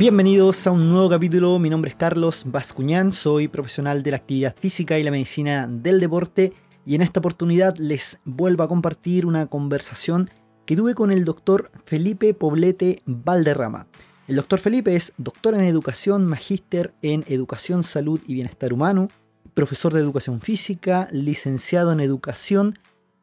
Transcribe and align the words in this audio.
Bienvenidos 0.00 0.66
a 0.66 0.70
un 0.70 0.88
nuevo 0.88 1.10
capítulo, 1.10 1.58
mi 1.58 1.68
nombre 1.68 1.90
es 1.90 1.94
Carlos 1.94 2.44
Bascuñán, 2.46 3.12
soy 3.12 3.48
profesional 3.48 4.02
de 4.02 4.12
la 4.12 4.16
actividad 4.16 4.56
física 4.56 4.98
y 4.98 5.02
la 5.02 5.10
medicina 5.10 5.68
del 5.70 6.00
deporte 6.00 6.54
y 6.86 6.94
en 6.94 7.02
esta 7.02 7.20
oportunidad 7.20 7.76
les 7.76 8.18
vuelvo 8.24 8.62
a 8.62 8.68
compartir 8.68 9.26
una 9.26 9.44
conversación 9.44 10.30
que 10.64 10.74
tuve 10.74 10.94
con 10.94 11.12
el 11.12 11.26
doctor 11.26 11.70
Felipe 11.84 12.32
Poblete 12.32 13.02
Valderrama. 13.04 13.88
El 14.26 14.36
doctor 14.36 14.58
Felipe 14.58 14.96
es 14.96 15.12
doctor 15.18 15.54
en 15.54 15.64
educación, 15.64 16.24
magíster 16.24 16.94
en 17.02 17.22
educación, 17.28 17.82
salud 17.82 18.22
y 18.26 18.32
bienestar 18.32 18.72
humano, 18.72 19.10
profesor 19.52 19.92
de 19.92 20.00
educación 20.00 20.40
física, 20.40 21.08
licenciado 21.12 21.92
en 21.92 22.00
educación, 22.00 22.78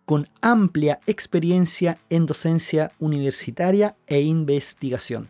con 0.06 0.30
amplia 0.42 1.00
experiencia 1.08 1.98
en 2.12 2.28
docencia 2.28 2.92
universitaria 3.00 3.96
e 4.06 4.22
investigación. 4.22 5.30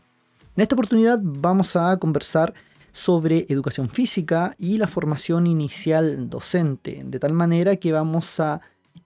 En 0.57 0.63
esta 0.63 0.73
oportunidad 0.73 1.19
vamos 1.21 1.75
a 1.75 1.95
conversar 1.97 2.55
sobre 2.91 3.45
educación 3.47 3.89
física 3.89 4.55
y 4.57 4.77
la 4.77 4.87
formación 4.87 5.45
inicial 5.45 6.31
docente, 6.31 7.03
de 7.05 7.19
tal 7.19 7.33
manera 7.33 7.75
que 7.75 7.91
vamos 7.91 8.39
a 8.39 8.61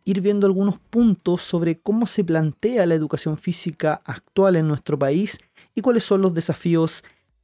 ir 0.05 0.21
viendo 0.21 0.47
algunos 0.47 0.79
puntos 0.79 1.41
sobre 1.41 1.77
cómo 1.77 2.07
se 2.07 2.23
plantea 2.23 2.85
la 2.85 2.95
educación 2.95 3.37
física 3.37 4.01
actual 4.05 4.55
en 4.55 4.69
nuestro 4.69 4.97
país 4.97 5.39
y 5.75 5.81
cuáles 5.81 6.05
son 6.05 6.21
los 6.21 6.33
desafíos 6.33 7.03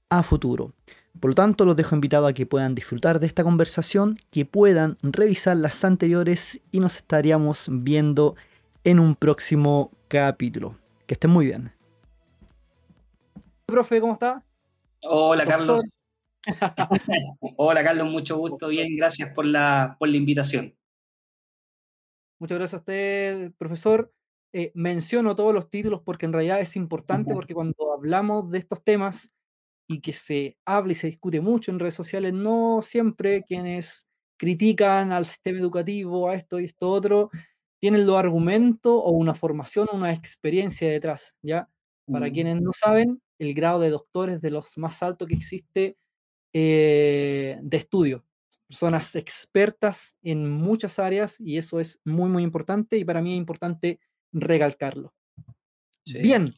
a 0.09 0.23
futuro. 0.23 0.71
Por 1.19 1.31
lo 1.31 1.35
tanto, 1.35 1.65
los 1.65 1.75
dejo 1.75 1.93
invitados 1.93 2.29
a 2.29 2.33
que 2.33 2.45
puedan 2.45 2.75
disfrutar 2.75 3.19
de 3.19 3.27
esta 3.27 3.43
conversación, 3.43 4.17
que 4.31 4.45
puedan 4.45 4.97
revisar 5.01 5.57
las 5.57 5.83
anteriores 5.83 6.61
y 6.71 6.79
nos 6.79 6.95
estaríamos 6.95 7.67
viendo 7.69 8.37
en 8.85 8.99
un 8.99 9.15
próximo 9.15 9.91
capítulo. 10.07 10.77
Que 11.07 11.15
estén 11.15 11.31
muy 11.31 11.47
bien 11.47 11.76
profe, 13.67 13.99
¿cómo 13.99 14.13
está? 14.13 14.43
Hola, 15.03 15.45
Carlos. 15.45 15.83
Hola, 17.57 17.83
Carlos, 17.83 18.07
mucho 18.07 18.37
gusto. 18.37 18.69
Bien, 18.69 18.95
gracias 18.95 19.33
por 19.33 19.45
la, 19.45 19.97
por 19.99 20.07
la 20.07 20.15
invitación. 20.15 20.73
Muchas 22.39 22.57
gracias 22.57 22.73
a 22.75 22.77
usted, 22.77 23.51
profesor. 23.57 24.13
Eh, 24.53 24.71
menciono 24.73 25.35
todos 25.35 25.53
los 25.53 25.69
títulos 25.69 26.01
porque 26.05 26.25
en 26.25 26.33
realidad 26.33 26.61
es 26.61 26.77
importante, 26.77 27.33
porque 27.33 27.53
cuando 27.53 27.93
hablamos 27.93 28.49
de 28.49 28.57
estos 28.59 28.81
temas 28.83 29.35
y 29.85 29.99
que 29.99 30.13
se 30.13 30.57
habla 30.65 30.93
y 30.93 30.95
se 30.95 31.07
discute 31.07 31.41
mucho 31.41 31.69
en 31.69 31.79
redes 31.79 31.95
sociales, 31.95 32.31
no 32.31 32.81
siempre 32.81 33.43
quienes 33.43 34.07
critican 34.37 35.11
al 35.11 35.25
sistema 35.25 35.59
educativo, 35.59 36.29
a 36.29 36.35
esto 36.35 36.59
y 36.61 36.65
esto 36.65 36.89
otro, 36.89 37.31
tienen 37.81 38.07
los 38.07 38.15
argumentos 38.15 38.93
o 38.95 39.11
una 39.11 39.35
formación 39.35 39.89
o 39.91 39.97
una 39.97 40.13
experiencia 40.13 40.89
detrás, 40.89 41.35
¿ya? 41.41 41.69
Para 42.09 42.31
quienes 42.31 42.61
no 42.61 42.71
saben, 42.71 43.21
el 43.39 43.53
grado 43.53 43.79
de 43.79 43.89
doctores 43.89 44.41
de 44.41 44.51
los 44.51 44.77
más 44.77 45.01
altos 45.03 45.27
que 45.27 45.35
existe 45.35 45.97
eh, 46.53 47.57
de 47.61 47.77
estudio. 47.77 48.25
Personas 48.67 49.15
expertas 49.15 50.17
en 50.21 50.49
muchas 50.49 50.99
áreas 50.99 51.39
y 51.39 51.57
eso 51.57 51.79
es 51.79 51.99
muy, 52.03 52.29
muy 52.29 52.43
importante 52.43 52.97
y 52.97 53.05
para 53.05 53.21
mí 53.21 53.33
es 53.33 53.37
importante 53.37 53.99
recalcarlo. 54.33 55.13
Bien, 56.05 56.55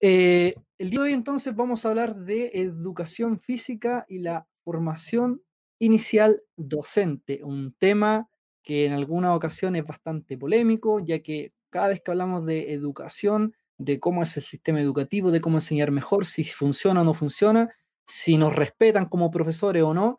eh, 0.00 0.54
el 0.78 0.90
día 0.90 1.00
de 1.00 1.06
hoy 1.06 1.12
entonces 1.12 1.54
vamos 1.54 1.84
a 1.84 1.90
hablar 1.90 2.16
de 2.16 2.50
educación 2.54 3.38
física 3.38 4.04
y 4.08 4.18
la 4.18 4.48
formación 4.64 5.42
inicial 5.78 6.42
docente, 6.56 7.40
un 7.42 7.74
tema 7.78 8.28
que 8.62 8.86
en 8.86 8.92
alguna 8.92 9.34
ocasión 9.34 9.76
es 9.76 9.84
bastante 9.84 10.38
polémico, 10.38 11.00
ya 11.00 11.20
que 11.20 11.52
cada 11.70 11.88
vez 11.88 12.00
que 12.00 12.10
hablamos 12.12 12.44
de 12.46 12.72
educación 12.72 13.54
de 13.84 14.00
cómo 14.00 14.22
es 14.22 14.36
el 14.36 14.42
sistema 14.42 14.80
educativo, 14.80 15.30
de 15.30 15.40
cómo 15.40 15.58
enseñar 15.58 15.90
mejor, 15.90 16.26
si 16.26 16.44
funciona 16.44 17.02
o 17.02 17.04
no 17.04 17.14
funciona, 17.14 17.70
si 18.06 18.36
nos 18.36 18.54
respetan 18.54 19.06
como 19.06 19.30
profesores 19.30 19.82
o 19.82 19.94
no. 19.94 20.18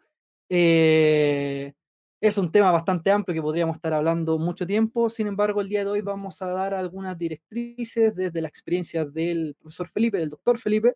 Eh, 0.49 1.73
es 2.21 2.37
un 2.37 2.51
tema 2.51 2.71
bastante 2.71 3.11
amplio 3.11 3.35
que 3.35 3.41
podríamos 3.41 3.75
estar 3.75 3.93
hablando 3.93 4.37
mucho 4.39 4.65
tiempo, 4.65 5.09
sin 5.09 5.27
embargo, 5.27 5.59
el 5.59 5.67
día 5.67 5.83
de 5.83 5.91
hoy 5.91 6.01
vamos 6.01 6.41
a 6.41 6.47
dar 6.47 6.73
algunas 6.73 7.17
directrices 7.17 8.15
desde 8.15 8.41
la 8.41 8.47
experiencia 8.47 9.03
del 9.05 9.55
profesor 9.59 9.89
Felipe, 9.89 10.17
del 10.19 10.29
doctor 10.29 10.57
Felipe, 10.57 10.93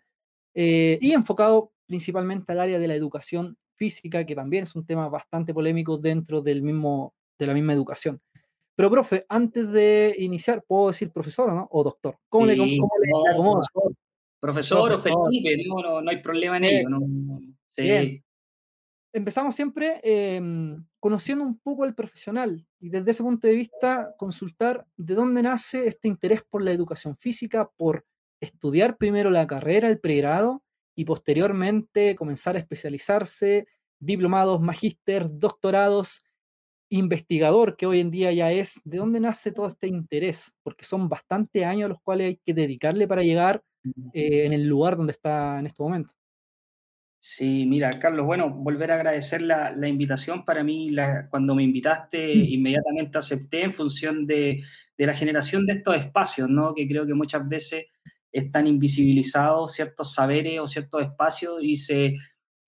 eh, 0.53 0.97
y 1.02 1.12
enfocado 1.12 1.74
principalmente 1.86 2.52
al 2.53 2.62
área 2.62 2.80
de 2.80 2.88
la 2.88 2.96
educación 2.96 3.58
física, 3.75 4.25
que 4.25 4.36
también 4.36 4.63
es 4.63 4.75
un 4.75 4.86
tema 4.86 5.09
bastante 5.09 5.53
polémico 5.53 5.97
dentro 5.97 6.42
del 6.42 6.62
mismo, 6.62 7.13
de 7.38 7.47
la 7.47 7.53
misma 7.53 7.74
educación. 7.74 8.22
Pero, 8.78 8.92
profe, 8.92 9.26
antes 9.28 9.72
de 9.72 10.16
iniciar, 10.20 10.64
¿puedo 10.64 10.90
decir 10.90 11.12
profesor 11.12 11.50
o 11.50 11.56
no? 11.56 11.68
¿O 11.72 11.84
doctor? 11.84 12.20
¿Cómo 12.30 12.46
le, 12.46 12.56
cómo 13.36 13.60
Profesor, 14.40 14.92
o 14.94 15.00
Felipe, 15.00 15.64
no, 15.66 16.00
no, 16.00 16.12
hay 16.12 16.22
problema 16.22 16.58
en 16.58 16.64
ello. 16.64 16.88
Bien. 17.76 18.24
Empezamos 19.12 19.56
siempre 19.56 20.00
em, 20.04 20.86
conociendo 21.00 21.44
un 21.44 21.58
poco 21.58 21.86
al 21.86 21.96
profesional 21.96 22.68
y 22.80 22.90
desde 22.90 23.10
ese 23.10 23.24
punto 23.24 23.48
de 23.48 23.56
vista 23.56 24.14
consultar 24.16 24.86
de 24.96 25.16
dónde 25.16 25.42
nace 25.42 25.88
este 25.88 26.08
interés 26.08 26.44
por 26.48 26.62
la 26.62 26.72
educación 26.72 27.18
física, 27.18 27.72
por 27.78 28.06
estudiar 28.40 28.98
primero 28.98 29.32
la 29.32 29.48
carrera, 29.48 29.88
el 29.88 30.00
pregrado 30.00 30.64
y 30.96 31.06
posteriormente 31.06 32.16
comenzar 32.16 32.56
a 32.56 32.60
especializarse, 32.60 33.66
diplomados, 33.98 34.62
magíster, 34.62 35.26
doctorados 35.32 36.22
investigador 36.90 37.75
que 37.75 37.86
hoy 37.86 38.00
en 38.00 38.12
día 38.12 38.31
ya 38.31 38.52
es, 38.52 38.81
¿de 38.86 38.98
dónde 38.98 39.20
nace 39.20 39.52
todo 39.52 39.68
este 39.68 39.88
interés? 39.88 40.53
Porque 40.64 40.86
son 40.86 41.09
bastantes 41.09 41.64
años 41.64 41.86
a 41.86 41.90
los 41.90 42.02
cuales 42.02 42.28
hay 42.28 42.40
que 42.46 42.53
dedicarle 42.53 43.08
para 43.08 43.24
llegar 43.24 43.62
eh, 44.14 44.46
en 44.46 44.53
el 44.53 44.66
lugar 44.66 44.98
donde 44.98 45.12
está 45.12 45.59
en 45.59 45.66
este 45.66 45.84
momento. 45.84 46.12
Sí, 47.20 47.66
mira, 47.66 47.90
Carlos, 48.00 48.25
bueno, 48.25 48.50
volver 48.50 48.92
a 48.92 48.96
agradecer 48.96 49.42
la, 49.42 49.75
invitación. 49.88 50.46
Para 50.46 50.64
mí, 50.64 50.96
cuando 51.30 51.56
me 51.56 51.64
invitaste, 51.64 52.36
mm. 52.36 52.44
inmediatamente 52.50 53.18
acepté 53.18 53.64
en 53.64 53.74
función 53.74 54.25
de, 54.25 54.64
de, 54.98 55.06
la 55.06 55.14
generación 55.14 55.66
de 55.66 55.74
estos 55.74 55.98
espacios, 55.98 56.48
¿no? 56.48 56.74
Que 56.74 56.88
creo 56.88 57.06
que 57.06 57.14
muchas 57.14 57.48
veces 57.48 57.88
están 58.31 58.68
invisibilizados 58.68 59.74
ciertos 59.74 60.14
saberes 60.14 60.59
o 60.59 60.68
ciertos 60.68 61.02
espacios 61.02 61.62
y 61.62 61.75
se 61.75 62.16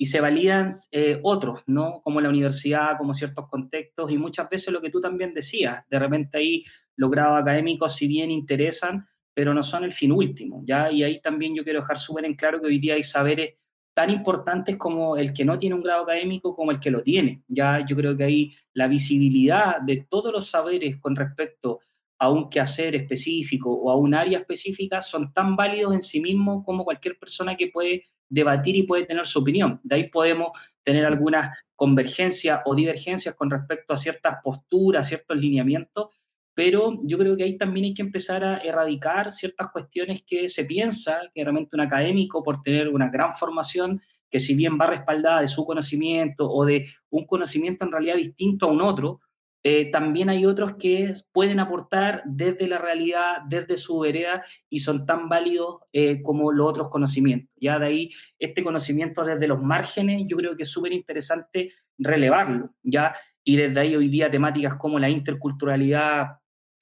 y 0.02 0.06
se 0.06 0.22
validan 0.22 0.72
eh, 0.92 1.20
otros, 1.24 1.62
¿no? 1.68 2.02
Como 2.02 2.22
la 2.22 2.30
universidad, 2.30 2.98
como 2.98 3.14
ciertos 3.14 3.50
contextos, 3.50 4.10
y 4.10 4.18
muchas 4.18 4.50
veces 4.50 4.74
lo 4.74 4.82
que 4.82 4.90
tú 4.90 5.02
también 5.02 5.34
decías, 5.34 5.84
de 5.90 6.00
repente 6.00 6.38
ahí 6.38 6.64
los 6.96 7.12
grados 7.12 7.42
académicos, 7.42 7.98
si 7.98 8.08
bien 8.08 8.32
interesan, 8.32 9.06
pero 9.34 9.54
no 9.54 9.62
son 9.62 9.84
el 9.84 9.92
fin 9.92 10.14
último, 10.14 10.64
¿ya? 10.66 10.90
Y 10.90 11.04
ahí 11.04 11.20
también 11.20 11.54
yo 11.54 11.66
quiero 11.66 11.82
dejar 11.82 12.00
súper 12.00 12.24
en 12.24 12.36
claro 12.36 12.62
que 12.62 12.68
hoy 12.68 12.80
día 12.80 12.94
hay 12.94 13.04
saberes 13.04 13.56
tan 13.94 14.10
importantes 14.10 14.78
como 14.78 15.18
el 15.18 15.34
que 15.34 15.44
no 15.44 15.60
tiene 15.60 15.76
un 15.76 15.84
grado 15.84 16.04
académico 16.04 16.56
como 16.56 16.72
el 16.72 16.80
que 16.80 16.92
lo 16.92 17.04
tiene, 17.04 17.44
¿ya? 17.50 17.86
Yo 17.86 17.98
creo 17.98 18.16
que 18.16 18.24
ahí 18.24 18.56
la 18.74 18.88
visibilidad 18.88 19.82
de 19.82 20.08
todos 20.10 20.32
los 20.32 20.50
saberes 20.50 20.96
con 20.96 21.14
respecto 21.14 21.82
a 22.20 22.32
un 22.32 22.50
quehacer 22.50 22.96
específico 22.96 23.70
o 23.70 23.92
a 23.92 23.98
un 23.98 24.14
área 24.14 24.40
específica 24.40 25.02
son 25.02 25.34
tan 25.34 25.58
válidos 25.58 25.94
en 25.94 26.02
sí 26.02 26.22
mismos 26.22 26.64
como 26.64 26.86
cualquier 26.86 27.20
persona 27.20 27.58
que 27.58 27.68
puede 27.68 28.06
debatir 28.30 28.76
y 28.76 28.84
puede 28.84 29.06
tener 29.06 29.26
su 29.26 29.40
opinión. 29.40 29.80
De 29.84 29.96
ahí 29.96 30.10
podemos 30.10 30.52
tener 30.84 31.06
algunas 31.06 31.58
convergencias 31.76 32.62
o 32.66 32.76
divergencias 32.76 33.36
con 33.36 33.50
respecto 33.50 33.94
a 33.94 33.98
ciertas 33.98 34.38
posturas, 34.44 35.08
ciertos 35.08 35.38
lineamientos, 35.38 36.10
pero 36.54 37.00
yo 37.04 37.18
creo 37.18 37.38
que 37.38 37.44
ahí 37.44 37.58
también 37.58 37.86
hay 37.86 37.94
que 37.94 38.02
empezar 38.02 38.44
a 38.44 38.58
erradicar 38.58 39.32
ciertas 39.32 39.72
cuestiones 39.72 40.24
que 40.28 40.50
se 40.50 40.66
piensa 40.66 41.22
que 41.34 41.44
realmente 41.44 41.76
un 41.76 41.82
académico, 41.82 42.44
por 42.44 42.62
tener 42.62 42.90
una 42.90 43.10
gran 43.10 43.34
formación, 43.34 44.02
que 44.30 44.40
si 44.40 44.56
bien 44.56 44.78
va 44.80 44.88
respaldada 44.88 45.42
de 45.42 45.48
su 45.48 45.66
conocimiento 45.66 46.52
o 46.52 46.66
de 46.66 46.88
un 47.10 47.26
conocimiento 47.26 47.86
en 47.86 47.92
realidad 47.92 48.16
distinto 48.18 48.66
a 48.66 48.72
un 48.72 48.82
otro, 48.82 49.22
eh, 49.64 49.92
también 49.92 50.30
hay 50.30 50.46
otros 50.46 50.76
que 50.76 51.14
pueden 51.34 51.60
aportar 51.60 52.24
desde 52.26 52.68
la 52.68 52.78
realidad, 52.78 53.42
desde 53.48 53.78
su 53.78 54.00
vereda, 54.00 54.44
y 54.70 54.80
son 54.80 55.06
tan 55.06 55.28
válidos 55.28 55.82
eh, 55.92 56.22
como 56.22 56.52
los 56.52 56.70
otros 56.70 56.90
conocimientos. 56.90 57.50
Ya 57.60 57.78
de 57.78 57.88
ahí, 57.88 58.12
este 58.38 58.64
conocimiento 58.64 59.24
desde 59.26 59.48
los 59.48 59.62
márgenes, 59.62 60.26
yo 60.28 60.38
creo 60.38 60.56
que 60.56 60.64
es 60.64 60.70
súper 60.70 60.94
interesante 60.94 61.74
relevarlo, 61.98 62.74
¿ya? 62.84 63.14
Y 63.44 63.58
desde 63.58 63.80
ahí 63.80 63.96
hoy 63.96 64.08
día 64.08 64.32
temáticas 64.32 64.76
como 64.76 64.98
la 64.98 65.10
interculturalidad, 65.10 66.40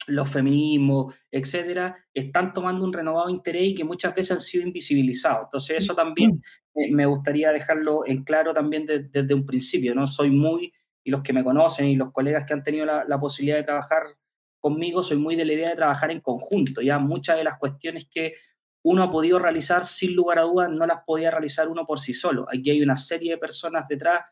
los 0.07 0.29
feminismos, 0.29 1.15
etcétera, 1.31 1.97
están 2.13 2.53
tomando 2.53 2.85
un 2.85 2.93
renovado 2.93 3.29
interés 3.29 3.71
y 3.71 3.75
que 3.75 3.83
muchas 3.83 4.13
veces 4.15 4.31
han 4.31 4.41
sido 4.41 4.65
invisibilizados. 4.65 5.45
Entonces, 5.45 5.77
eso 5.77 5.95
también 5.95 6.41
eh, 6.75 6.91
me 6.91 7.05
gustaría 7.05 7.51
dejarlo 7.51 8.05
en 8.05 8.23
claro 8.23 8.53
también 8.53 8.85
desde 8.85 9.33
un 9.33 9.45
principio, 9.45 9.95
¿no? 9.95 10.07
Soy 10.07 10.29
muy 10.29 10.71
y 11.07 11.09
los 11.09 11.23
que 11.23 11.31
me 11.31 11.41
conocen 11.41 11.87
y 11.87 11.95
los 11.95 12.11
colegas 12.11 12.43
que 12.45 12.53
han 12.53 12.63
tenido 12.63 12.85
la, 12.85 13.17
posibilidad 13.17 13.55
de 13.55 13.63
trabajar 13.63 14.03
conmigo, 14.59 15.01
soy 15.01 15.15
muy 15.15 15.37
de 15.37 15.45
la 15.45 15.53
idea 15.53 15.69
de 15.69 15.77
trabajar 15.77 16.11
en 16.11 16.19
conjunto. 16.19 16.81
Ya 16.81 16.99
muchas 16.99 17.37
de 17.37 17.45
las 17.45 17.57
cuestiones 17.57 18.09
que 18.11 18.33
uno 18.83 19.03
ha 19.03 19.09
podido 19.09 19.39
realizar 19.39 19.85
sin 19.85 20.13
lugar 20.13 20.39
a 20.39 20.41
dudas 20.41 20.69
no 20.69 20.85
las 20.85 21.05
podía 21.05 21.31
realizar 21.31 21.69
uno 21.69 21.85
por 21.85 22.01
sí 22.01 22.13
solo. 22.13 22.45
Aquí 22.53 22.71
hay 22.71 22.81
una 22.81 22.97
serie 22.97 23.31
de 23.31 23.37
personas 23.37 23.87
detrás, 23.87 24.29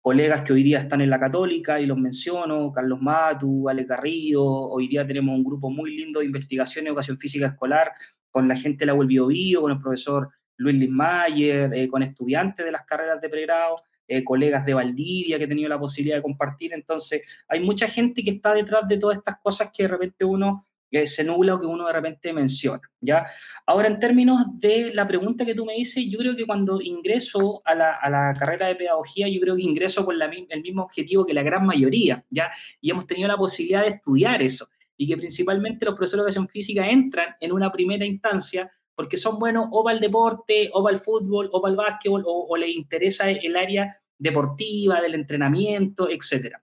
colegas 0.00 0.42
que 0.42 0.52
hoy 0.52 0.64
día 0.64 0.80
están 0.80 1.00
en 1.00 1.10
la 1.10 1.20
católica 1.20 1.78
y 1.78 1.86
los 1.86 1.96
menciono, 1.96 2.72
Carlos 2.72 3.00
Matu, 3.00 3.68
Ale 3.68 3.84
Garrido, 3.84 4.44
hoy 4.44 4.88
día 4.88 5.06
tenemos 5.06 5.32
un 5.32 5.44
grupo 5.44 5.70
muy 5.70 5.96
lindo 5.96 6.18
de 6.18 6.26
investigación 6.26 6.86
y 6.86 6.88
educación 6.88 7.18
física 7.18 7.46
escolar 7.46 7.92
con 8.32 8.48
la 8.48 8.56
gente 8.56 8.84
de 8.84 8.92
la 8.92 8.98
Bio 8.98 9.28
Bio, 9.28 9.60
con 9.60 9.70
el 9.70 9.78
profesor 9.78 10.28
Luis 10.56 10.74
Lismayer, 10.74 11.72
eh, 11.72 11.86
con 11.86 12.02
estudiantes 12.02 12.66
de 12.66 12.72
las 12.72 12.84
carreras 12.84 13.20
de 13.20 13.28
pregrado, 13.28 13.76
eh, 14.08 14.24
colegas 14.24 14.64
de 14.64 14.74
Valdivia 14.74 15.38
que 15.38 15.44
he 15.44 15.48
tenido 15.48 15.68
la 15.68 15.78
posibilidad 15.78 16.16
de 16.16 16.22
compartir. 16.22 16.72
Entonces, 16.72 17.22
hay 17.48 17.60
mucha 17.60 17.88
gente 17.88 18.22
que 18.22 18.30
está 18.30 18.54
detrás 18.54 18.86
de 18.88 18.98
todas 18.98 19.18
estas 19.18 19.38
cosas 19.40 19.70
que 19.74 19.84
de 19.84 19.88
repente 19.88 20.24
uno 20.24 20.66
que 20.90 21.06
se 21.06 21.24
nubla 21.24 21.54
o 21.54 21.60
que 21.60 21.66
uno 21.66 21.86
de 21.86 21.92
repente 21.92 22.32
menciona, 22.32 22.80
¿ya? 23.00 23.26
Ahora, 23.66 23.88
en 23.88 23.98
términos 23.98 24.44
de 24.52 24.94
la 24.94 25.06
pregunta 25.06 25.44
que 25.44 25.54
tú 25.54 25.64
me 25.64 25.74
dices, 25.74 26.04
yo 26.08 26.18
creo 26.18 26.36
que 26.36 26.46
cuando 26.46 26.80
ingreso 26.80 27.60
a 27.64 27.74
la, 27.74 27.94
a 27.94 28.08
la 28.08 28.34
carrera 28.38 28.68
de 28.68 28.76
pedagogía, 28.76 29.28
yo 29.28 29.40
creo 29.40 29.56
que 29.56 29.62
ingreso 29.62 30.04
con 30.04 30.16
la, 30.16 30.26
el 30.26 30.62
mismo 30.62 30.82
objetivo 30.82 31.26
que 31.26 31.34
la 31.34 31.42
gran 31.42 31.66
mayoría, 31.66 32.24
¿ya? 32.30 32.52
Y 32.80 32.90
hemos 32.90 33.06
tenido 33.06 33.26
la 33.26 33.36
posibilidad 33.36 33.82
de 33.82 33.88
estudiar 33.88 34.42
eso, 34.42 34.68
y 34.96 35.08
que 35.08 35.16
principalmente 35.16 35.84
los 35.84 35.94
profesores 35.94 36.24
de 36.24 36.30
educación 36.30 36.48
física 36.48 36.88
entran 36.88 37.34
en 37.40 37.52
una 37.52 37.70
primera 37.70 38.04
instancia 38.04 38.70
porque 38.96 39.16
son 39.16 39.38
buenos 39.38 39.68
o 39.70 39.84
para 39.84 39.94
el 39.94 40.00
deporte, 40.00 40.70
o 40.72 40.82
para 40.82 40.96
el 40.96 41.02
fútbol, 41.02 41.48
o 41.52 41.62
para 41.62 41.70
el 41.70 41.76
básquetbol, 41.76 42.24
o, 42.26 42.46
o 42.48 42.56
les 42.56 42.74
interesa 42.74 43.30
el 43.30 43.54
área 43.54 44.00
deportiva, 44.18 45.00
del 45.00 45.14
entrenamiento, 45.14 46.10
etcétera. 46.10 46.62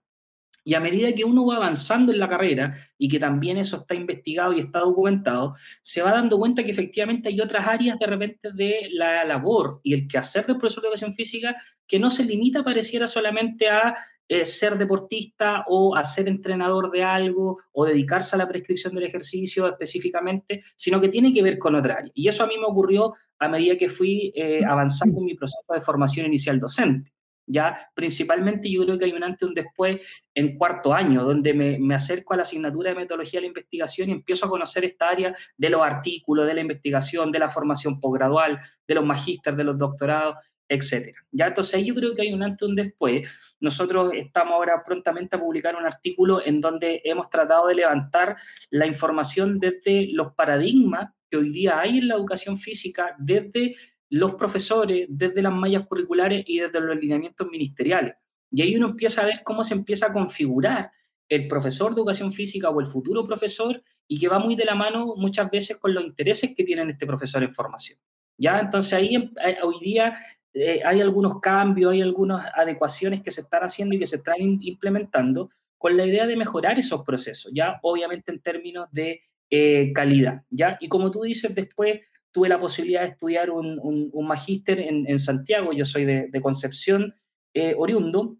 Y 0.66 0.74
a 0.74 0.80
medida 0.80 1.12
que 1.12 1.24
uno 1.24 1.44
va 1.46 1.56
avanzando 1.56 2.10
en 2.10 2.18
la 2.18 2.28
carrera, 2.28 2.74
y 2.96 3.08
que 3.08 3.18
también 3.18 3.58
eso 3.58 3.76
está 3.76 3.94
investigado 3.94 4.54
y 4.54 4.60
está 4.60 4.80
documentado, 4.80 5.54
se 5.82 6.00
va 6.00 6.10
dando 6.10 6.38
cuenta 6.38 6.64
que 6.64 6.70
efectivamente 6.70 7.28
hay 7.28 7.40
otras 7.40 7.66
áreas 7.66 7.98
de 7.98 8.06
repente 8.06 8.50
de 8.52 8.88
la 8.90 9.24
labor 9.24 9.80
y 9.82 9.92
el 9.92 10.08
quehacer 10.08 10.46
del 10.46 10.56
profesor 10.56 10.82
de 10.82 10.88
educación 10.88 11.14
física 11.14 11.54
que 11.86 11.98
no 11.98 12.10
se 12.10 12.24
limita, 12.24 12.64
pareciera 12.64 13.06
solamente 13.06 13.68
a 13.68 13.94
eh, 14.28 14.44
ser 14.44 14.78
deportista 14.78 15.64
o 15.68 15.94
a 15.94 16.04
ser 16.04 16.28
entrenador 16.28 16.90
de 16.90 17.02
algo 17.02 17.58
o 17.72 17.84
dedicarse 17.84 18.34
a 18.34 18.38
la 18.38 18.48
prescripción 18.48 18.94
del 18.94 19.04
ejercicio 19.04 19.68
específicamente, 19.68 20.64
sino 20.76 21.00
que 21.00 21.10
tiene 21.10 21.32
que 21.32 21.42
ver 21.42 21.58
con 21.58 21.74
otra 21.74 21.96
área. 21.96 22.12
Y 22.14 22.28
eso 22.28 22.42
a 22.42 22.46
mí 22.46 22.56
me 22.56 22.64
ocurrió 22.64 23.14
a 23.38 23.48
medida 23.48 23.76
que 23.76 23.88
fui 23.88 24.32
eh, 24.34 24.64
avanzando 24.64 25.18
en 25.20 25.26
mi 25.26 25.34
proceso 25.34 25.72
de 25.72 25.82
formación 25.82 26.26
inicial 26.26 26.58
docente. 26.58 27.12
¿ya? 27.46 27.90
Principalmente 27.94 28.70
yo 28.70 28.84
creo 28.84 28.98
que 28.98 29.04
hay 29.04 29.12
un 29.12 29.22
antes 29.22 29.42
y 29.42 29.44
un 29.44 29.54
después 29.54 30.00
en 30.34 30.56
cuarto 30.56 30.94
año, 30.94 31.24
donde 31.24 31.52
me, 31.52 31.78
me, 31.78 31.94
acerco 31.94 32.32
a 32.32 32.36
la 32.38 32.42
asignatura 32.42 32.90
de 32.90 32.96
metodología 32.96 33.38
de 33.38 33.42
la 33.42 33.48
investigación 33.48 34.08
y 34.08 34.12
empiezo 34.12 34.46
a 34.46 34.48
conocer 34.48 34.84
esta 34.84 35.08
área 35.08 35.34
de 35.56 35.70
los 35.70 35.82
artículos, 35.82 36.46
de 36.46 36.54
la 36.54 36.60
investigación, 36.60 37.30
de 37.30 37.38
la 37.38 37.50
formación 37.50 38.00
posgradual, 38.00 38.58
de 38.86 38.94
los 38.94 39.04
magísteres, 39.04 39.56
de 39.56 39.64
los 39.64 39.78
doctorados, 39.78 40.36
etcétera. 40.68 41.18
Ya 41.30 41.48
entonces 41.48 41.74
ahí 41.74 41.86
yo 41.86 41.94
creo 41.94 42.14
que 42.14 42.22
hay 42.22 42.32
un 42.32 42.42
antes 42.42 42.66
y 42.66 42.70
un 42.70 42.76
después. 42.76 43.28
Nosotros 43.60 44.12
estamos 44.14 44.54
ahora 44.54 44.82
prontamente 44.84 45.36
a 45.36 45.40
publicar 45.40 45.76
un 45.76 45.86
artículo 45.86 46.44
en 46.44 46.60
donde 46.60 47.00
hemos 47.04 47.30
tratado 47.30 47.68
de 47.68 47.74
levantar 47.74 48.36
la 48.70 48.86
información 48.86 49.58
desde 49.58 50.08
los 50.12 50.34
paradigmas 50.34 51.10
que 51.30 51.36
hoy 51.36 51.50
día 51.50 51.80
hay 51.80 51.98
en 51.98 52.08
la 52.08 52.14
educación 52.14 52.58
física, 52.58 53.14
desde 53.18 53.76
los 54.10 54.34
profesores, 54.34 55.06
desde 55.08 55.42
las 55.42 55.52
mallas 55.52 55.86
curriculares 55.86 56.44
y 56.46 56.60
desde 56.60 56.80
los 56.80 56.96
lineamientos 56.96 57.48
ministeriales. 57.48 58.14
Y 58.50 58.62
ahí 58.62 58.76
uno 58.76 58.88
empieza 58.88 59.22
a 59.22 59.26
ver 59.26 59.40
cómo 59.42 59.64
se 59.64 59.74
empieza 59.74 60.06
a 60.06 60.12
configurar 60.12 60.90
el 61.28 61.48
profesor 61.48 61.94
de 61.94 62.00
educación 62.00 62.32
física 62.32 62.70
o 62.70 62.80
el 62.80 62.86
futuro 62.86 63.26
profesor 63.26 63.82
y 64.06 64.20
que 64.20 64.28
va 64.28 64.38
muy 64.38 64.54
de 64.54 64.64
la 64.64 64.74
mano 64.74 65.14
muchas 65.16 65.50
veces 65.50 65.78
con 65.78 65.94
los 65.94 66.04
intereses 66.04 66.54
que 66.54 66.64
tiene 66.64 66.88
este 66.90 67.06
profesor 67.06 67.42
en 67.42 67.52
formación. 67.52 67.98
¿Ya? 68.36 68.60
Entonces 68.60 68.92
ahí 68.92 69.16
eh, 69.16 69.56
hoy 69.62 69.80
día 69.80 70.14
eh, 70.54 70.80
hay 70.84 71.00
algunos 71.00 71.40
cambios, 71.40 71.92
hay 71.92 72.00
algunas 72.00 72.50
adecuaciones 72.54 73.22
que 73.22 73.30
se 73.30 73.40
están 73.42 73.62
haciendo 73.64 73.94
y 73.94 73.98
que 73.98 74.06
se 74.06 74.16
están 74.16 74.36
implementando 74.38 75.50
con 75.76 75.96
la 75.96 76.06
idea 76.06 76.26
de 76.26 76.36
mejorar 76.36 76.78
esos 76.78 77.02
procesos, 77.02 77.52
ya 77.52 77.78
obviamente 77.82 78.32
en 78.32 78.40
términos 78.40 78.88
de 78.90 79.22
eh, 79.50 79.92
calidad, 79.92 80.42
¿ya? 80.48 80.78
Y 80.80 80.88
como 80.88 81.10
tú 81.10 81.22
dices, 81.22 81.54
después 81.54 82.00
tuve 82.32 82.48
la 82.48 82.58
posibilidad 82.58 83.02
de 83.02 83.08
estudiar 83.08 83.50
un, 83.50 83.78
un, 83.80 84.26
magíster 84.26 84.80
en, 84.80 85.08
en, 85.08 85.18
Santiago, 85.18 85.72
yo 85.72 85.84
soy 85.84 86.04
de, 86.04 86.28
de 86.28 86.40
Concepción, 86.40 87.14
eh, 87.52 87.74
oriundo, 87.76 88.36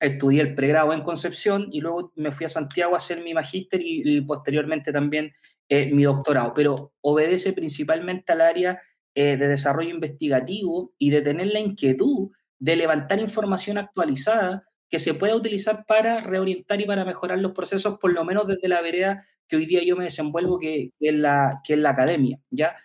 estudié 0.00 0.40
el 0.40 0.54
pregrado 0.54 0.92
en 0.92 1.02
Concepción 1.02 1.68
y 1.70 1.80
luego 1.80 2.12
me 2.16 2.32
fui 2.32 2.46
a 2.46 2.48
Santiago 2.48 2.94
a 2.94 2.96
hacer 2.96 3.22
mi 3.22 3.34
magíster 3.34 3.80
y, 3.82 4.02
y, 4.04 4.20
posteriormente 4.22 4.92
también 4.92 5.32
eh, 5.68 5.92
mi 5.92 6.04
doctorado, 6.04 6.54
pero 6.54 6.92
obedece 7.00 7.52
principalmente 7.52 8.32
al 8.32 8.40
área 8.40 8.80
eh, 9.16 9.36
de 9.36 9.48
desarrollo 9.48 9.90
investigativo 9.90 10.92
y 10.98 11.10
de 11.10 11.22
tener 11.22 11.48
la 11.48 11.58
inquietud 11.58 12.30
de 12.58 12.76
levantar 12.76 13.18
información 13.18 13.78
actualizada 13.78 14.62
que 14.88 14.98
se 14.98 15.14
pueda 15.14 15.34
utilizar 15.34 15.84
para 15.86 16.20
reorientar 16.20 16.80
y 16.80 16.84
para 16.84 17.04
mejorar 17.04 17.38
los 17.38 17.52
procesos, 17.52 17.98
por 17.98 18.12
lo 18.12 18.24
menos 18.24 18.46
desde 18.46 18.68
la 18.68 18.80
vereda 18.80 19.26
que 19.48 19.56
hoy 19.56 19.66
día 19.66 19.82
yo 19.84 19.96
me 19.96 20.04
desenvuelvo, 20.04 20.58
que, 20.58 20.90
que, 20.98 21.08
es, 21.08 21.14
la, 21.14 21.60
que 21.64 21.72
es 21.72 21.78
la 21.80 21.90
academia, 21.90 22.38
¿ya? 22.50 22.76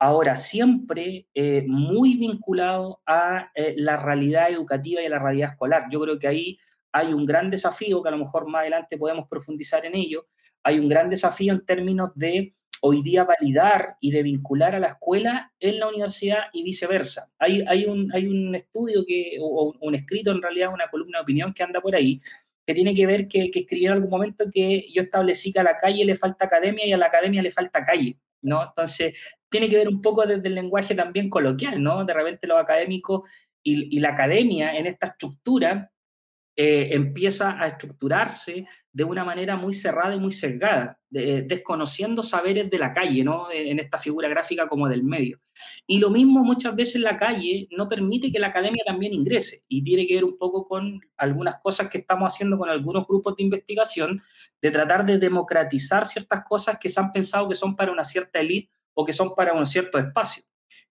ahora 0.00 0.34
siempre 0.34 1.26
eh, 1.34 1.64
muy 1.68 2.16
vinculado 2.16 3.02
a 3.06 3.50
eh, 3.54 3.74
la 3.76 3.98
realidad 3.98 4.50
educativa 4.50 5.02
y 5.02 5.06
a 5.06 5.10
la 5.10 5.18
realidad 5.18 5.50
escolar. 5.50 5.84
Yo 5.90 6.00
creo 6.00 6.18
que 6.18 6.26
ahí 6.26 6.58
hay 6.90 7.12
un 7.12 7.26
gran 7.26 7.50
desafío, 7.50 8.02
que 8.02 8.08
a 8.08 8.12
lo 8.12 8.18
mejor 8.18 8.48
más 8.48 8.62
adelante 8.62 8.96
podemos 8.96 9.28
profundizar 9.28 9.84
en 9.84 9.94
ello, 9.94 10.26
hay 10.62 10.78
un 10.78 10.88
gran 10.88 11.10
desafío 11.10 11.52
en 11.52 11.64
términos 11.64 12.12
de 12.14 12.54
hoy 12.82 13.02
día 13.02 13.24
validar 13.24 13.96
y 14.00 14.10
de 14.10 14.22
vincular 14.22 14.74
a 14.74 14.80
la 14.80 14.88
escuela 14.88 15.52
en 15.60 15.78
la 15.78 15.88
universidad 15.88 16.44
y 16.52 16.62
viceversa. 16.62 17.30
Hay, 17.38 17.62
hay, 17.66 17.86
un, 17.86 18.10
hay 18.12 18.26
un 18.26 18.54
estudio 18.54 19.04
que, 19.06 19.38
o 19.40 19.74
un 19.80 19.94
escrito 19.94 20.30
en 20.30 20.42
realidad, 20.42 20.72
una 20.72 20.88
columna 20.90 21.18
de 21.18 21.22
opinión 21.22 21.52
que 21.52 21.62
anda 21.62 21.80
por 21.80 21.94
ahí, 21.94 22.20
que 22.66 22.74
tiene 22.74 22.94
que 22.94 23.06
ver 23.06 23.28
que, 23.28 23.50
que 23.50 23.60
escribí 23.60 23.86
en 23.86 23.92
algún 23.92 24.10
momento 24.10 24.46
que 24.52 24.84
yo 24.92 25.02
establecí 25.02 25.52
que 25.52 25.60
a 25.60 25.64
la 25.64 25.78
calle 25.78 26.04
le 26.04 26.16
falta 26.16 26.46
academia 26.46 26.86
y 26.86 26.92
a 26.92 26.96
la 26.96 27.06
academia 27.06 27.42
le 27.42 27.52
falta 27.52 27.84
calle. 27.84 28.16
¿no? 28.42 28.62
Entonces, 28.62 29.14
tiene 29.50 29.68
que 29.68 29.76
ver 29.76 29.88
un 29.88 30.00
poco 30.00 30.26
desde 30.26 30.48
el 30.48 30.54
lenguaje 30.54 30.94
también 30.94 31.28
coloquial, 31.28 31.82
¿no? 31.82 32.04
De 32.04 32.14
repente 32.14 32.46
los 32.46 32.58
académicos 32.58 33.28
y, 33.62 33.96
y 33.96 34.00
la 34.00 34.10
academia 34.10 34.76
en 34.76 34.86
esta 34.86 35.08
estructura 35.08 35.89
eh, 36.62 36.94
empieza 36.94 37.58
a 37.58 37.68
estructurarse 37.68 38.66
de 38.92 39.04
una 39.04 39.24
manera 39.24 39.56
muy 39.56 39.72
cerrada 39.72 40.14
y 40.14 40.20
muy 40.20 40.30
sesgada, 40.30 41.00
de, 41.08 41.40
desconociendo 41.40 42.22
saberes 42.22 42.68
de 42.68 42.76
la 42.76 42.92
calle, 42.92 43.24
¿no? 43.24 43.50
En 43.50 43.78
esta 43.78 43.96
figura 43.96 44.28
gráfica 44.28 44.68
como 44.68 44.86
del 44.86 45.02
medio. 45.02 45.40
Y 45.86 45.96
lo 45.96 46.10
mismo 46.10 46.44
muchas 46.44 46.76
veces 46.76 47.00
la 47.00 47.18
calle 47.18 47.66
no 47.70 47.88
permite 47.88 48.30
que 48.30 48.38
la 48.38 48.48
academia 48.48 48.84
también 48.84 49.14
ingrese 49.14 49.62
y 49.68 49.82
tiene 49.82 50.06
que 50.06 50.16
ver 50.16 50.24
un 50.26 50.36
poco 50.36 50.68
con 50.68 51.00
algunas 51.16 51.62
cosas 51.62 51.88
que 51.88 51.96
estamos 51.96 52.30
haciendo 52.30 52.58
con 52.58 52.68
algunos 52.68 53.06
grupos 53.06 53.36
de 53.36 53.44
investigación, 53.44 54.20
de 54.60 54.70
tratar 54.70 55.06
de 55.06 55.16
democratizar 55.16 56.04
ciertas 56.04 56.44
cosas 56.46 56.78
que 56.78 56.90
se 56.90 57.00
han 57.00 57.10
pensado 57.10 57.48
que 57.48 57.54
son 57.54 57.74
para 57.74 57.90
una 57.90 58.04
cierta 58.04 58.38
élite 58.38 58.70
o 58.92 59.06
que 59.06 59.14
son 59.14 59.34
para 59.34 59.54
un 59.54 59.64
cierto 59.64 59.98
espacio. 59.98 60.42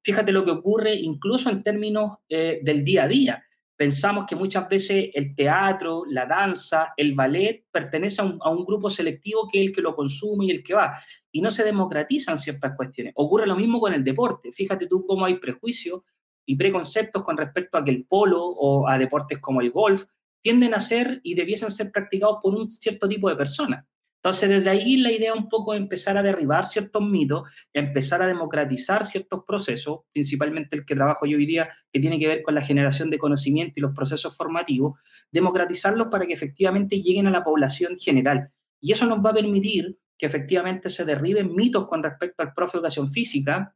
Fíjate 0.01 0.32
lo 0.32 0.43
que 0.43 0.51
ocurre 0.51 0.96
incluso 0.96 1.51
en 1.51 1.62
términos 1.62 2.17
eh, 2.27 2.60
del 2.63 2.84
día 2.84 3.03
a 3.03 3.08
día. 3.08 3.43
Pensamos 3.79 4.25
que 4.27 4.36
muchas 4.36 4.67
veces 4.67 5.09
el 5.13 5.33
teatro, 5.33 6.03
la 6.05 6.25
danza, 6.25 6.91
el 6.98 7.15
ballet 7.15 7.63
pertenece 7.71 8.21
a 8.21 8.25
un, 8.25 8.38
a 8.41 8.50
un, 8.50 8.65
grupo 8.65 8.89
selectivo 8.89 9.48
que 9.50 9.62
es 9.62 9.67
el 9.67 9.74
que 9.74 9.81
lo 9.81 9.95
consume 9.95 10.48
y 10.48 10.51
el 10.51 10.62
que 10.62 10.74
va. 10.74 11.00
Y 11.31 11.39
no 11.39 11.50
se 11.50 11.63
democratizan 11.63 12.38
ciertas 12.38 12.75
cuestiones. 12.75 13.13
Ocurre 13.15 13.48
lo 13.48 13.55
mismo 13.55 13.79
con 13.79 13.93
el 13.93 14.03
deporte. 14.03 14.51
Fíjate 14.51 14.86
tú 14.86 15.05
cómo 15.07 15.24
hay 15.24 15.36
prejuicios 15.36 16.01
y 16.45 16.57
preconceptos 16.57 17.24
con 17.24 17.38
respecto 17.38 17.77
a 17.77 17.86
que 17.86 17.91
el 17.91 18.05
polo 18.05 18.43
o 18.43 18.86
a 18.86 18.98
deportes 18.98 19.39
como 19.39 19.62
el 19.62 19.71
golf 19.71 20.03
tienden 20.41 20.74
a 20.74 20.81
ser 20.81 21.21
y 21.24 21.36
debiesen 21.36 21.71
ser 21.71 21.89
practicados 21.89 22.39
por 22.43 22.55
un 22.55 22.69
cierto 22.69 23.07
tipo 23.07 23.29
de 23.29 23.38
personas. 23.38 23.86
Entonces, 24.21 24.49
desde 24.49 24.69
ahí 24.69 24.97
la 24.97 25.13
idea 25.13 25.33
un 25.33 25.47
poco 25.47 25.73
es 25.73 25.79
empezar 25.79 26.17
a 26.17 26.23
derribar 26.23 26.65
ciertos 26.65 27.01
mitos, 27.01 27.49
empezar 27.71 28.21
a 28.21 28.27
democratizar 28.27 29.05
ciertos 29.05 29.45
procesos, 29.47 30.01
principalmente 30.11 30.75
el 30.75 30.85
que 30.85 30.93
trabajo 30.93 31.25
yo 31.25 31.38
hoy 31.38 31.45
día, 31.45 31.69
que 31.91 32.01
tiene 32.01 32.19
que 32.19 32.27
ver 32.27 32.41
con 32.41 32.53
la 32.53 32.61
generación 32.61 33.09
de 33.09 33.17
conocimiento 33.17 33.75
y 33.77 33.81
los 33.81 33.95
procesos 33.95 34.35
formativos, 34.35 34.99
democratizarlos 35.31 36.09
para 36.09 36.25
que 36.25 36.33
efectivamente 36.33 37.01
lleguen 37.01 37.27
a 37.27 37.31
la 37.31 37.45
población 37.45 37.95
general. 37.97 38.51
Y 38.81 38.91
eso 38.91 39.05
nos 39.05 39.25
va 39.25 39.29
a 39.29 39.35
permitir 39.35 39.97
que 40.17 40.25
efectivamente 40.25 40.89
se 40.89 41.05
derriben 41.05 41.55
mitos 41.55 41.88
con 41.88 42.03
respecto 42.03 42.43
al 42.43 42.53
profe 42.53 42.73
de 42.73 42.79
educación 42.79 43.09
física, 43.09 43.73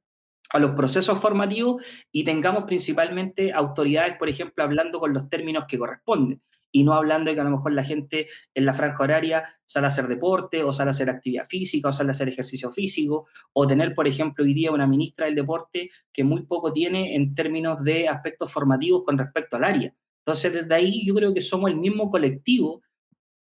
a 0.50 0.60
los 0.60 0.72
procesos 0.72 1.20
formativos 1.20 1.82
y 2.12 2.26
tengamos 2.26 2.66
principalmente 2.66 3.54
autoridades, 3.54 4.18
por 4.18 4.28
ejemplo, 4.28 4.62
hablando 4.66 5.00
con 5.00 5.14
los 5.14 5.30
términos 5.30 5.64
que 5.70 5.78
corresponden 5.78 6.42
y 6.74 6.84
no 6.84 6.94
hablando 6.94 7.30
de 7.30 7.36
que 7.36 7.42
a 7.42 7.46
lo 7.46 7.52
mejor 7.52 7.72
la 7.72 7.84
gente 7.84 8.28
en 8.54 8.66
la 8.66 8.74
franja 8.74 9.02
horaria 9.02 9.44
sale 9.64 9.86
a 9.86 9.90
hacer 9.90 10.08
deporte 10.08 10.64
o 10.64 10.74
sale 10.74 10.90
a 10.90 10.92
hacer 10.92 11.10
actividad 11.10 11.46
física 11.48 11.90
o 11.90 11.94
sale 11.94 12.10
a 12.10 12.12
hacer 12.12 12.28
ejercicio 12.28 12.72
físico 12.72 13.28
o 13.54 13.68
tener, 13.68 13.94
por 13.94 14.08
ejemplo, 14.08 14.44
hoy 14.44 14.56
día 14.56 14.72
una 14.72 14.88
ministra 14.88 15.28
del 15.28 15.36
deporte 15.36 15.92
que 16.12 16.24
muy 16.24 16.42
poco 16.48 16.74
tiene 16.74 17.16
en 17.16 17.36
términos 17.36 17.84
de 17.84 18.10
aspectos 18.10 18.52
formativos 18.52 19.04
con 19.06 19.18
respecto 19.18 19.56
al 19.56 19.66
área. 19.66 19.94
Entonces, 20.26 20.52
desde 20.52 20.74
ahí 20.74 21.06
yo 21.06 21.14
creo 21.14 21.34
que 21.34 21.42
somos 21.42 21.70
el 21.70 21.78
mismo 21.78 22.10
colectivo, 22.10 22.82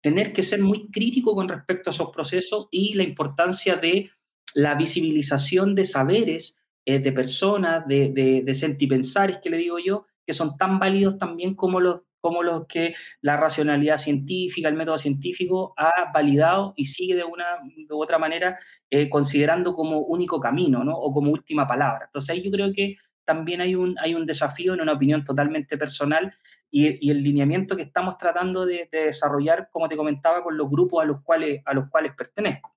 tener 0.02 0.34
que 0.34 0.44
ser 0.44 0.60
muy 0.60 0.92
crítico 0.92 1.34
con 1.34 1.48
respecto 1.48 1.90
a 1.90 1.94
esos 1.94 2.10
procesos 2.10 2.68
y 2.70 2.96
la 2.96 3.04
importancia 3.04 3.78
de 3.78 4.10
la 4.56 4.76
visibilización 4.76 5.74
de 5.74 5.86
saberes 5.86 6.60
eh, 6.86 7.00
de 7.00 7.12
personas, 7.14 7.88
de, 7.88 8.12
de, 8.12 8.42
de 8.44 8.54
sentipensares, 8.56 9.38
que 9.42 9.50
le 9.50 9.58
digo 9.58 9.80
yo, 9.80 10.06
que 10.26 10.34
son 10.34 10.58
tan 10.58 10.80
válidos 10.80 11.18
también 11.18 11.56
como 11.56 11.80
los 11.80 12.02
como 12.22 12.44
los 12.44 12.68
que 12.68 12.96
la 13.22 13.36
racionalidad 13.36 13.98
científica, 13.98 14.70
el 14.70 14.76
método 14.76 14.98
científico 14.98 15.74
ha 15.76 16.12
validado 16.14 16.74
y 16.78 16.86
sigue 16.86 17.16
de 17.16 17.24
una 17.24 17.46
u 17.90 18.02
otra 18.02 18.18
manera 18.18 18.58
eh, 18.90 19.10
considerando 19.10 19.74
como 19.74 20.00
único 20.00 20.40
camino, 20.40 20.84
¿no? 20.84 20.96
O 20.96 21.14
como 21.14 21.32
última 21.32 21.68
palabra. 21.68 22.06
Entonces 22.06 22.30
ahí 22.30 22.44
yo 22.44 22.52
creo 22.52 22.72
que 22.72 22.96
también 23.26 23.62
hay 23.62 23.76
un, 23.76 23.98
hay 24.00 24.16
un 24.16 24.26
desafío 24.26 24.74
en 24.74 24.82
una 24.82 24.94
opinión 24.94 25.24
totalmente 25.24 25.78
personal 25.78 26.34
y, 26.72 27.10
el 27.12 27.22
lineamiento 27.22 27.76
que 27.76 27.84
estamos 27.84 28.18
tratando 28.18 28.66
de, 28.66 28.88
desarrollar, 28.92 29.70
como 29.72 29.90
te 29.90 29.98
comentaba, 29.98 30.42
con 30.42 30.58
los 30.58 30.70
grupos 30.70 31.04
a 31.04 31.06
los 31.06 31.22
cuales, 31.22 31.62
a 31.66 31.74
los 31.74 31.90
cuales 31.90 32.14
pertenezco. 32.16 32.74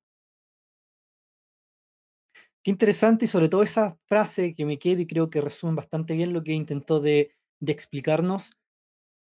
Qué 2.62 2.70
interesante 2.70 3.26
y 3.26 3.28
sobre 3.28 3.48
todo 3.48 3.62
esa 3.62 3.98
frase 4.06 4.54
que 4.54 4.64
me 4.64 4.78
queda 4.78 5.02
y 5.02 5.06
creo 5.06 5.30
que 5.30 5.40
resume 5.40 5.74
bastante 5.74 6.14
bien 6.14 6.32
lo 6.32 6.42
que 6.42 6.52
intentó 6.52 6.98
de, 6.98 7.32
explicarnos, 7.60 8.52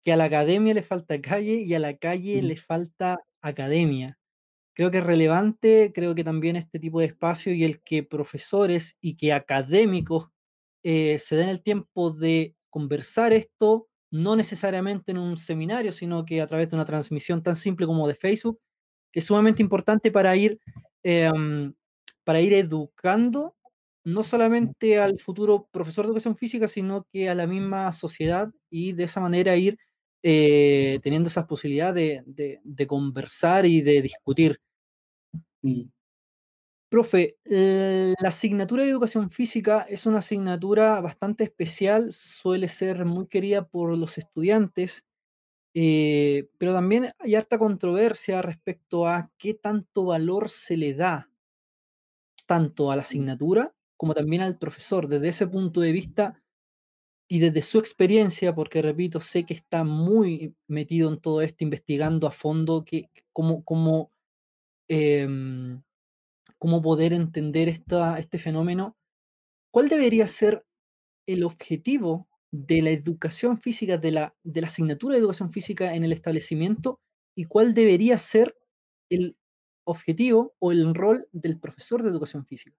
que 0.09 0.13
a 0.15 0.17
la 0.17 0.25
academia 0.25 0.73
le 0.73 0.81
falta 0.81 1.21
calle 1.21 1.57
y 1.57 1.75
a 1.75 1.79
la 1.79 1.99
calle 1.99 2.41
le 2.41 2.57
falta 2.57 3.19
academia. 3.43 4.19
Creo 4.75 4.91
que 4.91 4.99
es 4.99 5.05
relevante, 5.05 5.93
creo 5.95 6.15
que 6.15 6.25
también 6.25 6.57
este 6.57 6.79
tipo 6.79 7.01
de 7.01 7.05
espacio 7.05 7.53
y 7.53 7.63
el 7.63 7.83
que 7.83 8.03
profesores 8.05 8.97
y 9.03 9.19
que 9.19 9.35
académicos 9.35 10.29
eh, 10.83 11.19
se 11.19 11.37
den 11.37 11.51
el 11.51 11.63
tiempo 11.63 12.11
de 12.11 12.57
conversar 12.71 13.35
esto, 13.35 13.91
no 14.11 14.35
necesariamente 14.35 15.13
en 15.13 15.19
un 15.19 15.37
seminario, 15.37 15.93
sino 15.93 16.25
que 16.25 16.41
a 16.41 16.47
través 16.47 16.71
de 16.71 16.77
una 16.77 16.87
transmisión 16.87 17.43
tan 17.43 17.57
simple 17.57 17.85
como 17.85 18.09
de 18.09 18.15
Facebook, 18.15 18.59
que 19.13 19.21
es 19.21 19.27
sumamente 19.27 19.61
importante 19.61 20.11
para 20.11 20.35
ir, 20.37 20.59
em, 21.03 21.75
para 22.25 22.41
ir 22.41 22.55
educando 22.55 23.57
no 24.05 24.23
solamente 24.23 24.99
al 24.99 25.19
futuro 25.21 25.69
profesor 25.71 26.07
de 26.07 26.13
educación 26.13 26.35
física, 26.35 26.67
sino 26.67 27.07
que 27.13 27.29
a 27.29 27.35
la 27.35 27.47
misma 27.47 27.93
sociedad 27.93 28.51
y 28.71 28.93
de 28.93 29.05
esa 29.05 29.21
manera 29.21 29.55
ir 29.57 29.77
eh, 30.23 30.99
teniendo 31.03 31.29
esas 31.29 31.45
posibilidades 31.45 32.23
de, 32.27 32.87
conversar 32.87 33.67
y 33.67 33.81
de 33.83 34.03
discutir. 34.03 34.61
Profe, 36.91 37.37
eh, 37.45 38.15
la 38.21 38.31
asignatura 38.31 38.83
de 38.83 38.91
educación 38.91 39.31
física 39.31 39.83
es 39.83 40.07
una 40.07 40.19
asignatura 40.19 41.01
bastante 41.01 41.45
especial, 41.45 42.13
suele 42.13 42.69
ser 42.69 43.05
muy 43.05 43.27
querida 43.27 43.69
por 43.69 43.97
los 43.97 44.17
estudiantes, 44.17 45.05
eh, 45.75 46.49
pero 46.57 46.73
también 46.73 47.11
hay 47.19 47.35
harta 47.35 47.59
controversia 47.59 48.41
respecto 48.41 49.07
a 49.07 49.31
qué 49.37 49.53
tanto 49.55 50.07
valor 50.07 50.49
se 50.49 50.79
le 50.79 50.95
da 50.95 51.31
tanto 52.47 52.91
a 52.91 52.97
la 52.97 53.03
asignatura 53.03 53.75
como 53.99 54.15
también 54.15 54.43
al 54.43 54.59
profesor. 54.59 55.09
Desde 55.09 55.29
ese 55.29 55.47
punto 55.47 55.83
de 55.83 55.93
vista 55.93 56.43
y 57.29 57.41
desde 57.41 57.63
su 57.63 57.79
experiencia, 57.79 58.55
porque 58.55 58.83
repito, 58.83 59.21
sé 59.21 59.45
que 59.45 59.55
está 59.55 59.85
muy 59.85 60.55
metido 60.67 61.11
en 61.11 61.21
todo 61.21 61.43
esto, 61.43 61.65
investigando 61.65 62.27
a 62.27 62.31
fondo 62.31 62.85
que, 62.85 63.11
cómo, 63.33 63.65
cómo 63.65 64.13
em, 64.89 65.83
cómo 66.59 66.83
poder 66.83 67.13
entender 67.13 67.69
esta, 67.69 68.19
este 68.19 68.39
fenómeno, 68.39 68.97
¿cuál 69.71 69.89
debería 69.89 70.27
ser 70.27 70.67
el 71.27 71.45
objetivo 71.45 72.29
de 72.51 72.83
la 72.83 72.91
educación 72.91 73.61
física, 73.61 73.99
de 73.99 74.13
la, 74.13 74.37
de 74.43 74.61
la 74.61 74.67
asignatura 74.67 75.15
de 75.15 75.21
educación 75.21 75.53
física 75.53 75.95
en 75.95 76.05
el 76.05 76.13
establecimiento 76.13 77.01
y 77.37 77.45
cuál 77.45 77.75
debería 77.75 78.19
ser 78.19 78.57
el 79.11 79.37
objetivo 79.85 80.55
o 80.59 80.73
el 80.73 80.95
rol 80.95 81.29
del 81.33 81.59
profesor 81.59 82.03
de 82.03 82.11
educación 82.11 82.47
física? 82.47 82.77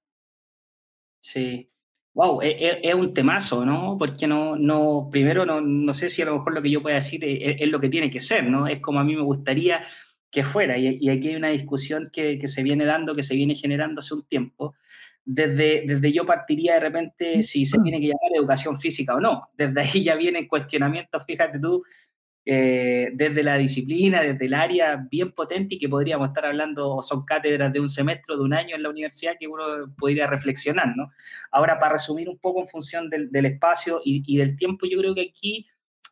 Sí, 1.21 1.69
wow, 2.19 2.41
e, 2.41 2.49
e, 2.49 2.79
es, 2.83 2.93
un 2.95 3.13
temazo, 3.13 3.65
¿no? 3.65 3.95
Porque 3.97 4.27
no, 4.27 4.57
no 4.57 5.07
primero 5.09 5.45
no, 5.45 5.61
no, 5.61 5.93
sé 5.93 6.09
si 6.09 6.21
a 6.21 6.25
lo 6.25 6.33
mejor 6.37 6.53
lo 6.53 6.61
que 6.61 6.69
yo 6.69 6.81
pueda 6.81 6.95
decir 6.95 7.23
es, 7.23 7.61
es, 7.61 7.69
lo 7.69 7.79
que 7.79 7.87
tiene 7.87 8.11
que 8.11 8.19
ser, 8.19 8.43
¿no? 8.49 8.67
Es 8.67 8.81
como 8.81 8.99
a 8.99 9.05
mí 9.05 9.15
me 9.15 9.21
gustaría 9.21 9.83
que 10.29 10.43
fuera. 10.43 10.77
Y, 10.77 11.09
aquí 11.09 11.29
hay 11.29 11.35
una 11.37 11.47
discusión 11.47 12.09
que, 12.11 12.45
se 12.45 12.61
viene 12.61 12.83
dando, 12.83 13.15
que 13.15 13.23
se 13.23 13.35
viene 13.35 13.55
generando 13.55 13.99
hace 14.01 14.15
un 14.15 14.27
tiempo. 14.27 14.75
Desde, 15.23 15.85
desde 15.87 16.11
yo 16.11 16.25
partiría 16.25 16.73
de 16.73 16.79
repente 16.81 17.41
si 17.41 17.65
se 17.65 17.79
tiene 17.79 18.01
que 18.01 18.07
llamar 18.07 18.35
educación 18.35 18.81
física 18.81 19.15
o 19.15 19.21
no. 19.21 19.47
Desde 19.57 19.79
ahí 19.79 20.03
ya 20.03 20.15
vienen 20.15 20.49
cuestionamientos, 20.49 21.23
fíjate 21.25 21.57
tú, 21.57 21.83
eh, 22.45 23.09
desde 23.13 23.43
la 23.43 23.57
disciplina, 23.57 24.21
desde 24.21 24.45
el 24.45 24.53
área 24.53 25.07
bien 25.09 25.31
potente 25.31 25.75
y 25.75 25.79
que 25.79 25.89
podríamos 25.89 26.29
estar 26.29 26.45
hablando, 26.45 27.01
son 27.01 27.25
cátedras 27.25 27.71
de 27.71 27.79
un 27.79 27.89
semestre, 27.89 28.35
de 28.35 28.41
un 28.41 28.53
año 28.53 28.75
en 28.75 28.83
la 28.83 28.89
universidad 28.89 29.35
que 29.39 29.47
uno 29.47 29.93
podría 29.97 30.27
reflexionar, 30.27 30.95
¿no? 30.95 31.11
Ahora, 31.51 31.77
para 31.77 31.93
resumir 31.93 32.29
un 32.29 32.39
poco 32.39 32.61
en 32.61 32.67
función 32.67 33.09
del, 33.09 33.45
espacio 33.45 34.01
y, 34.03 34.23
y, 34.25 34.37
del 34.37 34.55
tiempo, 34.57 34.85
yo 34.85 34.99
creo 34.99 35.13
que 35.13 35.29
aquí 35.29 35.67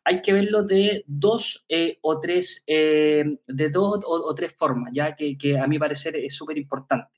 hay 0.08 0.22
que 0.22 0.32
verlo 0.32 0.62
de 0.62 1.04
dos 1.06 1.66
eh, 1.68 1.98
o 2.00 2.18
tres, 2.18 2.64
eh, 2.66 3.24
de 3.46 3.68
dos 3.68 4.00
o, 4.06 4.34
tres 4.34 4.54
formas, 4.54 4.90
ya 4.94 5.14
que, 5.14 5.58
a 5.58 5.66
mi 5.66 5.78
parecer 5.78 6.16
es 6.16 6.34
súper 6.34 6.56
importante. 6.56 7.12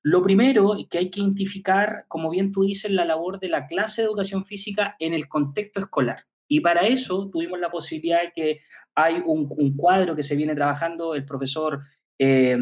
Lo 0.00 0.22
primero 0.22 0.74
que 0.88 0.98
hay 0.98 1.10
que 1.10 1.20
identificar, 1.20 2.06
como 2.08 2.30
bien 2.30 2.50
tú 2.50 2.62
dices, 2.62 2.90
la 2.90 3.04
labor 3.04 3.40
de 3.40 3.50
la 3.50 3.66
clase 3.66 4.00
de 4.00 4.06
educación 4.06 4.46
física 4.46 4.96
en 4.98 5.12
el 5.12 5.28
contexto 5.28 5.80
escolar. 5.80 6.24
Y 6.48 6.60
para 6.60 6.86
eso 6.86 7.30
tuvimos 7.32 7.58
la 7.58 7.70
posibilidad 7.70 8.22
de 8.22 8.32
que 8.32 8.60
hay 8.94 9.22
un, 9.24 9.76
cuadro 9.76 10.14
que 10.14 10.22
se 10.22 10.36
viene 10.36 10.54
trabajando 10.54 11.14
el 11.14 11.24
profesor 11.24 11.80
eh, 12.18 12.56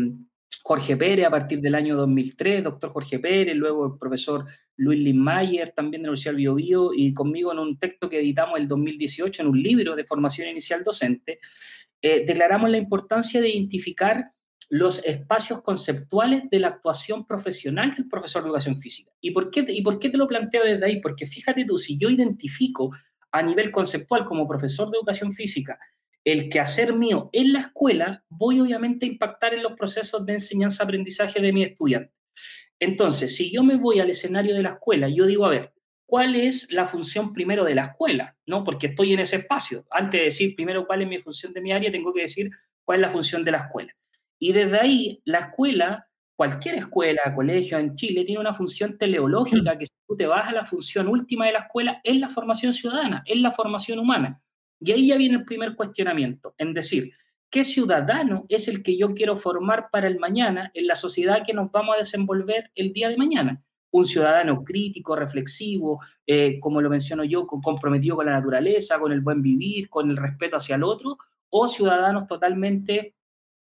Jorge 0.62 0.96
Pérez 0.96 1.26
a 1.26 1.30
partir 1.30 1.60
del 1.60 1.74
año 1.74 1.96
2003, 1.96 2.62
doctor 2.62 2.92
Jorge 2.92 3.18
Pérez, 3.18 3.56
luego 3.56 3.86
el 3.86 3.98
profesor 3.98 4.44
Luis 4.76 5.00
Lindmayer, 5.00 5.72
también 5.72 6.02
de 6.02 6.06
la 6.06 6.10
Universidad 6.10 6.34
del 6.34 6.54
Bio, 6.54 6.92
y 6.94 7.12
conmigo 7.12 7.52
en 7.52 7.58
un 7.58 7.78
texto 7.78 8.08
que 8.08 8.20
editamos 8.20 8.58
el 8.58 8.68
2018 8.68 9.42
en 9.42 9.48
un 9.48 9.62
libro 9.62 9.96
de 9.96 10.04
formación 10.04 10.48
inicial 10.48 10.84
docente, 10.84 11.40
eh, 12.00 12.24
declaramos 12.26 12.70
la 12.70 12.78
importancia 12.78 13.40
de 13.40 13.50
identificar 13.50 14.32
los 14.68 15.04
espacios 15.04 15.62
conceptuales 15.62 16.48
de 16.50 16.58
la 16.58 16.68
actuación 16.68 17.26
profesional 17.26 17.94
del 17.94 18.08
profesor 18.08 18.42
de 18.42 18.48
educación 18.48 18.78
física. 18.80 19.12
¿Y 19.20 19.32
por, 19.32 19.50
qué, 19.50 19.66
¿Y 19.68 19.82
por 19.82 19.98
qué 19.98 20.08
te 20.08 20.16
lo 20.16 20.26
planteo 20.26 20.64
desde 20.64 20.86
ahí? 20.86 21.00
Porque 21.00 21.26
fíjate 21.26 21.64
tú, 21.66 21.76
si 21.76 21.98
yo 21.98 22.08
identifico 22.08 22.90
a 23.32 23.42
nivel 23.42 23.72
conceptual 23.72 24.24
como 24.26 24.46
profesor 24.46 24.90
de 24.90 24.98
educación 24.98 25.32
física 25.32 25.78
el 26.24 26.48
quehacer 26.48 26.94
mío 26.94 27.30
en 27.32 27.52
la 27.52 27.60
escuela, 27.60 28.24
voy 28.28 28.60
obviamente 28.60 29.06
a 29.06 29.08
impactar 29.08 29.54
en 29.54 29.62
los 29.62 29.72
procesos 29.72 30.24
de 30.24 30.34
enseñanza-aprendizaje 30.34 31.40
de 31.40 31.52
mi 31.52 31.64
estudiante. 31.64 32.12
Entonces, 32.78 33.36
si 33.36 33.52
yo 33.52 33.62
me 33.62 33.76
voy 33.76 34.00
al 34.00 34.10
escenario 34.10 34.54
de 34.54 34.62
la 34.62 34.70
escuela, 34.70 35.08
yo 35.08 35.26
digo, 35.26 35.46
a 35.46 35.50
ver, 35.50 35.72
¿cuál 36.06 36.34
es 36.36 36.70
la 36.72 36.86
función 36.86 37.32
primero 37.32 37.64
de 37.64 37.74
la 37.74 37.86
escuela? 37.86 38.36
¿No? 38.46 38.64
Porque 38.64 38.88
estoy 38.88 39.12
en 39.12 39.20
ese 39.20 39.36
espacio. 39.36 39.84
Antes 39.90 40.20
de 40.20 40.24
decir 40.26 40.54
primero 40.56 40.86
cuál 40.86 41.02
es 41.02 41.08
mi 41.08 41.18
función 41.18 41.52
de 41.52 41.60
mi 41.60 41.72
área, 41.72 41.90
tengo 41.90 42.12
que 42.12 42.22
decir 42.22 42.50
cuál 42.84 43.00
es 43.00 43.02
la 43.02 43.10
función 43.10 43.44
de 43.44 43.52
la 43.52 43.58
escuela. 43.58 43.92
Y 44.38 44.52
desde 44.52 44.78
ahí, 44.78 45.22
la 45.24 45.38
escuela, 45.38 46.08
cualquier 46.42 46.74
escuela, 46.74 47.20
colegio 47.36 47.78
en 47.78 47.94
Chile, 47.94 48.24
tiene 48.24 48.40
una 48.40 48.52
función 48.52 48.98
teleológica 48.98 49.78
que 49.78 49.86
si 49.86 49.92
tú 50.08 50.16
te 50.16 50.26
vas 50.26 50.48
a 50.48 50.52
la 50.52 50.64
función 50.64 51.06
última 51.06 51.46
de 51.46 51.52
la 51.52 51.60
escuela, 51.60 52.00
es 52.02 52.16
la 52.16 52.28
formación 52.28 52.72
ciudadana, 52.72 53.22
es 53.26 53.40
la 53.40 53.52
formación 53.52 54.00
humana. 54.00 54.42
Y 54.80 54.90
ahí 54.90 55.06
ya 55.06 55.16
viene 55.16 55.36
el 55.36 55.44
primer 55.44 55.76
cuestionamiento, 55.76 56.56
en 56.58 56.74
decir, 56.74 57.12
¿Qué 57.48 57.62
ciudadano 57.62 58.44
es 58.48 58.66
el 58.66 58.82
que 58.82 58.96
yo 58.96 59.14
quiero 59.14 59.36
formar 59.36 59.88
para 59.92 60.08
el 60.08 60.18
mañana 60.18 60.72
en 60.74 60.88
la 60.88 60.96
sociedad 60.96 61.44
que 61.46 61.52
nos 61.52 61.70
vamos 61.70 61.94
a 61.94 61.98
desenvolver 61.98 62.72
el 62.74 62.92
día 62.92 63.08
de 63.08 63.16
mañana? 63.18 63.62
Un 63.92 64.04
ciudadano 64.04 64.64
crítico, 64.64 65.14
reflexivo, 65.14 66.00
eh, 66.26 66.58
como 66.58 66.80
lo 66.80 66.90
menciono 66.90 67.22
yo, 67.22 67.46
comprometido 67.46 68.16
con 68.16 68.26
la 68.26 68.32
naturaleza, 68.32 68.98
con 68.98 69.12
el 69.12 69.20
buen 69.20 69.42
vivir, 69.42 69.88
con 69.90 70.10
el 70.10 70.16
respeto 70.16 70.56
hacia 70.56 70.74
el 70.74 70.82
otro, 70.82 71.18
o 71.50 71.68
ciudadanos 71.68 72.26
totalmente 72.26 73.14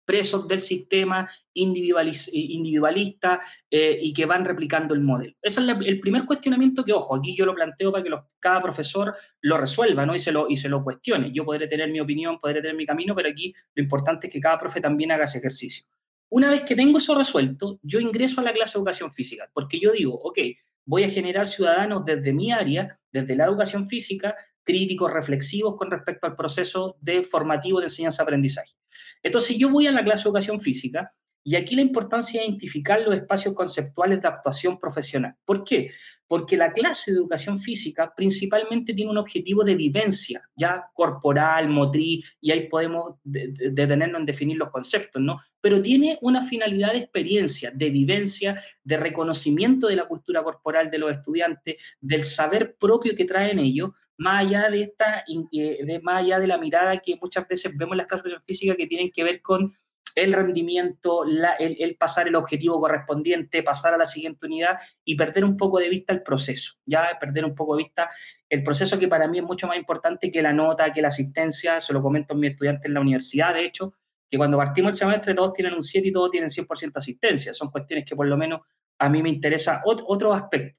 presos 0.10 0.48
del 0.48 0.60
sistema 0.60 1.30
individualista 1.54 3.40
eh, 3.70 4.00
y 4.02 4.12
que 4.12 4.26
van 4.26 4.44
replicando 4.44 4.96
el 4.96 5.02
modelo. 5.02 5.36
Ese 5.40 5.62
es 5.62 5.68
el 5.68 6.00
primer 6.00 6.26
cuestionamiento 6.26 6.84
que, 6.84 6.94
ojo, 6.94 7.16
aquí 7.16 7.36
yo 7.38 7.46
lo 7.46 7.54
planteo 7.54 7.92
para 7.92 8.04
que 8.04 8.10
cada 8.40 8.60
profesor 8.60 9.14
lo 9.42 9.58
resuelva 9.60 10.08
¿no? 10.08 10.16
y, 10.16 10.20
se 10.20 10.32
lo, 10.32 10.50
y 10.50 10.56
se 10.56 10.68
lo 10.68 10.84
cuestione. 10.84 11.32
Yo 11.32 11.46
podré 11.46 11.68
tener 11.68 11.92
mi 11.92 12.00
opinión, 12.00 12.40
podré 12.40 12.60
tener 12.60 12.76
mi 12.76 12.88
camino, 12.88 13.14
pero 13.14 13.30
aquí 13.30 13.54
lo 13.76 13.84
importante 13.84 14.26
es 14.26 14.34
que 14.34 14.42
cada 14.42 14.58
profe 14.58 14.82
también 14.82 15.12
haga 15.12 15.26
ese 15.26 15.38
ejercicio. 15.38 15.86
Una 16.30 16.50
vez 16.50 16.64
que 16.64 16.76
tengo 16.76 16.98
eso 16.98 17.14
resuelto, 17.14 17.80
yo 17.84 18.00
ingreso 18.00 18.42
a 18.42 18.46
la 18.46 18.52
clase 18.52 18.74
de 18.74 18.80
educación 18.80 19.12
física, 19.12 19.48
porque 19.54 19.80
yo 19.80 19.92
digo, 19.92 20.16
ok, 20.16 20.40
voy 20.86 21.04
a 21.04 21.10
generar 21.12 21.46
ciudadanos 21.46 22.04
desde 22.04 22.34
mi 22.34 22.52
área, 22.52 23.00
desde 23.12 23.36
la 23.36 23.46
educación 23.46 23.88
física, 23.88 24.36
críticos, 24.64 25.14
reflexivos 25.14 25.78
con 25.78 25.92
respecto 25.92 26.26
al 26.26 26.36
proceso 26.36 26.98
de 27.00 27.22
formativo 27.22 27.80
de 27.80 27.86
enseñanza-aprendizaje. 27.86 28.79
Entonces 29.24 29.58
yo 29.58 29.70
voy 29.70 29.88
a 29.88 29.92
la 29.92 30.04
clase 30.04 30.24
de 30.24 30.30
educación 30.30 30.62
física 30.62 31.14
y 31.44 31.56
aquí 31.56 31.76
la 31.76 31.82
importancia 31.82 32.42
de 32.42 32.48
identificar 32.48 33.02
los 33.02 33.16
espacios 33.16 33.56
conceptuales 33.56 34.22
de 34.22 34.28
actuación 34.28 34.80
profesional. 34.80 35.36
¿Por 35.46 35.64
qué? 35.64 35.92
Porque 36.28 36.58
la 36.58 36.74
clase 36.74 37.12
de 37.12 37.18
educación 37.18 37.60
física 37.60 38.14
principalmente 38.16 38.94
tiene 38.94 39.10
un 39.10 39.18
objetivo 39.18 39.64
de 39.64 39.74
vivencia, 39.76 40.44
ya 40.56 40.86
corporal, 40.94 41.70
motriz, 41.70 42.26
y 42.40 42.52
ahí 42.52 42.68
podemos 42.68 43.16
detenernos 43.24 44.20
en 44.20 44.26
definir 44.26 44.58
los 44.58 44.70
conceptos, 44.70 45.22
¿no? 45.22 45.40
Pero 45.62 45.82
tiene 45.82 46.20
una 46.22 46.46
finalidad 46.46 46.92
de 46.92 47.00
experiencia, 47.00 47.72
de 47.72 47.90
vivencia, 47.90 48.62
de 48.84 48.98
reconocimiento 48.98 49.88
de 49.88 49.96
la 49.96 50.08
cultura 50.08 50.44
corporal 50.44 50.92
de 50.92 51.00
los 51.00 51.12
estudiantes, 51.12 51.78
del 52.00 52.24
saber 52.24 52.76
propio 52.80 53.16
que 53.16 53.26
traen 53.26 53.60
ellos, 53.60 53.92
más 54.20 54.46
allá 54.46 54.70
de 54.70 54.84
esta, 54.84 55.24
de, 55.28 56.00
más 56.04 56.18
allá 56.18 56.40
de 56.40 56.48
la 56.48 56.58
mirada 56.58 56.98
que 57.00 57.18
muchas 57.22 57.48
veces 57.48 57.76
vemos 57.76 57.94
en 57.94 58.00
las 58.00 58.08
clases 58.08 58.34
de 58.34 58.40
física 58.42 58.76
que 58.76 58.86
tienen 58.86 59.12
que 59.12 59.24
ver 59.24 59.42
con 59.42 59.74
el 60.14 60.34
rendimiento, 60.34 61.24
el, 61.24 61.96
pasar 61.98 62.28
el 62.28 62.36
objetivo 62.36 62.82
correspondiente, 62.82 63.64
pasar 63.64 63.94
a 63.94 63.98
la 63.98 64.06
siguiente 64.06 64.46
unidad 64.46 64.78
y 65.06 65.16
perder 65.16 65.46
un 65.46 65.56
poco 65.56 65.80
de 65.80 65.88
vista 65.88 66.12
el 66.12 66.22
proceso, 66.22 66.74
ya 66.86 67.18
perder 67.18 67.46
un 67.46 67.56
poco 67.56 67.78
de 67.78 67.84
vista 67.84 68.10
el 68.50 68.62
proceso 68.62 69.00
que 69.00 69.08
para 69.08 69.26
mí 69.30 69.38
es 69.38 69.46
mucho 69.46 69.68
más 69.68 69.78
importante 69.78 70.30
que 70.30 70.42
la 70.42 70.52
nota, 70.52 70.92
que 70.92 71.02
la 71.02 71.08
asistencia, 71.08 71.80
se 71.80 71.94
lo 71.94 72.02
comento 72.02 72.34
a 72.34 72.38
mis 72.38 72.52
estudiantes 72.52 72.86
en 72.88 72.96
la 72.96 73.00
universidad, 73.00 73.54
de 73.54 73.66
hecho, 73.66 73.94
que 74.30 74.38
cuando 74.38 74.58
partimos 74.58 74.90
el 74.92 74.96
semestre 74.96 75.34
todos 75.34 75.54
tienen 75.54 75.76
un 75.76 75.84
7 75.84 76.10
y 76.10 76.12
todos 76.12 76.30
tienen 76.30 76.50
100% 76.50 76.92
asistencia, 76.96 77.54
son 77.54 77.72
cuestiones 77.72 78.06
que 78.06 78.18
por 78.18 78.28
lo 78.28 78.36
menos 78.36 78.62
a 78.98 79.08
mí 79.08 79.24
me 79.24 79.30
interesa 79.30 79.82
otro 79.86 80.34
aspecto. 80.34 80.79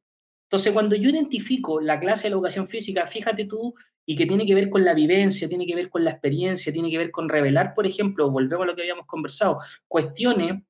Entonces, 0.51 0.73
cuando 0.73 0.97
yo 0.97 1.11
identifico 1.11 1.81
la 1.81 2.01
clase 2.01 2.25
de 2.25 2.31
la 2.31 2.35
educación 2.35 2.67
física, 2.67 3.07
fíjate 3.07 3.45
tú 3.45 3.73
y 4.05 4.17
que 4.17 4.27
tiene 4.27 4.45
que 4.45 4.57
ver 4.57 4.69
con 4.69 4.85
la 4.85 4.95
vivencia, 4.95 5.49
tiene 5.49 5.65
que 5.65 5.77
ver 5.77 5.89
con 5.89 6.03
la 6.03 6.11
experiencia, 6.11 6.73
tiene 6.73 6.91
que 6.91 6.99
ver 6.99 7.13
con 7.13 7.29
revelar, 7.29 7.73
por 7.73 7.87
ejemplo, 7.87 8.29
volvemos 8.33 8.65
a 8.65 8.67
lo 8.67 8.75
que 8.75 8.83
habíamos 8.83 9.07
conversado, 9.07 9.61
cuestiones 9.87 10.61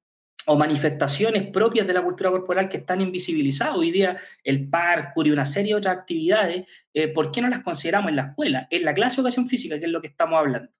o 0.44 0.54
manifestaciones 0.54 1.50
propias 1.50 1.86
de 1.86 1.94
la 1.94 2.02
cultura 2.02 2.30
corporal 2.30 2.68
que 2.68 2.76
están 2.76 3.00
invisibilizadas. 3.00 3.76
Hoy 3.76 3.90
día 3.90 4.18
el 4.44 4.68
parkour 4.68 5.26
y 5.26 5.30
una 5.30 5.46
serie 5.46 5.72
de 5.72 5.78
otras 5.78 5.96
actividades, 5.96 6.66
eh, 6.92 7.08
¿por 7.08 7.32
qué 7.32 7.40
no 7.40 7.48
las 7.48 7.62
consideramos 7.62 8.10
en 8.10 8.16
la 8.16 8.22
escuela? 8.22 8.68
En 8.68 8.84
la 8.84 8.92
clase 8.92 9.16
de 9.16 9.20
educación 9.22 9.48
física, 9.48 9.78
que 9.78 9.86
es 9.86 9.90
lo 9.90 10.02
que 10.02 10.08
estamos 10.08 10.38
hablando. 10.38 10.70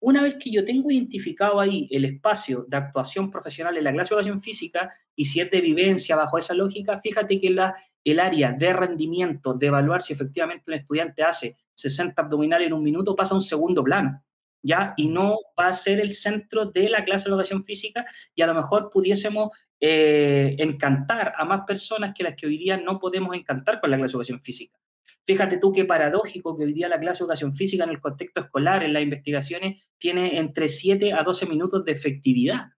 Una 0.00 0.22
vez 0.22 0.36
que 0.36 0.52
yo 0.52 0.64
tengo 0.64 0.92
identificado 0.92 1.58
ahí 1.58 1.88
el 1.90 2.04
espacio 2.04 2.64
de 2.68 2.76
actuación 2.76 3.32
profesional 3.32 3.76
en 3.76 3.82
la 3.82 3.92
clase 3.92 4.10
de 4.10 4.20
educación 4.20 4.40
física 4.40 4.92
y 5.16 5.24
si 5.24 5.40
es 5.40 5.50
de 5.50 5.60
vivencia 5.60 6.14
bajo 6.14 6.38
esa 6.38 6.54
lógica, 6.54 7.00
fíjate 7.00 7.40
que 7.40 7.50
la, 7.50 7.74
el 8.10 8.20
área 8.20 8.52
de 8.52 8.72
rendimiento, 8.72 9.54
de 9.54 9.66
evaluar 9.66 10.02
si 10.02 10.12
efectivamente 10.12 10.64
un 10.68 10.74
estudiante 10.74 11.22
hace 11.22 11.56
60 11.74 12.20
abdominales 12.20 12.66
en 12.66 12.72
un 12.72 12.82
minuto, 12.82 13.14
pasa 13.14 13.34
a 13.34 13.36
un 13.36 13.42
segundo 13.42 13.82
plano, 13.84 14.22
¿ya? 14.62 14.94
Y 14.96 15.08
no 15.08 15.38
va 15.58 15.68
a 15.68 15.72
ser 15.72 16.00
el 16.00 16.12
centro 16.12 16.66
de 16.66 16.88
la 16.88 17.04
clase 17.04 17.24
de 17.24 17.30
educación 17.30 17.64
física 17.64 18.06
y 18.34 18.42
a 18.42 18.46
lo 18.46 18.54
mejor 18.54 18.90
pudiésemos 18.90 19.50
eh, 19.80 20.56
encantar 20.58 21.34
a 21.36 21.44
más 21.44 21.62
personas 21.66 22.14
que 22.14 22.24
las 22.24 22.34
que 22.34 22.46
hoy 22.46 22.58
día 22.58 22.76
no 22.76 22.98
podemos 22.98 23.34
encantar 23.36 23.80
con 23.80 23.90
la 23.90 23.96
clase 23.96 24.12
de 24.12 24.16
educación 24.16 24.40
física. 24.42 24.78
Fíjate 25.24 25.58
tú 25.58 25.72
qué 25.72 25.84
paradójico 25.84 26.56
que 26.56 26.64
hoy 26.64 26.72
día 26.72 26.88
la 26.88 26.98
clase 26.98 27.18
de 27.18 27.24
educación 27.24 27.54
física 27.54 27.84
en 27.84 27.90
el 27.90 28.00
contexto 28.00 28.40
escolar, 28.40 28.82
en 28.82 28.94
las 28.94 29.02
investigaciones, 29.02 29.84
tiene 29.98 30.38
entre 30.38 30.68
7 30.68 31.12
a 31.12 31.22
12 31.22 31.46
minutos 31.46 31.84
de 31.84 31.92
efectividad 31.92 32.68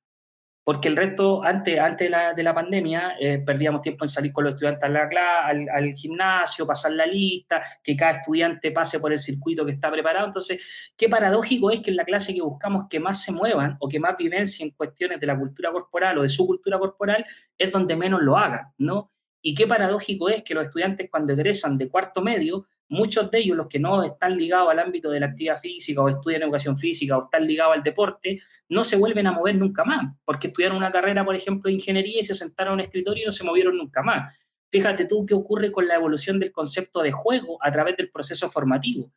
porque 0.62 0.88
el 0.88 0.96
resto, 0.96 1.42
antes, 1.42 1.78
antes 1.78 2.06
de, 2.06 2.10
la, 2.10 2.34
de 2.34 2.42
la 2.42 2.54
pandemia, 2.54 3.16
eh, 3.18 3.42
perdíamos 3.44 3.82
tiempo 3.82 4.04
en 4.04 4.08
salir 4.08 4.32
con 4.32 4.44
los 4.44 4.54
estudiantes 4.54 4.84
a 4.84 4.88
la, 4.88 5.46
al, 5.46 5.68
al, 5.68 5.94
gimnasio, 5.94 6.66
pasar 6.66 6.92
la 6.92 7.06
lista, 7.06 7.62
que 7.82 7.96
cada 7.96 8.18
estudiante 8.18 8.70
pase 8.70 9.00
por 9.00 9.12
el 9.12 9.20
circuito 9.20 9.64
que 9.64 9.72
está 9.72 9.90
preparado. 9.90 10.26
Entonces, 10.26 10.62
qué 10.96 11.08
paradójico 11.08 11.70
es 11.70 11.80
que 11.80 11.90
en 11.90 11.96
la 11.96 12.04
clase 12.04 12.34
que 12.34 12.42
buscamos 12.42 12.86
que 12.88 13.00
más 13.00 13.22
se 13.22 13.32
muevan 13.32 13.76
o 13.80 13.88
que 13.88 13.98
más 13.98 14.16
vivencien 14.16 14.70
cuestiones 14.70 15.18
de 15.18 15.26
la 15.26 15.38
cultura 15.38 15.72
corporal 15.72 16.18
o 16.18 16.22
de 16.22 16.28
su 16.28 16.46
cultura 16.46 16.78
corporal, 16.78 17.24
es 17.56 17.72
donde 17.72 17.96
menos 17.96 18.20
lo 18.22 18.36
hagan, 18.36 18.66
¿no? 18.78 19.10
Y 19.42 19.54
qué 19.54 19.66
paradójico 19.66 20.28
es 20.28 20.42
que 20.44 20.54
los 20.54 20.66
estudiantes 20.66 21.08
cuando 21.10 21.32
egresan 21.32 21.78
de 21.78 21.88
cuarto 21.88 22.20
medio 22.20 22.66
muchos 22.90 23.30
de 23.30 23.38
ellos, 23.38 23.56
los 23.56 23.68
que 23.68 23.78
no 23.78 24.02
están 24.02 24.36
ligados 24.36 24.68
al 24.68 24.80
ámbito 24.80 25.10
de 25.10 25.20
la 25.20 25.26
actividad 25.26 25.60
física 25.60 26.02
o 26.02 26.08
estudian 26.08 26.42
educación 26.42 26.76
física 26.76 27.16
o 27.16 27.24
están 27.24 27.46
ligados 27.46 27.76
al 27.76 27.82
deporte, 27.82 28.42
no 28.68 28.84
se 28.84 28.96
vuelven 28.96 29.28
a 29.28 29.32
mover 29.32 29.54
nunca 29.54 29.84
más, 29.84 30.14
porque 30.24 30.48
estudiaron 30.48 30.76
una 30.76 30.90
carrera, 30.90 31.24
por 31.24 31.36
ejemplo, 31.36 31.68
de 31.68 31.74
ingeniería 31.74 32.20
y 32.20 32.24
se 32.24 32.34
sentaron 32.34 32.72
a 32.72 32.74
un 32.74 32.80
escritorio 32.80 33.22
y 33.22 33.26
no 33.26 33.32
se 33.32 33.44
movieron 33.44 33.76
nunca 33.78 34.02
más. 34.02 34.36
Fíjate 34.70 35.06
tú 35.06 35.24
qué 35.24 35.34
ocurre 35.34 35.72
con 35.72 35.86
la 35.86 35.94
evolución 35.94 36.38
del 36.38 36.52
concepto 36.52 37.00
de 37.00 37.12
juego 37.12 37.58
a 37.62 37.72
través 37.72 37.96
del 37.96 38.10
proceso 38.10 38.50
formativo. 38.50 39.12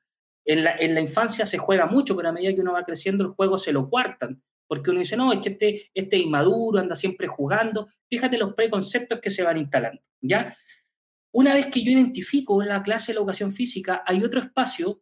En 0.45 0.63
la, 0.63 0.75
en 0.77 0.93
la 0.93 1.01
infancia 1.01 1.45
se 1.45 1.57
juega 1.57 1.87
mucho, 1.87 2.15
pero 2.15 2.29
a 2.29 2.31
medida 2.31 2.53
que 2.53 2.61
uno 2.61 2.73
va 2.73 2.83
creciendo, 2.83 3.23
el 3.23 3.31
juego 3.31 3.57
se 3.57 3.73
lo 3.73 3.89
cuartan, 3.89 4.41
porque 4.67 4.91
uno 4.91 4.99
dice, 4.99 5.17
no, 5.17 5.33
es 5.33 5.39
que 5.39 5.49
este, 5.49 5.91
este 5.93 6.17
inmaduro 6.17 6.79
anda 6.79 6.95
siempre 6.95 7.27
jugando. 7.27 7.87
Fíjate 8.07 8.37
los 8.37 8.53
preconceptos 8.53 9.19
que 9.19 9.29
se 9.29 9.41
van 9.41 9.57
instalando, 9.57 10.01
¿ya? 10.21 10.55
Una 11.33 11.55
vez 11.55 11.65
que 11.67 11.83
yo 11.83 11.91
identifico 11.91 12.61
la 12.61 12.83
clase 12.83 13.11
de 13.11 13.15
la 13.15 13.21
educación 13.21 13.53
física, 13.53 14.03
hay 14.05 14.23
otro 14.23 14.39
espacio 14.39 15.01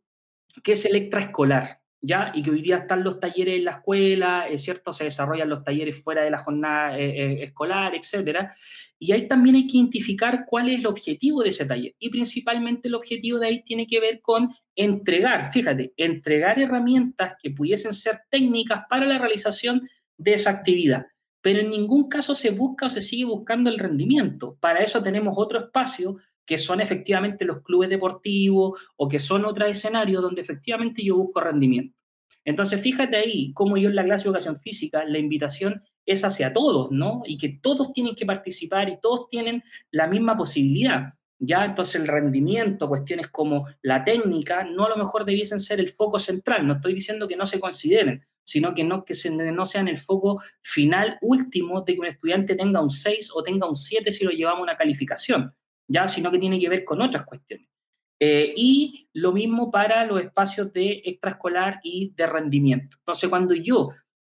que 0.63 0.71
es 0.73 0.85
el 0.85 0.95
extraescolar, 0.95 1.81
¿ya? 1.99 2.31
Y 2.33 2.41
que 2.41 2.51
hoy 2.51 2.61
día 2.61 2.77
están 2.77 3.03
los 3.03 3.19
talleres 3.19 3.57
en 3.57 3.65
la 3.65 3.71
escuela, 3.71 4.47
es 4.47 4.63
cierto, 4.63 4.93
se 4.93 5.03
desarrollan 5.03 5.49
los 5.49 5.65
talleres 5.65 6.01
fuera 6.01 6.23
de 6.23 6.31
la 6.31 6.37
jornada 6.37 6.97
eh, 6.97 7.09
eh, 7.09 7.43
escolar, 7.43 7.93
etcétera. 7.95 8.55
Y 8.97 9.11
ahí 9.11 9.27
también 9.27 9.57
hay 9.57 9.67
que 9.67 9.75
identificar 9.75 10.45
cuál 10.47 10.69
es 10.69 10.79
el 10.79 10.87
objetivo 10.87 11.43
de 11.43 11.49
ese 11.49 11.65
taller. 11.65 11.95
Y 11.99 12.09
principalmente 12.09 12.87
el 12.87 12.95
objetivo 12.95 13.37
de 13.37 13.47
ahí 13.47 13.63
tiene 13.63 13.85
que 13.85 13.99
ver 13.99 14.21
con 14.21 14.49
entregar, 14.73 15.51
fíjate, 15.51 15.91
entregar 15.97 16.57
herramientas 16.59 17.33
que 17.43 17.51
pudiesen 17.51 17.93
ser 17.93 18.21
técnicas 18.29 18.83
para 18.89 19.05
la 19.05 19.17
realización 19.17 19.85
de 20.17 20.35
esa 20.35 20.51
actividad 20.51 21.07
pero 21.41 21.59
en 21.59 21.71
ningún 21.71 22.07
caso 22.07 22.35
se 22.35 22.51
busca 22.51 22.85
o 22.85 22.89
se 22.89 23.01
sigue 23.01 23.25
buscando 23.25 23.69
el 23.69 23.79
rendimiento. 23.79 24.57
Para 24.59 24.81
eso 24.83 25.01
tenemos 25.01 25.33
otro 25.37 25.59
espacio 25.59 26.17
que 26.45 26.57
son 26.57 26.81
efectivamente 26.81 27.45
los 27.45 27.61
clubes 27.61 27.89
deportivos 27.89 28.79
o 28.97 29.07
que 29.07 29.19
son 29.19 29.45
otros 29.45 29.69
escenarios 29.69 30.21
donde 30.21 30.41
efectivamente 30.41 31.03
yo 31.03 31.17
busco 31.17 31.39
rendimiento. 31.41 31.97
Entonces, 32.43 32.81
fíjate 32.81 33.17
ahí 33.17 33.53
cómo 33.53 33.77
yo 33.77 33.89
en 33.89 33.95
la 33.95 34.03
clase 34.03 34.23
de 34.23 34.29
educación 34.29 34.59
física, 34.59 35.05
la 35.05 35.19
invitación 35.19 35.83
es 36.05 36.25
hacia 36.25 36.53
todos, 36.53 36.91
¿no? 36.91 37.21
Y 37.25 37.37
que 37.37 37.59
todos 37.61 37.93
tienen 37.93 38.15
que 38.15 38.25
participar 38.25 38.89
y 38.89 38.99
todos 38.99 39.29
tienen 39.29 39.63
la 39.91 40.07
misma 40.07 40.35
posibilidad. 40.35 41.13
Ya, 41.37 41.65
entonces 41.65 41.95
el 41.95 42.07
rendimiento, 42.07 42.87
cuestiones 42.87 43.29
como 43.29 43.67
la 43.81 44.03
técnica, 44.03 44.63
no 44.63 44.85
a 44.85 44.89
lo 44.89 44.97
mejor 44.97 45.25
debiesen 45.25 45.59
ser 45.59 45.79
el 45.79 45.89
foco 45.89 46.19
central. 46.19 46.67
No 46.67 46.73
estoy 46.73 46.93
diciendo 46.93 47.27
que 47.27 47.35
no 47.35 47.45
se 47.45 47.59
consideren, 47.59 48.23
sino 48.43 48.73
que 48.73 48.83
no, 48.83 49.05
que 49.05 49.13
se, 49.13 49.29
no 49.31 49.65
sean 49.65 49.87
el 49.87 49.97
foco 49.97 50.41
final 50.61 51.17
último 51.21 51.81
de 51.81 51.93
que 51.93 51.99
un 51.99 52.05
estudiante 52.07 52.55
tenga 52.55 52.81
un 52.81 52.89
6 52.89 53.31
o 53.33 53.43
tenga 53.43 53.67
un 53.67 53.75
7 53.75 54.11
si 54.11 54.25
lo 54.25 54.31
llevamos 54.31 54.59
a 54.59 54.63
una 54.63 54.77
calificación, 54.77 55.53
ya, 55.87 56.07
sino 56.07 56.31
que 56.31 56.39
tiene 56.39 56.59
que 56.59 56.69
ver 56.69 56.83
con 56.83 57.01
otras 57.01 57.25
cuestiones. 57.25 57.67
Eh, 58.19 58.53
y 58.55 59.09
lo 59.13 59.31
mismo 59.31 59.71
para 59.71 60.05
los 60.05 60.21
espacios 60.21 60.71
de 60.73 61.01
extraescolar 61.05 61.79
y 61.83 62.13
de 62.15 62.27
rendimiento. 62.27 62.97
Entonces, 62.99 63.29
cuando 63.29 63.55
yo 63.55 63.89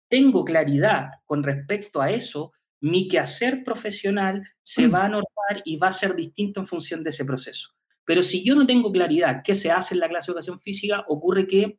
tengo 0.08 0.44
claridad 0.44 1.10
con 1.24 1.42
respecto 1.42 2.00
a 2.00 2.10
eso, 2.10 2.52
mi 2.80 3.08
quehacer 3.08 3.64
profesional 3.64 4.42
se 4.62 4.86
va 4.86 5.04
a 5.04 5.08
normar 5.08 5.62
y 5.64 5.76
va 5.76 5.88
a 5.88 5.92
ser 5.92 6.14
distinto 6.14 6.60
en 6.60 6.66
función 6.66 7.02
de 7.02 7.10
ese 7.10 7.24
proceso. 7.24 7.70
Pero 8.04 8.22
si 8.22 8.44
yo 8.44 8.54
no 8.54 8.66
tengo 8.66 8.90
claridad 8.90 9.42
qué 9.44 9.54
se 9.54 9.70
hace 9.70 9.94
en 9.94 10.00
la 10.00 10.08
clase 10.08 10.26
de 10.26 10.32
educación 10.32 10.60
física, 10.60 11.04
ocurre 11.08 11.46
que 11.46 11.78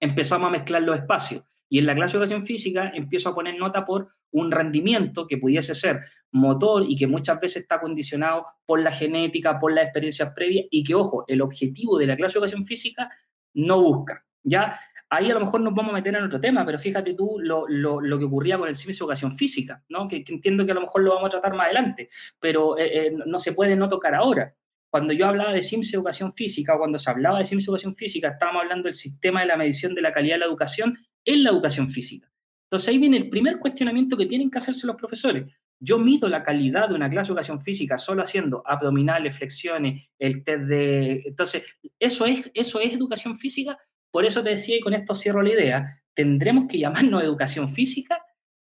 empezamos 0.00 0.48
a 0.48 0.50
mezclar 0.50 0.82
los 0.82 0.98
espacios. 0.98 1.44
Y 1.70 1.78
en 1.78 1.86
la 1.86 1.94
clase 1.94 2.12
de 2.12 2.24
educación 2.24 2.44
física 2.44 2.92
empiezo 2.94 3.30
a 3.30 3.34
poner 3.34 3.56
nota 3.58 3.86
por 3.86 4.08
un 4.32 4.50
rendimiento 4.50 5.26
que 5.26 5.38
pudiese 5.38 5.74
ser 5.74 6.00
motor 6.32 6.84
y 6.86 6.96
que 6.96 7.06
muchas 7.06 7.40
veces 7.40 7.62
está 7.62 7.80
condicionado 7.80 8.46
por 8.66 8.80
la 8.80 8.92
genética, 8.92 9.58
por 9.58 9.72
las 9.72 9.84
experiencias 9.84 10.32
previas 10.34 10.66
y 10.70 10.84
que, 10.84 10.94
ojo, 10.94 11.24
el 11.28 11.40
objetivo 11.40 11.96
de 11.96 12.06
la 12.06 12.16
clase 12.16 12.34
de 12.34 12.38
educación 12.40 12.66
física 12.66 13.10
no 13.54 13.80
busca. 13.80 14.24
¿ya? 14.42 14.78
Ahí 15.08 15.30
a 15.30 15.34
lo 15.34 15.40
mejor 15.40 15.60
nos 15.60 15.74
vamos 15.74 15.90
a 15.90 15.94
meter 15.94 16.14
en 16.14 16.24
otro 16.24 16.40
tema, 16.40 16.64
pero 16.64 16.78
fíjate 16.78 17.14
tú 17.14 17.38
lo, 17.40 17.66
lo, 17.68 18.18
que 18.18 18.24
ocurría 18.24 18.58
con 18.58 18.68
el 18.68 18.76
CIMIS 18.76 18.98
de 18.98 19.04
educación 19.04 19.36
física, 19.36 19.82
¿no? 19.88 20.06
Que, 20.06 20.24
entiendo 20.26 20.64
que 20.64 20.72
a 20.72 20.74
lo 20.76 20.82
mejor 20.82 21.02
lo 21.02 21.14
vamos 21.14 21.28
a 21.28 21.30
tratar 21.30 21.54
más 21.54 21.66
adelante, 21.66 22.08
pero 22.38 22.78
eh, 22.78 23.06
eh, 23.06 23.12
no 23.26 23.38
se 23.38 23.52
puede 23.52 23.74
no 23.74 23.88
tocar 23.88 24.14
ahora. 24.14 24.54
Cuando 24.88 25.12
yo 25.12 25.26
hablaba 25.26 25.52
de 25.52 25.62
CIMS 25.62 25.94
Educación 25.94 26.32
Física, 26.32 26.76
cuando 26.76 26.98
se 26.98 27.10
hablaba 27.10 27.38
de 27.38 27.44
CIMS 27.44 27.64
Educación 27.64 27.96
Física, 27.96 28.28
estábamos 28.28 28.62
hablando 28.62 28.84
del 28.84 28.94
sistema 28.94 29.40
de 29.40 29.46
la 29.46 29.56
medición 29.56 29.94
de 29.94 30.02
la 30.02 30.12
calidad 30.12 30.34
de 30.34 30.40
la 30.40 30.46
educación 30.46 30.96
en 31.24 31.42
la 31.42 31.50
educación 31.50 31.90
física. 31.90 32.30
Entonces 32.64 32.88
ahí 32.88 32.98
viene 32.98 33.16
el 33.16 33.28
primer 33.28 33.58
cuestionamiento 33.58 34.16
que 34.16 34.26
tienen 34.26 34.50
que 34.50 34.58
hacerse 34.58 34.86
los 34.86 34.96
profesores. 34.96 35.46
Yo 35.80 35.98
mido 35.98 36.28
la 36.28 36.44
calidad 36.44 36.88
de 36.88 36.94
una 36.94 37.10
clase 37.10 37.28
de 37.28 37.32
educación 37.32 37.62
física 37.62 37.98
solo 37.98 38.22
haciendo 38.22 38.62
abdominales, 38.66 39.36
flexiones, 39.36 40.08
el 40.18 40.44
test 40.44 40.64
de... 40.64 41.22
Entonces, 41.24 41.64
¿eso 41.98 42.26
es, 42.26 42.50
eso 42.54 42.80
es 42.80 42.92
educación 42.92 43.36
física? 43.38 43.78
Por 44.10 44.24
eso 44.24 44.42
te 44.42 44.50
decía, 44.50 44.76
y 44.76 44.80
con 44.80 44.94
esto 44.94 45.14
cierro 45.14 45.42
la 45.42 45.50
idea, 45.50 46.02
¿tendremos 46.14 46.68
que 46.68 46.78
llamarnos 46.78 47.22
educación 47.22 47.72
física 47.72 48.22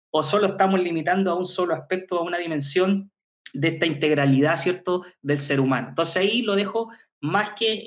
o 0.10 0.24
solo 0.24 0.48
estamos 0.48 0.80
limitando 0.82 1.32
a 1.32 1.36
un 1.36 1.46
solo 1.46 1.74
aspecto, 1.74 2.18
a 2.18 2.24
una 2.24 2.38
dimensión 2.38 3.12
de 3.54 3.70
esta 3.70 3.86
integralidad, 3.86 4.58
¿cierto?, 4.58 5.06
del 5.22 5.40
ser 5.40 5.60
humano. 5.60 5.90
Entonces 5.90 6.18
ahí 6.18 6.42
lo 6.42 6.56
dejo 6.56 6.92
más 7.22 7.52
que 7.54 7.72
eh, 7.72 7.86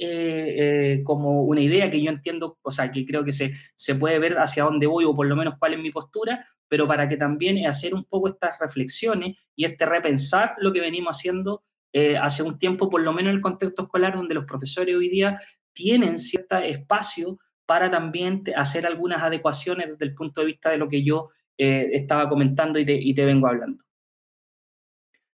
eh, 0.92 1.02
como 1.02 1.42
una 1.42 1.60
idea 1.60 1.90
que 1.90 2.00
yo 2.00 2.10
entiendo, 2.10 2.58
o 2.62 2.70
sea, 2.70 2.90
que 2.90 3.04
creo 3.04 3.24
que 3.24 3.32
se, 3.32 3.52
se 3.74 3.96
puede 3.96 4.18
ver 4.20 4.38
hacia 4.38 4.64
dónde 4.64 4.86
voy 4.86 5.04
o 5.04 5.14
por 5.14 5.26
lo 5.26 5.34
menos 5.34 5.54
cuál 5.58 5.74
es 5.74 5.80
mi 5.80 5.90
postura, 5.90 6.46
pero 6.68 6.86
para 6.86 7.08
que 7.08 7.16
también 7.16 7.66
hacer 7.66 7.94
un 7.94 8.04
poco 8.04 8.28
estas 8.28 8.58
reflexiones 8.60 9.36
y 9.56 9.64
este 9.64 9.86
repensar 9.86 10.54
lo 10.58 10.72
que 10.72 10.80
venimos 10.80 11.16
haciendo 11.16 11.64
eh, 11.92 12.16
hace 12.16 12.42
un 12.44 12.58
tiempo, 12.58 12.88
por 12.88 13.02
lo 13.02 13.12
menos 13.12 13.30
en 13.30 13.36
el 13.36 13.42
contexto 13.42 13.82
escolar, 13.82 14.14
donde 14.14 14.34
los 14.34 14.44
profesores 14.44 14.94
hoy 14.94 15.08
día 15.08 15.40
tienen 15.72 16.18
cierto 16.20 16.56
espacio 16.58 17.38
para 17.66 17.90
también 17.90 18.44
hacer 18.56 18.86
algunas 18.86 19.20
adecuaciones 19.22 19.88
desde 19.90 20.04
el 20.04 20.14
punto 20.14 20.40
de 20.40 20.46
vista 20.46 20.70
de 20.70 20.78
lo 20.78 20.88
que 20.88 21.04
yo 21.04 21.30
estaba 21.56 22.28
comentando 22.28 22.80
y 22.80 22.84
te, 22.84 22.94
y 22.94 23.14
te, 23.14 23.24
vengo 23.24 23.46
hablando. 23.46 23.82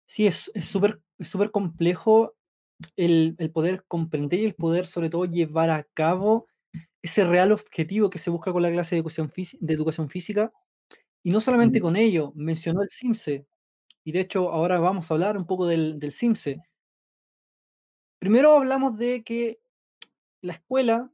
Sí, 0.06 0.26
es 0.26 0.50
súper 0.62 0.98
es 1.18 1.28
súper 1.28 1.50
complejo 1.50 2.34
el, 2.96 3.36
poder 3.52 3.84
comprender 3.88 4.40
y 4.40 4.44
el 4.44 4.54
poder 4.54 4.86
sobre 4.86 5.10
todo 5.10 5.24
llevar 5.26 5.70
a 5.70 5.84
cabo 5.94 6.46
ese 7.02 7.24
real 7.24 7.52
objetivo 7.52 8.10
que 8.10 8.18
se 8.18 8.30
busca 8.30 8.52
con 8.52 8.62
la 8.62 8.70
clase 8.72 8.96
de 8.96 9.00
educación, 9.00 9.32
de 9.60 9.74
educación 9.74 10.10
física 10.10 10.52
Y 11.22 11.30
no 11.30 11.40
solamente 11.42 11.80
con 11.80 11.96
ello, 11.96 12.32
mencionó 12.36 12.82
el 12.82 12.88
CIMSE, 12.90 13.46
y 14.04 14.12
de 14.12 14.20
hecho 14.20 14.52
ahora 14.52 14.78
vamos 14.80 15.10
a 15.10 15.14
hablar 15.14 15.38
un 15.38 15.46
poco 15.46 15.66
del, 15.66 15.98
del 16.00 16.12
CIMSE. 16.12 16.58
Primero 18.18 18.52
hablamos 18.56 18.96
de 18.96 19.22
que 19.24 19.60
la 20.42 20.54
escuela, 20.54 21.12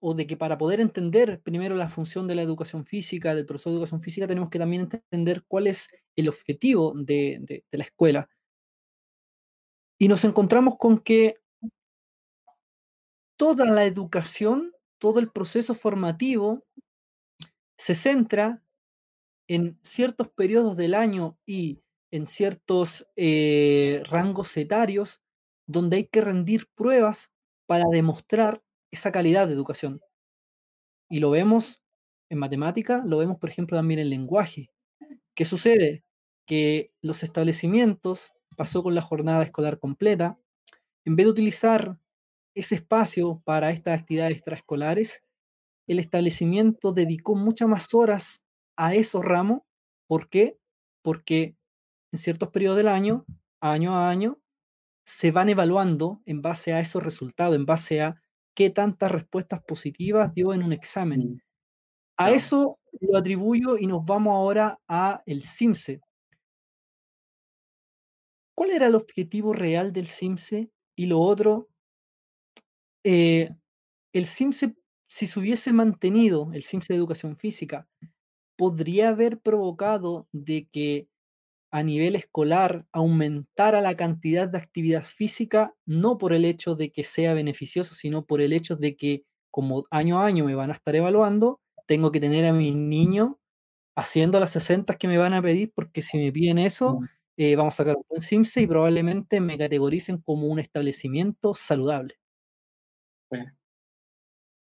o 0.00 0.14
de 0.14 0.26
que 0.26 0.36
para 0.36 0.58
poder 0.58 0.80
entender 0.80 1.42
primero 1.42 1.76
la 1.76 1.88
función 1.88 2.28
de 2.28 2.34
la 2.36 2.42
educación 2.42 2.86
física, 2.86 3.34
del 3.34 3.46
profesor 3.46 3.72
de 3.72 3.76
educación 3.78 4.00
física, 4.02 4.26
tenemos 4.28 4.50
que 4.50 4.58
también 4.60 4.82
entender 4.92 5.44
cuál 5.48 5.66
es 5.68 5.90
el 6.16 6.28
objetivo 6.28 6.94
de, 6.96 7.38
de, 7.42 7.64
de 7.70 7.78
la 7.78 7.84
escuela. 7.84 8.28
Y 9.98 10.08
nos 10.08 10.24
encontramos 10.24 10.76
con 10.78 10.98
que 10.98 11.36
toda 13.36 13.66
la 13.66 13.84
educación, 13.84 14.72
todo 14.98 15.20
el 15.20 15.30
proceso 15.30 15.74
formativo 15.74 16.64
se 17.78 17.94
centra 17.94 18.62
en 19.48 19.78
ciertos 19.82 20.28
periodos 20.28 20.76
del 20.76 20.94
año 20.94 21.38
y 21.46 21.80
en 22.10 22.26
ciertos 22.26 23.06
eh, 23.16 24.02
rangos 24.06 24.56
etarios 24.56 25.22
donde 25.66 25.98
hay 25.98 26.04
que 26.06 26.20
rendir 26.20 26.68
pruebas 26.74 27.32
para 27.66 27.84
demostrar 27.90 28.62
esa 28.90 29.12
calidad 29.12 29.46
de 29.46 29.54
educación. 29.54 30.00
Y 31.10 31.20
lo 31.20 31.30
vemos 31.30 31.80
en 32.30 32.38
matemática, 32.38 33.02
lo 33.06 33.18
vemos 33.18 33.38
por 33.38 33.50
ejemplo 33.50 33.76
también 33.76 34.00
en 34.00 34.10
lenguaje. 34.10 34.70
¿Qué 35.34 35.44
sucede? 35.44 36.04
Que 36.46 36.92
los 37.02 37.22
establecimientos, 37.22 38.32
pasó 38.56 38.82
con 38.82 38.94
la 38.94 39.02
jornada 39.02 39.42
escolar 39.42 39.78
completa, 39.78 40.38
en 41.04 41.16
vez 41.16 41.26
de 41.26 41.32
utilizar 41.32 41.98
ese 42.54 42.76
espacio 42.76 43.42
para 43.44 43.70
estas 43.70 44.00
actividades 44.00 44.36
extraescolares, 44.36 45.24
el 45.88 45.98
establecimiento 45.98 46.92
dedicó 46.92 47.34
muchas 47.36 47.68
más 47.68 47.94
horas 47.94 48.44
a 48.76 48.94
esos 48.94 49.24
ramos. 49.24 49.62
¿Por 50.08 50.28
qué? 50.28 50.58
Porque 51.02 51.56
en 52.12 52.18
ciertos 52.18 52.50
periodos 52.50 52.78
del 52.78 52.88
año, 52.88 53.26
año 53.60 53.94
a 53.94 54.10
año, 54.10 54.40
se 55.06 55.30
van 55.30 55.48
evaluando 55.48 56.22
en 56.26 56.42
base 56.42 56.72
a 56.72 56.80
esos 56.80 57.02
resultados, 57.02 57.56
en 57.56 57.66
base 57.66 58.02
a 58.02 58.22
qué 58.54 58.70
tantas 58.70 59.10
respuestas 59.10 59.62
positivas 59.62 60.34
dio 60.34 60.52
en 60.54 60.62
un 60.62 60.72
examen. 60.72 61.20
Mm, 61.20 61.38
A 62.18 62.32
eso 62.32 62.78
lo 63.00 63.18
atribuyo 63.18 63.78
y 63.78 63.86
nos 63.86 64.04
vamos 64.04 64.34
ahora 64.34 64.80
a 64.88 65.22
el 65.26 65.42
CIMSE. 65.44 66.00
¿Cuál 68.58 68.72
era 68.72 68.88
el 68.88 68.96
objetivo 68.96 69.52
real 69.52 69.92
del 69.92 70.08
CIMSE? 70.08 70.72
Y 70.96 71.06
lo 71.06 71.20
otro, 71.20 71.68
eh, 73.04 73.50
el 74.12 74.26
CIMSE, 74.26 74.74
si 75.08 75.28
se 75.28 75.38
hubiese 75.38 75.72
mantenido, 75.72 76.50
el 76.52 76.64
CIMSE 76.64 76.92
de 76.92 76.96
educación 76.98 77.36
física, 77.36 77.88
podría 78.56 79.10
haber 79.10 79.38
provocado 79.38 80.26
de 80.32 80.66
que 80.72 81.06
a 81.70 81.84
nivel 81.84 82.16
escolar 82.16 82.84
aumentara 82.90 83.80
la 83.80 83.96
cantidad 83.96 84.48
de 84.48 84.58
actividad 84.58 85.04
física, 85.04 85.76
no 85.86 86.18
por 86.18 86.32
el 86.32 86.44
hecho 86.44 86.74
de 86.74 86.90
que 86.90 87.04
sea 87.04 87.34
beneficioso, 87.34 87.94
sino 87.94 88.26
por 88.26 88.40
el 88.40 88.52
hecho 88.52 88.74
de 88.74 88.96
que 88.96 89.24
como 89.52 89.84
año 89.92 90.20
a 90.20 90.26
año 90.26 90.44
me 90.44 90.56
van 90.56 90.72
a 90.72 90.74
estar 90.74 90.96
evaluando, 90.96 91.60
tengo 91.86 92.10
que 92.10 92.18
tener 92.18 92.44
a 92.44 92.52
mis 92.52 92.74
niños 92.74 93.36
haciendo 93.96 94.40
las 94.40 94.50
60 94.50 94.96
que 94.96 95.06
me 95.06 95.18
van 95.18 95.34
a 95.34 95.42
pedir, 95.42 95.72
porque 95.76 96.02
si 96.02 96.18
me 96.18 96.32
piden 96.32 96.58
eso, 96.58 96.98
Mm, 96.98 97.17
eh, 97.40 97.54
vamos 97.54 97.74
a 97.74 97.84
sacar 97.84 97.96
un 97.96 98.02
buen 98.08 98.20
CIMSE 98.20 98.62
y 98.62 98.66
probablemente 98.66 99.40
me 99.40 99.56
categoricen 99.56 100.18
como 100.18 100.48
un 100.48 100.58
establecimiento 100.58 101.54
saludable. 101.54 102.16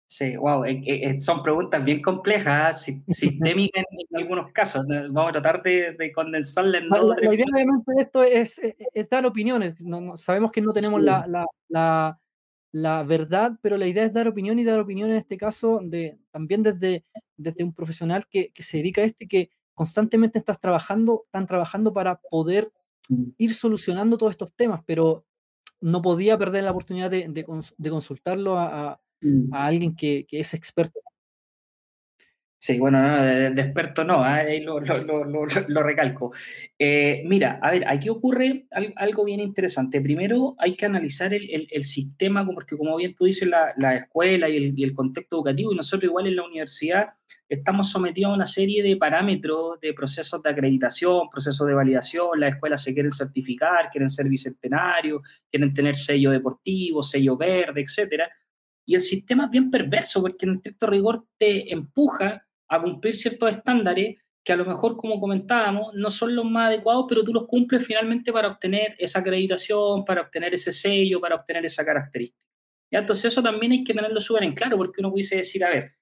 sí. 0.06 0.36
Wow, 0.36 0.64
eh, 0.64 0.82
eh, 0.86 1.20
son 1.20 1.42
preguntas 1.42 1.84
bien 1.84 2.02
complejas, 2.02 2.82
si- 2.82 3.02
sistémicas 3.08 3.84
en, 3.90 3.98
en 4.10 4.16
algunos 4.22 4.52
casos. 4.52 4.84
Vamos 4.88 5.30
a 5.30 5.32
tratar 5.40 5.62
de, 5.62 5.92
de 5.92 6.12
condensarlas 6.12 6.82
en 6.82 6.88
dos 6.88 7.16
la- 7.20 7.32
idea 7.34 7.46
obviamente 7.52 7.92
de 7.94 8.02
esto 8.02 8.22
es, 8.22 8.58
es- 8.58 8.74
es 8.92 9.08
dar 9.08 9.24
opiniones. 9.26 9.80
No- 9.84 10.00
no- 10.00 10.16
sabemos 10.16 10.50
que 10.52 10.60
no 10.60 10.72
tenemos 10.72 11.00
Sí, 11.00 11.06
la, 11.06 11.26
la- 11.26 11.46
la- 11.68 12.20
la 12.72 13.02
verdad, 13.04 13.52
pero 13.62 13.76
la 13.76 13.86
idea 13.86 14.02
es 14.04 14.12
dar 14.12 14.26
opinión 14.26 14.58
y 14.58 14.64
dar 14.64 14.80
opinión 14.80 15.10
en 15.10 15.16
este 15.16 15.36
caso 15.36 15.80
de, 15.80 16.18
también 16.32 16.64
desde, 16.64 17.04
desde 17.36 17.62
un 17.62 17.72
profesional 17.72 18.24
que, 18.28 18.50
que 18.50 18.64
se 18.64 18.78
dedica 18.78 19.00
a 19.00 19.04
esto 19.04 19.22
y 19.22 19.28
que 19.28 19.50
constantemente 19.74 20.38
estás 20.38 20.60
trabajando, 20.60 21.22
están 21.26 21.46
trabajando 21.46 21.92
para 21.92 22.20
poder 22.30 22.72
mm, 23.08 23.24
ir 23.38 23.54
solucionando 23.54 24.16
todos 24.18 24.32
estos 24.32 24.52
temas, 24.54 24.80
pero 24.86 25.24
no 25.80 26.00
podía 26.02 26.38
perder 26.38 26.64
la 26.64 26.70
oportunidad 26.70 27.10
de, 27.10 27.28
de 27.28 27.44
cons- 27.46 27.74
de 27.76 27.90
consultarlo 27.90 28.56
a, 28.58 28.92
a- 28.92 29.00
mm. 29.20 29.52
a 29.54 29.66
alguien 29.66 29.94
que, 29.96 30.24
que 30.26 30.38
es 30.40 30.54
experto. 30.54 31.00
Sí, 32.64 32.78
bueno, 32.78 33.02
no, 33.02 33.22
de, 33.22 33.50
de 33.50 33.60
experto 33.60 34.04
no, 34.04 34.24
ah, 34.24 34.36
ahí 34.36 34.62
lo, 34.62 34.80
recalco. 35.82 36.32
Eh, 36.78 37.22
mira, 37.26 37.58
a 37.60 37.70
ver, 37.70 37.86
aquí 37.86 38.08
ocurre 38.08 38.64
al- 38.70 38.94
algo 38.96 39.22
bien 39.24 39.40
interesante. 39.40 40.00
Primero 40.00 40.54
hay 40.56 40.74
que 40.74 40.86
analizar 40.86 41.34
el, 41.34 41.84
sistema, 41.84 42.42
porque 42.46 42.78
como 42.78 42.96
bien 42.96 43.14
tú 43.14 43.26
dices, 43.26 43.46
la, 43.46 43.74
la 43.76 43.96
escuela 43.96 44.48
y 44.48 44.82
el, 44.82 44.94
contexto 44.94 45.36
educativo, 45.36 45.74
y 45.74 45.76
nosotros 45.76 46.04
igual 46.04 46.26
en 46.26 46.36
la 46.36 46.46
universidad 46.46 47.10
estamos 47.50 47.90
sometidos 47.90 48.30
a 48.30 48.34
una 48.34 48.46
serie 48.46 48.82
de 48.82 48.96
parámetros, 48.96 49.78
de 49.82 49.92
procesos 49.92 50.42
de 50.42 50.48
acreditación, 50.48 51.28
procesos 51.28 51.66
de 51.66 51.74
validación, 51.74 52.40
las 52.40 52.54
escuelas 52.54 52.82
se 52.82 52.94
quieren 52.94 53.12
certificar, 53.12 53.90
quieren 53.90 54.08
ser 54.08 54.26
bicentenarios, 54.26 55.20
quieren 55.50 55.74
tener 55.74 55.96
sello 55.96 56.30
deportivo, 56.30 57.02
sello 57.02 57.36
verde, 57.36 57.82
etcétera. 57.82 58.26
Y 58.86 58.94
el 58.94 59.02
sistema 59.02 59.44
es 59.44 59.50
bien 59.50 59.70
perverso 59.70 60.22
porque 60.22 60.46
en 60.46 60.54
estricto 60.54 60.86
rigor 60.86 61.26
te 61.36 61.70
empuja 61.70 62.40
a 62.68 62.80
cumplir 62.80 63.16
ciertos 63.16 63.50
estándares 63.50 64.16
que 64.44 64.52
a 64.52 64.56
lo 64.56 64.66
mejor, 64.66 64.96
como 64.96 65.18
comentábamos, 65.18 65.94
no 65.94 66.10
son 66.10 66.36
los 66.36 66.44
más 66.44 66.68
adecuados, 66.68 67.06
pero 67.08 67.24
tú 67.24 67.32
los 67.32 67.46
cumples 67.46 67.86
finalmente 67.86 68.30
para 68.30 68.48
obtener 68.48 68.94
esa 68.98 69.20
acreditación, 69.20 70.04
para 70.04 70.20
obtener 70.20 70.52
ese 70.52 70.72
sello, 70.72 71.20
para 71.20 71.36
obtener 71.36 71.64
esa 71.64 71.84
característica. 71.84 72.38
¿Ya? 72.92 72.98
Entonces 72.98 73.32
eso 73.32 73.42
también 73.42 73.72
hay 73.72 73.84
que 73.84 73.94
tenerlo 73.94 74.20
súper 74.20 74.44
en 74.44 74.54
claro, 74.54 74.76
porque 74.76 75.00
uno 75.00 75.10
pudiese 75.10 75.36
decir, 75.36 75.64
a 75.64 75.70
ver, 75.70 75.94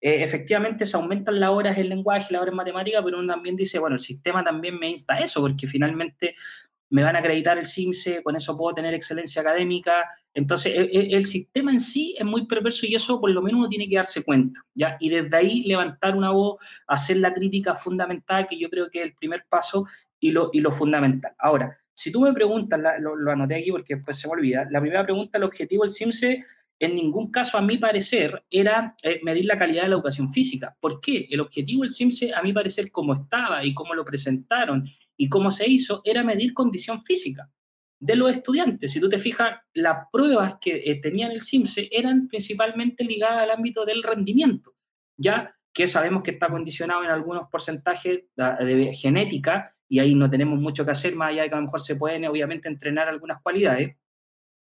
eh, 0.00 0.22
efectivamente 0.22 0.84
se 0.84 0.96
aumentan 0.96 1.40
las 1.40 1.50
horas 1.50 1.78
en 1.78 1.88
lenguaje, 1.88 2.30
las 2.30 2.42
horas 2.42 2.52
en 2.52 2.56
matemática, 2.56 3.02
pero 3.02 3.18
uno 3.18 3.32
también 3.32 3.56
dice, 3.56 3.78
bueno, 3.78 3.96
el 3.96 4.00
sistema 4.00 4.44
también 4.44 4.78
me 4.78 4.90
insta 4.90 5.14
a 5.14 5.20
eso, 5.20 5.40
porque 5.40 5.66
finalmente 5.66 6.34
me 6.90 7.02
van 7.02 7.16
a 7.16 7.18
acreditar 7.18 7.58
el 7.58 7.66
CIMSE, 7.66 8.22
con 8.22 8.36
eso 8.36 8.56
puedo 8.56 8.74
tener 8.74 8.94
excelencia 8.94 9.42
académica. 9.42 10.04
Entonces, 10.32 10.74
el, 10.76 10.90
el, 10.92 11.14
el, 11.14 11.24
sistema 11.24 11.72
en 11.72 11.80
sí 11.80 12.14
es 12.18 12.24
muy 12.24 12.46
perverso 12.46 12.86
y 12.86 12.94
eso 12.94 13.20
por 13.20 13.30
lo 13.30 13.42
menos 13.42 13.58
uno 13.58 13.68
tiene 13.68 13.88
que 13.88 13.96
darse 13.96 14.22
cuenta, 14.22 14.60
¿ya? 14.74 14.96
Y 15.00 15.08
desde 15.08 15.36
ahí 15.36 15.64
levantar 15.64 16.14
una 16.14 16.30
voz, 16.30 16.58
hacer 16.86 17.16
la 17.16 17.34
crítica 17.34 17.74
fundamental, 17.74 18.46
que 18.48 18.58
yo 18.58 18.70
creo 18.70 18.88
que 18.90 19.00
es 19.00 19.06
el 19.06 19.14
primer 19.14 19.44
paso 19.48 19.86
y 20.20 20.30
lo, 20.30 20.50
y 20.52 20.60
lo 20.60 20.70
fundamental. 20.70 21.32
Ahora, 21.38 21.76
si 21.92 22.12
tú 22.12 22.20
me 22.20 22.32
preguntas, 22.32 22.78
lo, 23.00 23.16
lo, 23.16 23.32
anoté 23.32 23.56
aquí 23.56 23.70
porque 23.70 23.96
después 23.96 24.18
se 24.18 24.28
me 24.28 24.34
olvida, 24.34 24.66
la 24.70 24.80
primera 24.80 25.02
pregunta, 25.02 25.38
el 25.38 25.44
objetivo 25.44 25.82
del 25.82 25.92
CIMSE, 25.92 26.44
en 26.78 26.94
ningún 26.94 27.30
caso, 27.30 27.56
a 27.56 27.62
mi 27.62 27.78
parecer, 27.78 28.44
era 28.50 28.94
eh, 29.02 29.20
medir 29.22 29.46
la 29.46 29.58
calidad 29.58 29.84
de 29.84 29.88
la 29.88 29.94
educación 29.94 30.30
física. 30.30 30.76
¿Por 30.78 31.00
qué? 31.00 31.26
El 31.30 31.40
objetivo 31.40 31.82
del 31.82 31.90
CIMSE, 31.90 32.34
a 32.34 32.42
mi 32.42 32.52
parecer, 32.52 32.90
como 32.90 33.14
estaba 33.14 33.64
y 33.64 33.72
cómo 33.72 33.94
lo 33.94 34.04
presentaron 34.04 34.84
y 35.16 35.28
cómo 35.28 35.50
se 35.50 35.68
hizo, 35.68 36.02
era 36.04 36.22
medir 36.22 36.54
condición 36.54 37.02
física 37.02 37.50
de 37.98 38.16
los 38.16 38.30
estudiantes. 38.30 38.92
Si 38.92 39.00
tú 39.00 39.08
te 39.08 39.18
fijas, 39.18 39.58
las 39.72 40.06
pruebas 40.12 40.56
que 40.60 40.82
eh, 40.84 41.00
tenían 41.00 41.32
el 41.32 41.42
CIMSE 41.42 41.88
eran 41.90 42.28
principalmente 42.28 43.04
ligadas 43.04 43.42
al 43.42 43.50
ámbito 43.50 43.84
del 43.84 44.02
rendimiento, 44.02 44.74
ya 45.16 45.54
que 45.72 45.86
sabemos 45.86 46.22
que 46.22 46.32
está 46.32 46.48
condicionado 46.48 47.04
en 47.04 47.10
algunos 47.10 47.48
porcentajes 47.50 48.24
de, 48.34 48.64
de 48.64 48.94
genética, 48.94 49.74
y 49.88 50.00
ahí 50.00 50.14
no 50.14 50.28
tenemos 50.28 50.58
mucho 50.58 50.84
que 50.84 50.90
hacer, 50.90 51.14
más 51.14 51.30
allá 51.30 51.42
de 51.42 51.48
que 51.48 51.54
a 51.54 51.58
lo 51.58 51.64
mejor 51.64 51.80
se 51.80 51.96
pueden 51.96 52.24
obviamente 52.26 52.68
entrenar 52.68 53.08
algunas 53.08 53.40
cualidades, 53.42 53.96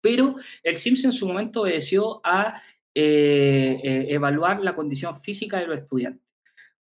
pero 0.01 0.37
el 0.62 0.77
CIMSE 0.77 1.07
en 1.07 1.12
su 1.12 1.27
momento 1.27 1.62
obedeció 1.62 2.21
a 2.25 2.61
eh, 2.95 3.81
eh, 3.83 4.07
evaluar 4.11 4.61
la 4.61 4.75
condición 4.75 5.19
física 5.21 5.59
de 5.59 5.67
los 5.67 5.79
estudiantes. 5.79 6.24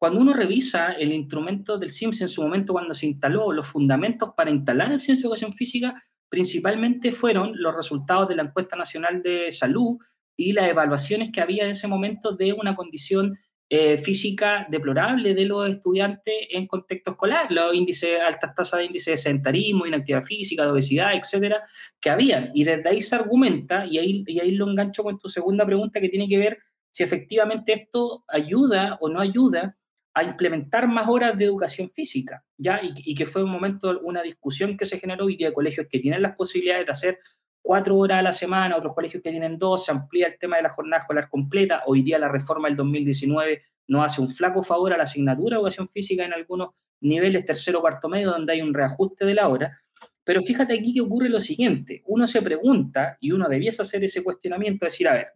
Cuando 0.03 0.21
uno 0.21 0.35
revisa 0.35 0.95
el 0.95 1.13
instrumento 1.13 1.79
del 1.79 1.93
CIMSE 1.93 2.25
en 2.25 2.29
su 2.29 2.43
momento 2.43 2.73
cuando 2.73 2.93
se 2.93 3.07
instaló, 3.07 3.53
los 3.53 3.69
fundamentos 3.69 4.31
para 4.37 4.51
instalar 4.51 4.91
el 4.91 5.01
CIMSE 5.01 5.23
de 5.23 5.27
Educación 5.27 5.53
Física 5.53 6.03
principalmente 6.29 7.13
fueron 7.13 7.53
los 7.55 7.73
resultados 7.77 8.29
de 8.29 8.35
la 8.35 8.43
encuesta 8.43 8.75
nacional 8.75 9.23
de 9.23 9.53
salud 9.53 9.99
y 10.37 10.55
las 10.55 10.69
evaluaciones 10.69 11.31
que 11.31 11.41
había 11.41 11.63
en 11.63 11.71
ese 11.71 11.87
momento 11.87 12.33
de 12.33 12.53
una 12.53 12.75
condición 12.75 13.39
eh, 13.71 13.97
física 13.97 14.67
deplorable 14.69 15.35
de 15.35 15.45
los 15.45 15.71
estudiantes 15.71 16.35
en 16.51 16.67
contexto 16.67 17.13
escolar, 17.13 17.53
los 17.53 17.73
índices, 17.73 18.19
altas 18.19 18.57
tasas 18.57 18.81
de 18.81 18.87
índice 18.87 19.13
de 19.13 19.19
sedentarismo, 19.19 19.87
inactividad 19.87 20.25
física, 20.25 20.65
de 20.65 20.73
obesidad, 20.73 21.15
etcétera, 21.15 21.63
que 22.01 22.11
habían. 22.11 22.51
Y 22.55 22.65
desde 22.65 22.89
ahí 22.89 23.01
se 23.03 23.15
argumenta, 23.15 23.87
y 23.87 23.99
ahí, 23.99 24.25
y 24.27 24.41
ahí 24.41 24.51
lo 24.51 24.69
engancho 24.69 25.05
con 25.05 25.21
tu 25.21 25.29
segunda 25.29 25.65
pregunta 25.65 26.01
que 26.01 26.09
tiene 26.09 26.29
que 26.29 26.39
ver 26.39 26.59
si 26.91 27.05
efectivamente 27.05 27.73
esto 27.73 28.25
ayuda 28.27 28.99
o 29.01 29.09
no 29.09 29.21
ayuda 29.21 29.77
a 30.15 30.23
implementar 30.23 30.87
más 30.89 31.09
horas 31.09 31.37
de 31.39 31.45
educación 31.45 31.91
física, 31.91 32.45
¿ya? 32.59 32.81
Y, 32.83 33.15
que 33.15 33.27
fue 33.27 33.43
un 33.43 33.51
momento, 33.51 34.01
una 34.01 34.23
discusión 34.23 34.77
que 34.77 34.85
se 34.85 34.99
generó 34.99 35.29
y 35.31 35.37
que 35.37 35.47
hay 35.47 35.53
colegios 35.53 35.87
que 35.91 35.99
tienen 35.99 36.23
las 36.23 36.37
posibilidades 36.37 36.87
de 36.87 36.93
hacer 36.93 37.19
cuatro 37.63 37.97
horas 37.97 38.19
a 38.19 38.23
la 38.23 38.33
semana, 38.33 38.77
otros 38.77 38.95
colegios 38.95 39.23
que 39.23 39.31
tienen 39.31 39.59
dos, 39.59 39.87
se 39.87 39.93
amplía 39.93 40.27
el 40.27 40.39
tema 40.39 40.57
de 40.57 40.65
la 40.65 40.71
jornada 40.71 41.01
escolar 41.01 41.29
completa. 41.31 41.85
Hoy 41.87 42.03
día 42.03 42.19
la 42.19 42.29
reforma 42.29 42.69
del 42.69 42.77
2019 42.77 43.63
no 43.89 44.03
hace 44.03 44.21
un 44.21 44.29
flaco 44.29 44.63
favor 44.63 44.93
a 44.93 44.97
la 44.97 45.05
asignatura 45.05 45.57
de 45.57 45.61
educación 45.61 45.89
física 45.89 46.25
en 46.25 46.35
algunos 46.35 46.71
niveles 47.01 47.45
tercero 47.45 47.81
cuarto 47.81 48.09
medio, 48.09 48.31
donde 48.31 48.53
hay 48.53 48.61
un 48.61 48.75
reajuste 48.75 49.25
de 49.25 49.35
la 49.35 49.49
hora. 49.49 49.79
Pero 50.25 50.43
fíjate 50.43 50.75
aquí 50.75 50.95
que 50.95 51.01
ocurre 51.01 51.29
lo 51.29 51.41
siguiente, 51.41 52.03
uno 52.07 52.27
se 52.27 52.43
pregunta 52.43 53.17
y 53.21 53.33
uno 53.33 53.49
debiese 53.49 53.83
hacer 53.83 54.05
ese 54.05 54.23
cuestionamiento, 54.23 54.85
decir, 54.85 55.09
a 55.09 55.15
ver, 55.15 55.27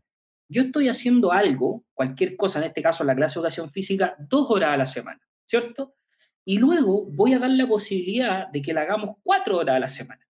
yo 0.48 0.62
estoy 0.62 0.88
haciendo 0.88 1.32
algo, 1.32 1.84
cualquier 1.94 2.36
cosa, 2.36 2.58
en 2.58 2.66
este 2.66 2.82
caso 2.82 3.04
la 3.04 3.14
clase 3.14 3.34
de 3.34 3.40
educación 3.40 3.70
física, 3.70 4.16
dos 4.18 4.46
horas 4.50 4.74
a 4.74 4.76
la 4.76 4.86
semana, 4.86 5.20
¿cierto? 5.44 5.94
Y 6.44 6.58
luego 6.58 7.06
voy 7.10 7.34
a 7.34 7.38
dar 7.38 7.50
la 7.50 7.66
posibilidad 7.66 8.48
de 8.48 8.62
que 8.62 8.72
la 8.72 8.82
hagamos 8.82 9.16
cuatro 9.22 9.58
horas 9.58 9.76
a 9.76 9.80
la 9.80 9.88
semana. 9.88 10.26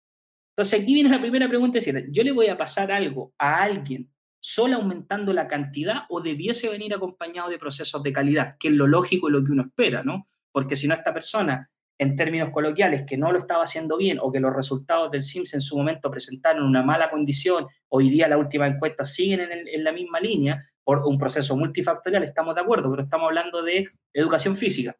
Entonces 0.55 0.83
aquí 0.83 0.92
viene 0.92 1.09
la 1.09 1.20
primera 1.20 1.48
pregunta, 1.48 1.79
es 1.79 1.87
decir, 1.87 2.09
¿yo 2.11 2.22
le 2.22 2.33
voy 2.33 2.48
a 2.48 2.59
pasar 2.59 2.92
algo 2.92 3.33
a 3.38 3.62
alguien 3.62 4.12
solo 4.38 4.77
aumentando 4.77 5.33
la 5.33 5.48
cantidad 5.48 6.03
o 6.09 6.20
debiese 6.20 6.68
venir 6.68 6.92
acompañado 6.92 7.48
de 7.48 7.59
procesos 7.59 8.03
de 8.03 8.12
calidad, 8.12 8.57
que 8.59 8.68
es 8.68 8.75
lo 8.75 8.87
lógico 8.87 9.29
y 9.29 9.33
lo 9.33 9.44
que 9.44 9.53
uno 9.53 9.62
espera, 9.62 10.03
¿no? 10.03 10.29
Porque 10.51 10.77
si 10.77 10.88
no, 10.88 10.94
esta 10.94 11.14
persona, 11.14 11.70
en 11.99 12.17
términos 12.17 12.51
coloquiales, 12.51 13.05
que 13.07 13.17
no 13.17 13.33
lo 13.33 13.39
estaba 13.39 13.65
haciendo 13.65 13.97
bien 13.97 14.19
o 14.21 14.33
que 14.33 14.41
los 14.41 14.55
resultados 14.55 15.11
del 15.11 15.23
SIMS 15.23 15.55
en 15.55 15.61
su 15.61 15.77
momento 15.77 16.11
presentaron 16.11 16.65
una 16.65 16.83
mala 16.83 17.11
condición, 17.11 17.67
hoy 17.89 18.11
día 18.11 18.29
la 18.29 18.39
última 18.39 18.67
encuesta 18.67 19.05
siguen 19.05 19.41
en, 19.53 19.85
la 19.85 19.93
misma 19.93 20.21
línea, 20.21 20.65
por 20.85 21.07
un 21.07 21.17
proceso 21.17 21.57
multifactorial, 21.57 22.25
estamos 22.25 22.57
de 22.57 22.61
acuerdo, 22.61 22.91
pero 22.91 23.05
estamos 23.05 23.29
hablando 23.29 23.63
de 23.63 23.89
educación 24.13 24.57
física. 24.57 24.97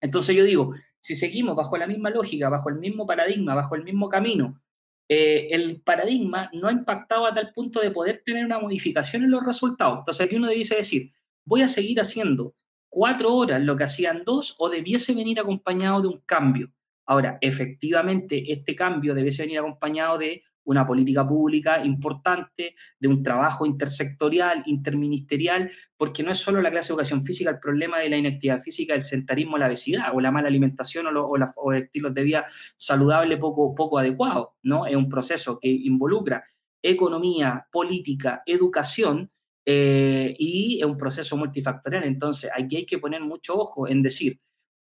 Entonces 0.00 0.36
yo 0.36 0.44
digo, 0.44 0.72
si 1.00 1.16
seguimos 1.16 1.56
bajo 1.56 1.76
la 1.76 1.86
misma 1.86 2.10
lógica, 2.10 2.48
bajo 2.48 2.68
el 2.68 2.76
mismo 2.76 3.06
paradigma, 3.06 3.54
bajo 3.54 3.74
el 3.74 3.82
mismo 3.82 4.08
camino, 4.08 4.60
eh, 5.08 5.48
el 5.50 5.80
paradigma 5.82 6.50
no 6.52 6.68
ha 6.68 6.72
impactado 6.72 7.26
a 7.26 7.34
tal 7.34 7.52
punto 7.52 7.80
de 7.80 7.90
poder 7.90 8.22
tener 8.24 8.44
una 8.44 8.58
modificación 8.58 9.24
en 9.24 9.30
los 9.30 9.44
resultados. 9.44 10.00
Entonces 10.00 10.26
aquí 10.26 10.36
uno 10.36 10.48
debiese 10.48 10.76
decir, 10.76 11.12
voy 11.44 11.62
a 11.62 11.68
seguir 11.68 12.00
haciendo 12.00 12.54
cuatro 12.88 13.34
horas 13.34 13.62
lo 13.62 13.76
que 13.76 13.84
hacían 13.84 14.24
dos 14.24 14.54
o 14.58 14.68
debiese 14.68 15.14
venir 15.14 15.40
acompañado 15.40 16.02
de 16.02 16.08
un 16.08 16.20
cambio. 16.20 16.70
Ahora, 17.06 17.38
efectivamente, 17.40 18.52
este 18.52 18.74
cambio 18.74 19.14
debiese 19.14 19.42
venir 19.42 19.58
acompañado 19.58 20.18
de 20.18 20.42
una 20.66 20.86
política 20.86 21.26
pública 21.26 21.84
importante, 21.84 22.74
de 22.98 23.08
un 23.08 23.22
trabajo 23.22 23.66
intersectorial, 23.66 24.62
interministerial, 24.66 25.70
porque 25.96 26.22
no 26.22 26.32
es 26.32 26.38
solo 26.38 26.60
la 26.60 26.70
clase 26.70 26.88
de 26.88 26.94
educación 26.94 27.24
física 27.24 27.50
el 27.50 27.60
problema 27.60 28.00
de 28.00 28.10
la 28.10 28.16
inactividad 28.16 28.60
física, 28.60 28.94
el 28.94 29.02
sentarismo, 29.02 29.58
la 29.58 29.68
obesidad 29.68 30.12
o 30.12 30.20
la 30.20 30.32
mala 30.32 30.48
alimentación 30.48 31.06
o, 31.06 31.22
o, 31.22 31.72
estilos 31.72 32.12
de 32.14 32.22
vida 32.22 32.46
saludable 32.76 33.36
poco, 33.36 33.74
poco 33.74 33.98
adecuados, 33.98 34.48
¿no? 34.62 34.86
Es 34.86 34.96
un 34.96 35.08
proceso 35.08 35.58
que 35.60 35.68
involucra 35.68 36.44
economía, 36.82 37.66
política, 37.70 38.42
educación, 38.44 39.30
eh, 39.66 40.34
y 40.38 40.78
es 40.80 40.86
un 40.86 40.96
proceso 40.96 41.36
multifactorial. 41.36 42.04
Entonces, 42.04 42.50
aquí 42.56 42.76
hay 42.76 42.86
que 42.86 42.98
poner 42.98 43.20
mucho 43.20 43.56
ojo 43.56 43.86
en 43.88 44.02
decir, 44.02 44.40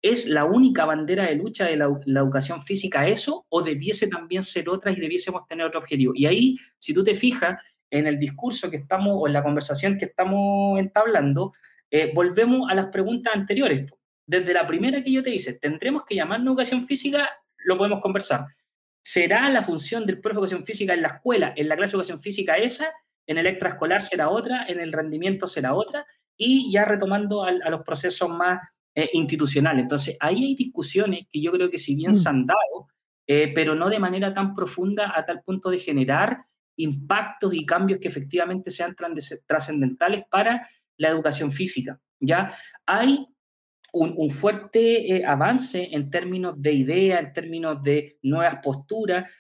¿Es 0.03 0.27
la 0.27 0.45
única 0.45 0.85
bandera 0.85 1.27
de 1.27 1.37
lucha 1.37 1.67
de 1.67 1.77
la, 1.77 1.85
educación 1.85 2.65
física 2.65 3.07
eso 3.07 3.47
o 3.49 3.63
debiese 3.63 4.09
también 4.09 4.43
ser 4.43 4.69
otra 4.69 4.91
y 4.91 4.97
debiésemos 4.97 5.47
tener 5.47 5.65
otro 5.65 5.79
objetivo? 5.79 6.13
Y 6.17 6.27
ahí, 6.27 6.59
si 6.77 6.93
tú 6.93 7.05
te 7.05 7.15
fijas 7.15 7.61
en 7.89 8.09
el 8.09 8.19
discurso 8.19 8.69
que 8.69 8.79
estamos 8.79 9.13
o 9.17 9.29
en 9.29 9.33
la 9.33 9.45
conversación 9.45 9.99
que 9.99 10.07
estamos 10.07 10.81
entablando, 10.81 11.53
eh, 11.89 12.11
volvemos 12.13 12.69
a 12.69 12.75
las 12.75 12.87
preguntas 12.87 13.33
anteriores. 13.33 13.93
Desde 14.27 14.53
la 14.53 14.67
primera 14.67 15.05
que 15.05 15.13
yo 15.13 15.23
te 15.23 15.31
hice, 15.31 15.61
¿tendremos 15.61 16.03
que 16.05 16.17
llamarnos 16.17 16.49
educación 16.49 16.85
física? 16.85 17.29
Lo 17.59 17.79
podemos 17.79 18.01
conversar. 18.01 18.47
¿Será 19.05 19.49
la 19.51 19.63
función 19.63 20.05
del 20.05 20.21
profe 20.21 20.35
de 20.35 20.39
educación 20.39 20.65
física 20.65 20.95
en 20.95 21.03
la 21.03 21.09
escuela, 21.09 21.53
en 21.55 21.69
la 21.69 21.77
clase 21.77 21.93
de 21.93 21.97
educación 21.99 22.21
física 22.21 22.57
esa? 22.57 22.93
¿En 23.27 23.39
el 23.39 23.47
extraescolar 23.47 24.03
será 24.03 24.29
otra? 24.29 24.67
¿En 24.67 24.81
el 24.81 24.93
rendimiento 24.93 25.47
será 25.47 25.75
otra? 25.75 26.05
Y 26.37 26.73
ya 26.73 26.85
retomando 26.85 27.45
a 27.45 27.71
los 27.71 27.83
procesos 27.83 28.29
más 28.29 28.61
eh, 28.95 29.09
institucional. 29.15 29.79
Entonces, 29.79 30.17
ahí 30.21 30.45
hay 30.45 30.55
discusiones 30.55 31.27
que 31.31 31.41
yo 31.41 31.51
creo 31.53 31.71
que 31.71 31.79
si 31.79 31.95
bien 31.97 32.15
se 32.15 32.29
han 32.29 32.45
dado, 32.47 32.89
eh, 33.27 33.51
pero 33.55 33.75
no 33.75 33.89
de 33.89 33.99
manera 33.99 34.35
tan 34.35 34.55
profunda 34.55 35.13
a 35.17 35.25
tal 35.25 35.41
punto 35.43 35.71
de 35.71 35.79
generar 35.79 36.45
impactos 36.77 37.55
y 37.55 37.65
cambios 37.65 38.01
que 38.01 38.09
efectivamente 38.09 38.71
sean 38.71 38.95
trascendentales 39.47 40.25
para 40.31 40.69
la 40.99 41.09
educación 41.09 41.53
física. 41.53 41.99
¿ya? 42.21 42.55
Hay 42.85 43.27
un, 43.93 44.29
fuerte 44.31 45.17
eh, 45.17 45.25
avance 45.25 45.89
en 45.93 46.11
términos 46.11 46.61
de 46.61 46.73
idea, 46.73 47.19
en 47.19 47.33
términos 47.33 47.83
de 47.83 48.19
nuevas 48.23 48.57
posturas. 48.63 49.31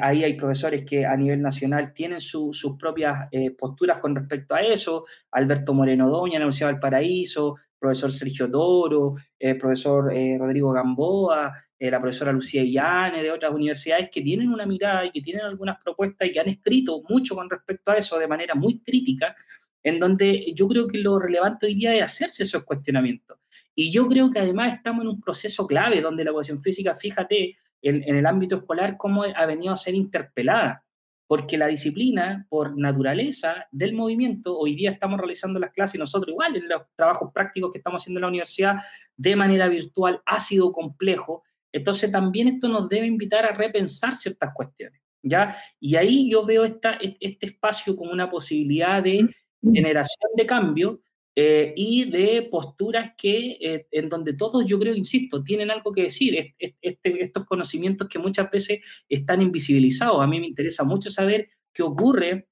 Ahí 0.00 0.24
hay 0.24 0.34
profesores 0.34 0.84
que 0.84 1.04
a 1.04 1.16
nivel 1.16 1.42
nacional 1.42 1.92
tienen 1.92 2.20
sus 2.20 2.76
propias 2.78 3.28
posturas 3.58 3.98
con 3.98 4.14
respecto 4.14 4.54
a 4.54 4.60
eso. 4.60 5.04
Alberto 5.32 5.74
Moreno 5.74 6.08
Doña, 6.08 6.36
Universidad 6.36 6.68
del 6.68 6.80
Paraíso, 6.80 7.56
profesor 7.78 8.12
Sergio 8.12 8.50
Toro, 8.50 9.14
el 9.38 9.56
profesor 9.56 10.12
eh, 10.12 10.36
Rodrigo 10.38 10.72
Gamboa, 10.72 11.54
eh, 11.78 11.90
la 11.90 12.00
profesora 12.00 12.32
Lucía 12.32 12.62
Illane, 12.62 13.22
de 13.22 13.30
otras 13.30 13.52
universidades 13.52 14.10
que 14.10 14.20
tienen 14.20 14.50
una 14.50 14.66
mirada 14.66 15.06
y 15.06 15.12
que 15.12 15.22
tienen 15.22 15.44
algunas 15.44 15.80
propuestas 15.82 16.28
y 16.28 16.32
que 16.32 16.40
han 16.40 16.48
escrito 16.48 17.02
mucho 17.08 17.34
con 17.34 17.48
respecto 17.48 17.92
a 17.92 17.96
eso 17.96 18.18
de 18.18 18.26
manera 18.26 18.54
muy 18.54 18.80
crítica, 18.80 19.36
en 19.82 20.00
donde 20.00 20.52
yo 20.54 20.66
creo 20.66 20.88
que 20.88 20.98
lo 20.98 21.18
relevante 21.18 21.66
hoy 21.66 21.74
día 21.76 21.94
es 21.94 22.02
hacerse 22.02 22.42
esos 22.42 22.64
cuestionamientos. 22.64 23.38
Y 23.74 23.92
yo 23.92 24.08
creo 24.08 24.30
que 24.30 24.40
además 24.40 24.74
estamos 24.74 25.04
en 25.04 25.10
un 25.10 25.20
proceso 25.20 25.66
clave 25.66 26.00
donde 26.00 26.24
la 26.24 26.30
educación 26.30 26.60
física, 26.60 26.96
fíjate, 26.96 27.56
en, 27.82 28.02
en 28.02 28.16
el 28.16 28.26
ámbito 28.26 28.56
escolar, 28.56 28.96
cómo 28.96 29.24
ha 29.24 29.46
venido 29.46 29.72
a 29.72 29.76
ser 29.76 29.94
interpelada 29.94 30.84
porque 31.28 31.58
la 31.58 31.66
disciplina, 31.66 32.46
por 32.48 32.76
naturaleza 32.76 33.68
del 33.70 33.92
movimiento, 33.92 34.58
hoy 34.58 34.74
día 34.74 34.90
estamos 34.90 35.20
realizando 35.20 35.60
las 35.60 35.72
clases 35.72 36.00
nosotros 36.00 36.30
igual 36.30 36.56
en 36.56 36.66
los 36.68 36.82
trabajos 36.96 37.30
prácticos 37.32 37.70
que 37.70 37.78
estamos 37.78 38.02
haciendo 38.02 38.18
en 38.18 38.22
la 38.22 38.28
universidad 38.28 38.76
de 39.14 39.36
manera 39.36 39.68
virtual 39.68 40.22
ha 40.24 40.40
sido 40.40 40.72
complejo, 40.72 41.44
entonces 41.70 42.10
también 42.10 42.48
esto 42.48 42.66
nos 42.68 42.88
debe 42.88 43.06
invitar 43.06 43.44
a 43.44 43.52
repensar 43.52 44.16
ciertas 44.16 44.54
cuestiones, 44.54 45.02
¿ya? 45.22 45.54
Y 45.78 45.96
ahí 45.96 46.30
yo 46.30 46.46
veo 46.46 46.64
esta, 46.64 46.98
este 47.20 47.46
espacio 47.46 47.94
como 47.94 48.10
una 48.10 48.30
posibilidad 48.30 49.02
de 49.02 49.28
generación 49.62 50.30
de 50.34 50.46
cambio 50.46 51.00
eh, 51.40 51.72
y 51.76 52.10
de 52.10 52.48
posturas 52.50 53.12
que, 53.16 53.58
eh, 53.60 53.86
en 53.92 54.08
donde 54.08 54.32
todos, 54.32 54.66
yo 54.66 54.76
creo, 54.76 54.92
insisto, 54.92 55.44
tienen 55.44 55.70
algo 55.70 55.92
que 55.92 56.02
decir, 56.02 56.52
este, 56.58 57.22
estos 57.22 57.44
conocimientos 57.44 58.08
que 58.08 58.18
muchas 58.18 58.50
veces 58.50 58.80
están 59.08 59.40
invisibilizados. 59.40 60.20
A 60.20 60.26
mí 60.26 60.40
me 60.40 60.48
interesa 60.48 60.82
mucho 60.82 61.10
saber 61.10 61.48
qué 61.72 61.84
ocurre 61.84 62.48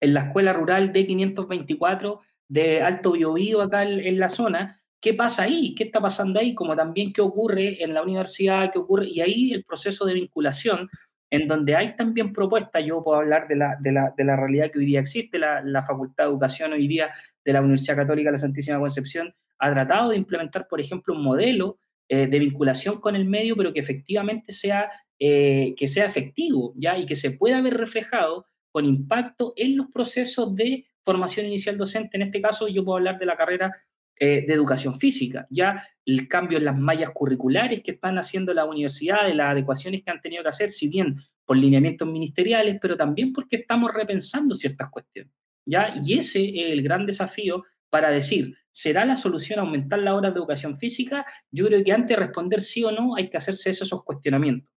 en 0.00 0.14
la 0.14 0.28
escuela 0.28 0.54
rural 0.54 0.94
de 0.94 1.06
524 1.06 2.20
de 2.48 2.80
Alto 2.80 3.12
Biobío, 3.12 3.60
acá 3.60 3.82
en, 3.82 4.18
la 4.18 4.30
zona, 4.30 4.80
qué 4.98 5.12
pasa 5.12 5.42
ahí, 5.42 5.74
qué 5.74 5.84
está 5.84 6.00
pasando 6.00 6.40
ahí, 6.40 6.54
como 6.54 6.74
también 6.74 7.12
qué 7.12 7.20
ocurre 7.20 7.84
en 7.84 7.92
la 7.92 8.02
universidad, 8.02 8.72
qué 8.72 8.78
ocurre, 8.78 9.10
y 9.10 9.20
ahí 9.20 9.52
el 9.52 9.62
proceso 9.62 10.06
de 10.06 10.14
vinculación 10.14 10.88
en 11.32 11.48
donde 11.48 11.74
hay 11.74 11.96
también 11.96 12.30
propuestas, 12.30 12.84
yo 12.84 13.02
puedo 13.02 13.18
hablar 13.18 13.48
de 13.48 13.56
la, 13.56 13.78
de 13.80 13.90
la, 13.90 14.12
de 14.14 14.22
la 14.22 14.36
realidad 14.36 14.70
que 14.70 14.78
hoy 14.78 14.84
día 14.84 15.00
existe, 15.00 15.38
la, 15.38 15.62
la, 15.62 15.82
Facultad 15.82 16.24
de 16.24 16.30
Educación 16.30 16.74
hoy 16.74 16.86
día 16.86 17.10
de 17.42 17.52
la 17.54 17.62
Universidad 17.62 17.96
Católica 17.96 18.28
de 18.28 18.32
la 18.32 18.38
Santísima 18.38 18.78
Concepción 18.78 19.34
ha 19.58 19.72
tratado 19.72 20.10
de 20.10 20.18
implementar, 20.18 20.68
por 20.68 20.78
ejemplo, 20.78 21.14
un 21.14 21.24
modelo 21.24 21.78
eh, 22.10 22.26
de 22.26 22.38
vinculación 22.38 23.00
con 23.00 23.16
el 23.16 23.24
medio, 23.24 23.56
pero 23.56 23.72
que 23.72 23.80
efectivamente 23.80 24.52
sea, 24.52 24.90
eh, 25.18 25.74
que 25.74 25.88
sea 25.88 26.04
efectivo, 26.04 26.74
¿ya? 26.76 26.98
Y 26.98 27.06
que 27.06 27.16
se 27.16 27.30
pueda 27.30 27.62
ver 27.62 27.78
reflejado 27.78 28.44
con 28.70 28.84
impacto 28.84 29.54
en 29.56 29.78
los 29.78 29.86
procesos 29.86 30.54
de 30.54 30.84
formación 31.02 31.46
inicial 31.46 31.78
docente. 31.78 32.18
En 32.18 32.24
este 32.24 32.42
caso, 32.42 32.68
yo 32.68 32.84
puedo 32.84 32.98
hablar 32.98 33.18
de 33.18 33.24
la 33.24 33.36
carrera 33.36 33.72
eh, 34.16 34.44
de 34.46 34.52
educación 34.52 34.98
física, 34.98 35.46
ya 35.50 35.86
el 36.04 36.28
cambio 36.28 36.58
en 36.58 36.64
las 36.64 36.78
mallas 36.78 37.10
curriculares 37.10 37.82
que 37.82 37.92
están 37.92 38.18
haciendo 38.18 38.54
las 38.54 38.68
universidades, 38.68 39.34
las 39.34 39.50
adecuaciones 39.50 40.02
que 40.02 40.10
han 40.10 40.20
tenido 40.20 40.42
que 40.42 40.48
hacer, 40.50 40.70
si 40.70 40.88
bien 40.88 41.16
por 41.44 41.56
lineamientos 41.56 42.08
ministeriales, 42.08 42.78
pero 42.80 42.96
también 42.96 43.32
porque 43.32 43.56
estamos 43.56 43.92
repensando 43.92 44.54
ciertas 44.54 44.90
cuestiones, 44.90 45.32
¿ya? 45.66 45.94
Y 46.04 46.14
ese 46.14 46.44
es 46.48 46.72
el 46.72 46.82
gran 46.82 47.06
desafío 47.06 47.64
para 47.90 48.10
decir, 48.10 48.56
¿será 48.70 49.04
la 49.04 49.16
solución 49.16 49.58
aumentar 49.58 49.98
las 49.98 50.14
horas 50.14 50.32
de 50.32 50.38
educación 50.38 50.76
física? 50.76 51.26
Yo 51.50 51.66
creo 51.66 51.82
que 51.84 51.92
antes 51.92 52.16
de 52.16 52.24
responder 52.24 52.60
sí 52.60 52.84
o 52.84 52.90
no, 52.90 53.16
hay 53.16 53.28
que 53.28 53.36
hacerse 53.36 53.70
esos 53.70 54.02
cuestionamientos. 54.04 54.70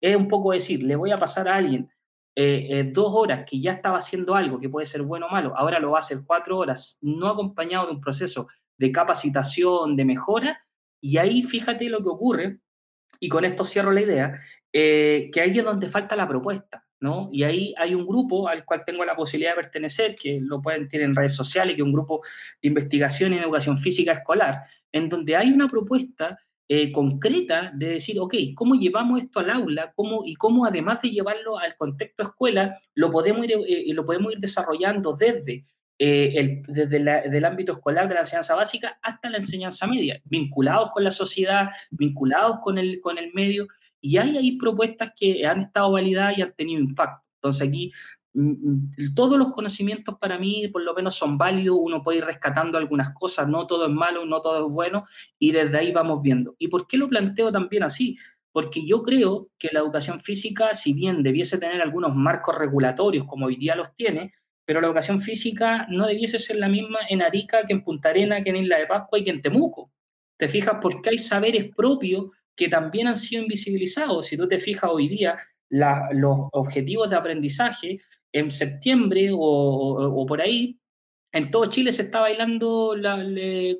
Es 0.00 0.16
un 0.16 0.28
poco 0.28 0.52
decir, 0.52 0.82
le 0.82 0.96
voy 0.96 1.10
a 1.10 1.18
pasar 1.18 1.48
a 1.48 1.56
alguien 1.56 1.88
eh, 2.34 2.66
eh, 2.70 2.90
dos 2.90 3.12
horas 3.12 3.44
que 3.46 3.60
ya 3.60 3.72
estaba 3.72 3.98
haciendo 3.98 4.34
algo 4.34 4.58
que 4.58 4.70
puede 4.70 4.86
ser 4.86 5.02
bueno 5.02 5.26
o 5.26 5.30
malo, 5.30 5.54
ahora 5.54 5.78
lo 5.78 5.90
va 5.90 5.98
a 5.98 6.00
hacer 6.00 6.20
cuatro 6.26 6.56
horas, 6.56 6.96
no 7.02 7.28
acompañado 7.28 7.86
de 7.86 7.92
un 7.92 8.00
proceso 8.00 8.48
de 8.82 8.90
capacitación, 8.90 9.94
de 9.94 10.04
mejora, 10.04 10.66
y 11.00 11.16
ahí 11.16 11.44
fíjate 11.44 11.88
lo 11.88 12.02
que 12.02 12.08
ocurre, 12.08 12.58
y 13.20 13.28
con 13.28 13.44
esto 13.44 13.64
cierro 13.64 13.92
la 13.92 14.00
idea, 14.00 14.40
eh, 14.72 15.30
que 15.32 15.40
ahí 15.40 15.56
es 15.56 15.64
donde 15.64 15.88
falta 15.88 16.16
la 16.16 16.26
propuesta, 16.26 16.84
¿no? 16.98 17.28
Y 17.32 17.44
ahí 17.44 17.74
hay 17.78 17.94
un 17.94 18.04
grupo 18.04 18.48
al 18.48 18.64
cual 18.64 18.82
tengo 18.84 19.04
la 19.04 19.14
posibilidad 19.14 19.52
de 19.52 19.62
pertenecer, 19.62 20.16
que 20.16 20.40
lo 20.42 20.60
pueden 20.60 20.88
tener 20.88 21.06
en 21.06 21.14
redes 21.14 21.36
sociales, 21.36 21.76
que 21.76 21.82
es 21.82 21.86
un 21.86 21.92
grupo 21.92 22.22
de 22.60 22.68
investigación 22.70 23.32
en 23.32 23.44
educación 23.44 23.78
física 23.78 24.14
escolar, 24.14 24.62
en 24.90 25.08
donde 25.08 25.36
hay 25.36 25.52
una 25.52 25.68
propuesta 25.68 26.40
eh, 26.68 26.90
concreta 26.90 27.70
de 27.72 27.86
decir, 27.90 28.18
ok, 28.18 28.34
¿cómo 28.56 28.74
llevamos 28.74 29.22
esto 29.22 29.38
al 29.38 29.50
aula? 29.50 29.92
¿Cómo, 29.94 30.22
y 30.24 30.34
cómo 30.34 30.66
además 30.66 31.00
de 31.02 31.10
llevarlo 31.10 31.56
al 31.56 31.76
contexto 31.76 32.24
escuela, 32.24 32.80
lo 32.96 33.12
podemos 33.12 33.44
ir, 33.44 33.52
eh, 33.52 33.94
lo 33.94 34.04
podemos 34.04 34.32
ir 34.32 34.40
desarrollando 34.40 35.12
desde, 35.12 35.66
eh, 36.04 36.64
el, 36.66 37.44
ámbito 37.44 37.74
escolar 37.74 38.08
de 38.08 38.14
la 38.14 38.20
enseñanza 38.22 38.56
básica 38.56 38.98
hasta 39.02 39.30
la 39.30 39.36
enseñanza 39.36 39.86
media, 39.86 40.20
vinculados 40.24 40.90
con 40.90 41.04
la 41.04 41.12
sociedad, 41.12 41.70
vinculados 41.92 42.58
con 42.60 42.76
el, 42.76 43.00
con 43.00 43.18
el 43.18 43.32
medio, 43.32 43.68
y 44.00 44.16
hay 44.16 44.36
ahí 44.36 44.58
propuestas 44.58 45.12
que 45.16 45.46
han 45.46 45.60
estado 45.60 45.92
validadas 45.92 46.36
y 46.36 46.42
han 46.42 46.52
tenido 46.54 46.80
impacto. 46.80 47.24
Entonces 47.36 47.68
aquí 47.68 47.92
mm, 48.34 49.14
todos 49.14 49.38
los 49.38 49.52
conocimientos 49.52 50.18
para 50.18 50.40
mí 50.40 50.66
por 50.72 50.82
lo 50.82 50.92
menos 50.92 51.14
son 51.14 51.38
válidos, 51.38 51.78
uno 51.80 52.02
puede 52.02 52.18
ir 52.18 52.24
rescatando 52.24 52.78
algunas 52.78 53.14
cosas, 53.14 53.46
no 53.48 53.68
todo 53.68 53.86
es 53.86 53.92
malo, 53.92 54.26
no 54.26 54.42
todo 54.42 54.66
es 54.66 54.72
bueno, 54.72 55.06
y 55.38 55.52
desde 55.52 55.78
ahí 55.78 55.92
vamos 55.92 56.20
viendo. 56.20 56.56
¿Y 56.58 56.66
por 56.66 56.88
qué 56.88 56.96
lo 56.96 57.08
planteo 57.08 57.52
también 57.52 57.84
así? 57.84 58.18
Porque 58.50 58.84
yo 58.84 59.04
creo 59.04 59.50
que 59.56 59.68
la 59.70 59.78
educación 59.78 60.20
física, 60.20 60.74
si 60.74 60.94
bien 60.94 61.22
debiese 61.22 61.58
tener 61.58 61.80
algunos 61.80 62.12
marcos 62.12 62.58
regulatorios 62.58 63.24
como 63.28 63.46
hoy 63.46 63.54
día 63.54 63.76
los 63.76 63.94
tiene, 63.94 64.32
pero 64.64 64.80
la 64.80 64.86
educación 64.86 65.20
física 65.20 65.86
no 65.88 66.06
debiese 66.06 66.38
ser 66.38 66.56
la 66.56 66.68
misma 66.68 67.00
en 67.08 67.22
Arica 67.22 67.66
que 67.66 67.72
en 67.72 67.82
Punta 67.82 68.10
Arena, 68.10 68.42
que 68.42 68.50
en 68.50 68.56
Isla 68.56 68.78
de 68.78 68.86
Pascua 68.86 69.18
y 69.18 69.24
que 69.24 69.30
en 69.30 69.42
Temuco. 69.42 69.90
¿Te 70.38 70.48
fijas? 70.48 70.76
Porque 70.80 71.10
hay 71.10 71.18
saberes 71.18 71.74
propios 71.74 72.30
que 72.56 72.68
también 72.68 73.06
han 73.06 73.16
sido 73.16 73.42
invisibilizados. 73.42 74.26
Si 74.26 74.36
tú 74.36 74.46
te 74.48 74.60
fijas 74.60 74.90
hoy 74.92 75.08
día, 75.08 75.38
los 75.70 76.48
objetivos 76.52 77.10
de 77.10 77.16
aprendizaje 77.16 78.00
en 78.32 78.50
septiembre 78.50 79.30
o, 79.32 80.24
por 80.26 80.40
ahí, 80.40 80.78
en 81.32 81.50
todo 81.50 81.66
Chile 81.66 81.92
se 81.92 82.02
está 82.02 82.20
bailando 82.20 82.94
la, 82.94 83.24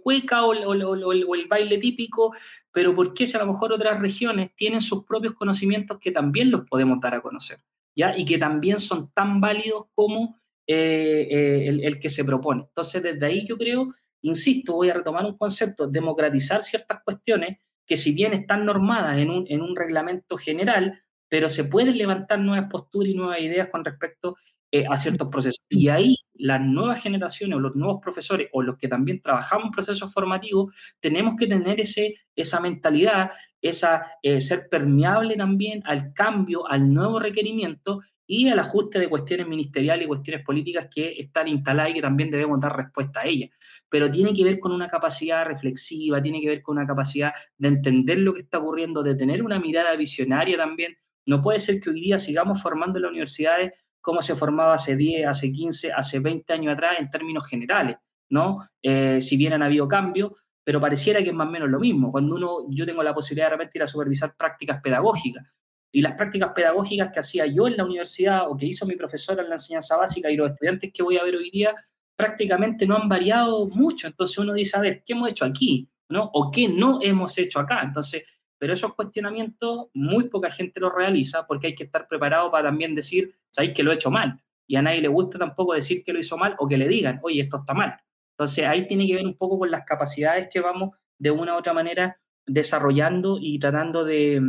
cueca 0.02 0.44
o, 0.44 0.52
o, 0.52 1.34
el 1.34 1.46
baile 1.48 1.78
típico, 1.78 2.34
pero 2.72 2.94
¿por 2.94 3.12
qué 3.12 3.26
si 3.26 3.36
a 3.36 3.40
lo 3.40 3.52
mejor 3.52 3.72
otras 3.72 4.00
regiones 4.00 4.54
tienen 4.56 4.80
sus 4.80 5.04
propios 5.04 5.34
conocimientos 5.34 5.98
que 5.98 6.12
también 6.12 6.50
los 6.50 6.66
podemos 6.66 6.98
dar 7.00 7.14
a 7.14 7.20
conocer? 7.20 7.58
¿ya? 7.94 8.16
Y 8.16 8.24
que 8.24 8.38
también 8.38 8.80
son 8.80 9.10
tan 9.12 9.40
válidos 9.40 9.86
como 9.94 10.41
eh, 10.66 11.26
eh, 11.28 11.68
el, 11.82 11.98
que 11.98 12.08
se 12.08 12.24
propone. 12.24 12.62
Entonces, 12.68 13.02
desde 13.02 13.26
ahí 13.26 13.46
yo 13.48 13.58
creo, 13.58 13.92
insisto, 14.20 14.74
voy 14.74 14.90
a 14.90 14.94
retomar 14.94 15.24
un 15.26 15.36
concepto, 15.36 15.88
democratizar 15.88 16.62
ciertas 16.62 17.02
cuestiones 17.04 17.58
que 17.84 17.96
si 17.96 18.14
bien 18.14 18.32
están 18.32 18.64
normadas 18.64 19.18
en 19.18 19.30
un, 19.30 19.44
en 19.48 19.60
un 19.60 19.74
reglamento 19.74 20.36
general, 20.36 21.02
pero 21.28 21.48
se 21.48 21.64
pueden 21.64 21.98
levantar 21.98 22.38
nuevas 22.38 22.70
posturas 22.70 23.10
y 23.10 23.14
nuevas 23.14 23.40
ideas 23.40 23.70
con 23.70 23.84
respecto 23.84 24.36
eh, 24.70 24.84
a 24.88 24.96
ciertos 24.96 25.28
procesos. 25.28 25.64
Y 25.68 25.88
ahí 25.88 26.14
las 26.34 26.60
nuevas 26.60 27.02
generaciones 27.02 27.56
o 27.56 27.60
los 27.60 27.74
nuevos 27.74 28.00
profesores 28.00 28.48
o 28.52 28.62
los 28.62 28.78
que 28.78 28.86
también 28.86 29.20
trabajamos 29.20 29.66
en 29.66 29.72
procesos 29.72 30.12
formativos, 30.12 30.72
tenemos 31.00 31.34
que 31.36 31.48
tener 31.48 31.80
ese, 31.80 32.14
esa 32.36 32.60
mentalidad, 32.60 33.32
esa, 33.60 34.06
ser 34.38 34.68
permeable 34.70 35.36
también 35.36 35.82
al 35.84 36.12
cambio, 36.14 36.68
al 36.68 36.92
nuevo 36.92 37.18
requerimiento 37.18 38.00
y 38.26 38.48
al 38.48 38.58
ajuste 38.58 38.98
de 38.98 39.08
cuestiones 39.08 39.46
ministeriales 39.46 40.04
y 40.04 40.08
cuestiones 40.08 40.44
políticas 40.44 40.88
que 40.92 41.12
están 41.18 41.48
instaladas 41.48 41.90
y 41.90 41.94
que 41.94 42.02
también 42.02 42.30
debemos 42.30 42.60
dar 42.60 42.76
respuesta 42.76 43.20
a 43.20 43.26
ellas. 43.26 43.50
Pero 43.88 44.10
tiene 44.10 44.34
que 44.34 44.44
ver 44.44 44.58
con 44.58 44.72
una 44.72 44.88
capacidad 44.88 45.44
reflexiva, 45.44 46.22
tiene 46.22 46.40
que 46.40 46.48
ver 46.48 46.62
con 46.62 46.76
una 46.76 46.86
capacidad 46.86 47.32
de 47.58 47.68
entender 47.68 48.18
lo 48.18 48.32
que 48.32 48.40
está 48.40 48.58
ocurriendo, 48.58 49.02
de 49.02 49.14
tener 49.14 49.42
una 49.42 49.58
mirada 49.58 49.94
visionaria 49.96 50.56
también. 50.56 50.96
No 51.26 51.42
puede 51.42 51.58
ser 51.60 51.80
que 51.80 51.90
hoy 51.90 52.00
día 52.00 52.18
sigamos 52.18 52.62
formando 52.62 52.98
en 52.98 53.02
las 53.02 53.10
universidades 53.10 53.72
como 54.00 54.20
se 54.20 54.34
formaba 54.34 54.74
hace 54.74 54.96
10, 54.96 55.28
hace 55.28 55.52
15, 55.52 55.92
hace 55.92 56.18
20 56.18 56.52
años 56.52 56.74
atrás 56.74 56.96
en 56.98 57.08
términos 57.08 57.46
generales, 57.46 57.96
¿no? 58.30 58.68
Eh, 58.82 59.20
si 59.20 59.36
bien 59.36 59.52
han 59.52 59.62
habido 59.62 59.86
cambios, 59.86 60.32
pero 60.64 60.80
pareciera 60.80 61.22
que 61.22 61.30
es 61.30 61.34
más 61.34 61.48
o 61.48 61.50
menos 61.50 61.70
lo 61.70 61.78
mismo. 61.78 62.10
Cuando 62.10 62.34
uno, 62.34 62.66
yo 62.68 62.84
tengo 62.84 63.02
la 63.02 63.14
posibilidad 63.14 63.46
de 63.46 63.56
repente 63.56 63.78
ir 63.78 63.82
a 63.82 63.86
supervisar 63.86 64.34
prácticas 64.36 64.80
pedagógicas, 64.82 65.46
y 65.92 66.00
las 66.00 66.14
prácticas 66.14 66.52
pedagógicas 66.54 67.12
que 67.12 67.20
hacía 67.20 67.46
yo 67.46 67.68
en 67.68 67.76
la 67.76 67.84
universidad 67.84 68.50
o 68.50 68.56
que 68.56 68.66
hizo 68.66 68.86
mi 68.86 68.96
profesora 68.96 69.42
en 69.42 69.50
la 69.50 69.56
enseñanza 69.56 69.96
básica 69.96 70.30
y 70.30 70.36
los 70.36 70.50
estudiantes 70.50 70.90
que 70.92 71.02
voy 71.02 71.18
a 71.18 71.22
ver 71.22 71.36
hoy 71.36 71.50
día 71.50 71.76
prácticamente 72.16 72.86
no 72.86 72.96
han 72.96 73.08
variado 73.08 73.66
mucho. 73.66 74.06
Entonces 74.06 74.38
uno 74.38 74.54
dice, 74.54 74.76
a 74.78 74.80
ver, 74.80 75.02
¿qué 75.04 75.12
hemos 75.12 75.30
hecho 75.30 75.44
aquí? 75.44 75.88
¿no? 76.08 76.30
¿O 76.32 76.50
qué 76.50 76.68
no 76.68 77.00
hemos 77.02 77.36
hecho 77.36 77.58
acá? 77.58 77.82
Entonces, 77.82 78.24
pero 78.58 78.72
esos 78.72 78.94
cuestionamientos 78.94 79.88
muy 79.92 80.28
poca 80.28 80.50
gente 80.50 80.80
los 80.80 80.94
realiza 80.94 81.46
porque 81.46 81.68
hay 81.68 81.74
que 81.74 81.84
estar 81.84 82.08
preparado 82.08 82.50
para 82.50 82.68
también 82.68 82.94
decir, 82.94 83.34
sabéis 83.50 83.74
que 83.74 83.82
lo 83.82 83.92
he 83.92 83.96
hecho 83.96 84.10
mal. 84.10 84.40
Y 84.66 84.76
a 84.76 84.82
nadie 84.82 85.02
le 85.02 85.08
gusta 85.08 85.38
tampoco 85.38 85.74
decir 85.74 86.04
que 86.04 86.12
lo 86.12 86.20
hizo 86.20 86.38
mal 86.38 86.54
o 86.58 86.66
que 86.66 86.78
le 86.78 86.88
digan, 86.88 87.20
oye, 87.22 87.42
esto 87.42 87.58
está 87.58 87.74
mal. 87.74 87.98
Entonces 88.34 88.64
ahí 88.64 88.86
tiene 88.86 89.06
que 89.06 89.14
ver 89.14 89.26
un 89.26 89.36
poco 89.36 89.58
con 89.58 89.70
las 89.70 89.84
capacidades 89.84 90.48
que 90.50 90.60
vamos 90.60 90.96
de 91.18 91.30
una 91.30 91.54
u 91.54 91.58
otra 91.58 91.74
manera 91.74 92.18
desarrollando 92.46 93.38
y 93.40 93.58
tratando 93.58 94.04
de, 94.04 94.40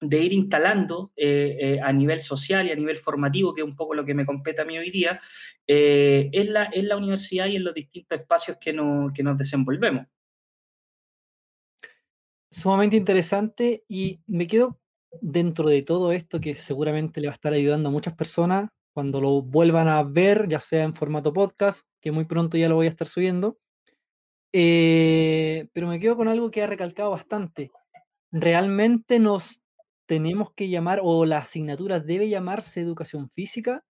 de 0.00 0.20
ir 0.20 0.32
instalando 0.32 1.12
eh, 1.16 1.56
eh, 1.60 1.80
a 1.80 1.92
nivel 1.92 2.20
social 2.20 2.66
y 2.66 2.72
a 2.72 2.76
nivel 2.76 2.98
formativo, 2.98 3.54
que 3.54 3.62
es 3.62 3.66
un 3.66 3.76
poco 3.76 3.94
lo 3.94 4.04
que 4.04 4.14
me 4.14 4.26
compete 4.26 4.62
a 4.62 4.64
mí 4.64 4.76
hoy 4.78 4.90
día, 4.90 5.20
eh, 5.66 6.28
en, 6.32 6.52
la, 6.52 6.68
en 6.72 6.88
la 6.88 6.96
universidad 6.96 7.46
y 7.46 7.56
en 7.56 7.64
los 7.64 7.74
distintos 7.74 8.18
espacios 8.18 8.58
que, 8.60 8.72
que 9.14 9.22
nos 9.22 9.38
desenvolvemos. 9.38 10.06
Sumamente 12.50 12.96
interesante 12.96 13.84
y 13.88 14.20
me 14.26 14.46
quedo 14.46 14.78
dentro 15.20 15.68
de 15.68 15.82
todo 15.82 16.12
esto 16.12 16.40
que 16.40 16.54
seguramente 16.54 17.20
le 17.20 17.28
va 17.28 17.32
a 17.32 17.34
estar 17.34 17.52
ayudando 17.52 17.88
a 17.88 17.92
muchas 17.92 18.14
personas 18.14 18.70
cuando 18.92 19.20
lo 19.20 19.42
vuelvan 19.42 19.88
a 19.88 20.02
ver, 20.04 20.46
ya 20.48 20.60
sea 20.60 20.84
en 20.84 20.94
formato 20.94 21.32
podcast, 21.32 21.88
que 22.00 22.12
muy 22.12 22.26
pronto 22.26 22.56
ya 22.56 22.68
lo 22.68 22.76
voy 22.76 22.86
a 22.86 22.90
estar 22.90 23.08
subiendo. 23.08 23.58
pero 24.52 25.88
me 25.88 25.98
quedo 25.98 26.16
con 26.16 26.28
algo 26.28 26.50
que 26.52 26.62
ha 26.62 26.68
recalcado 26.68 27.10
bastante. 27.10 27.72
Realmente 28.30 29.18
nos 29.18 29.63
tenemos 30.06 30.52
que 30.52 30.68
llamar, 30.68 31.00
o 31.02 31.24
la 31.24 31.38
asignatura 31.38 32.00
debe 32.00 32.28
llamarse 32.28 32.80
educación 32.80 33.30
física. 33.30 33.84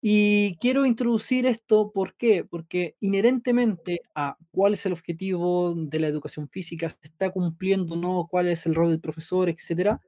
Y 0.00 0.56
quiero 0.60 0.86
introducir 0.86 1.46
esto, 1.46 1.90
¿por 1.92 2.14
qué? 2.16 2.44
Porque 2.44 2.96
inherentemente 3.00 4.02
a 4.14 4.36
cuál 4.52 4.74
es 4.74 4.86
el 4.86 4.92
objetivo 4.92 5.74
de 5.74 6.00
la 6.00 6.06
educación 6.08 6.48
física, 6.48 6.88
se 6.88 6.96
está 7.02 7.30
cumpliendo 7.30 7.94
o 7.94 7.96
no, 7.96 8.28
cuál 8.30 8.48
es 8.48 8.66
el 8.66 8.76
rol 8.76 8.90
del 8.90 9.00
profesor, 9.00 9.48
etcétera. 9.48 10.00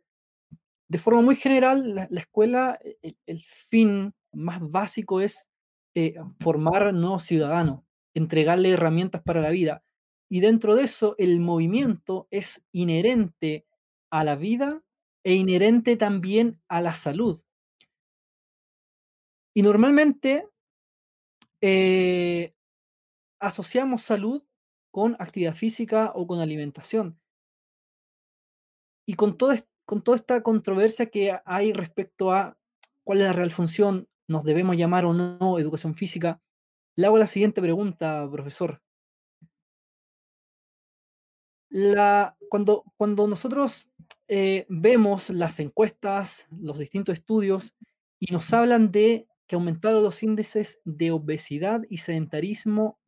De 0.89 0.99
forma 0.99 1.23
muy 1.23 1.37
general, 1.37 1.95
la, 1.95 2.21
escuela, 2.21 2.79
e, 3.03 3.15
el, 3.27 3.41
fin 3.69 4.15
más 4.33 4.61
básico 4.61 5.21
es 5.21 5.49
eh, 5.95 6.15
formar 6.41 6.93
nuevos 6.95 7.25
ciudadanos, 7.25 7.83
entregarle 8.15 8.71
herramientas 8.71 9.23
para 9.23 9.41
la 9.41 9.51
vida. 9.51 9.85
Y 10.29 10.41
dentro 10.41 10.77
de 10.77 10.85
eso, 10.85 11.17
el 11.19 11.41
movimiento 11.41 12.29
es 12.31 12.63
inherente 12.73 13.67
a 14.11 14.25
la 14.25 14.37
vida 14.37 14.83
e 15.25 15.35
inherente 15.35 15.97
también 15.97 16.61
a 16.69 16.81
la 16.81 16.95
salud. 16.95 17.43
Y 19.55 19.63
normalmente 19.63 20.49
eh, 21.61 22.55
asociamos 23.41 24.03
salud 24.03 24.43
con 24.91 25.17
actividad 25.19 25.55
física 25.55 26.13
o 26.15 26.27
con 26.27 26.41
alimentación. 26.41 27.21
Y 29.07 29.15
con, 29.15 29.37
con 29.85 30.03
toda 30.03 30.17
esta 30.17 30.43
controversia 30.43 31.07
que 31.07 31.39
hay 31.45 31.73
respecto 31.73 32.33
a 32.33 32.59
cuál 33.05 33.21
es 33.21 33.25
la 33.27 33.33
real 33.33 33.51
función, 33.51 34.09
nos 34.29 34.45
debemos 34.45 34.77
llamar 34.77 35.05
o 35.05 35.13
no 35.13 35.59
educación 35.59 35.95
física, 35.95 36.41
le 36.97 37.07
hago 37.07 37.19
la 37.19 37.27
siguiente 37.27 37.61
pregunta, 37.61 38.29
profesor. 38.31 38.83
La, 41.71 42.37
cuando, 42.51 42.85
cuando 42.97 43.27
nosotros 43.27 43.91
eh, 44.29 44.67
vemos 44.69 45.31
las 45.31 45.59
encuestas, 45.61 46.47
los 46.51 46.79
distintos 46.79 47.15
estudios, 47.15 47.75
y 48.19 48.33
nos 48.33 48.53
hablan 48.53 48.93
de 48.93 49.27
que 49.47 49.57
aumentaron 49.57 50.03
los 50.03 50.23
índices 50.23 50.81
de 50.85 51.11
obesidad 51.11 51.83
y 51.89 51.99
sedentarismo 51.99 53.01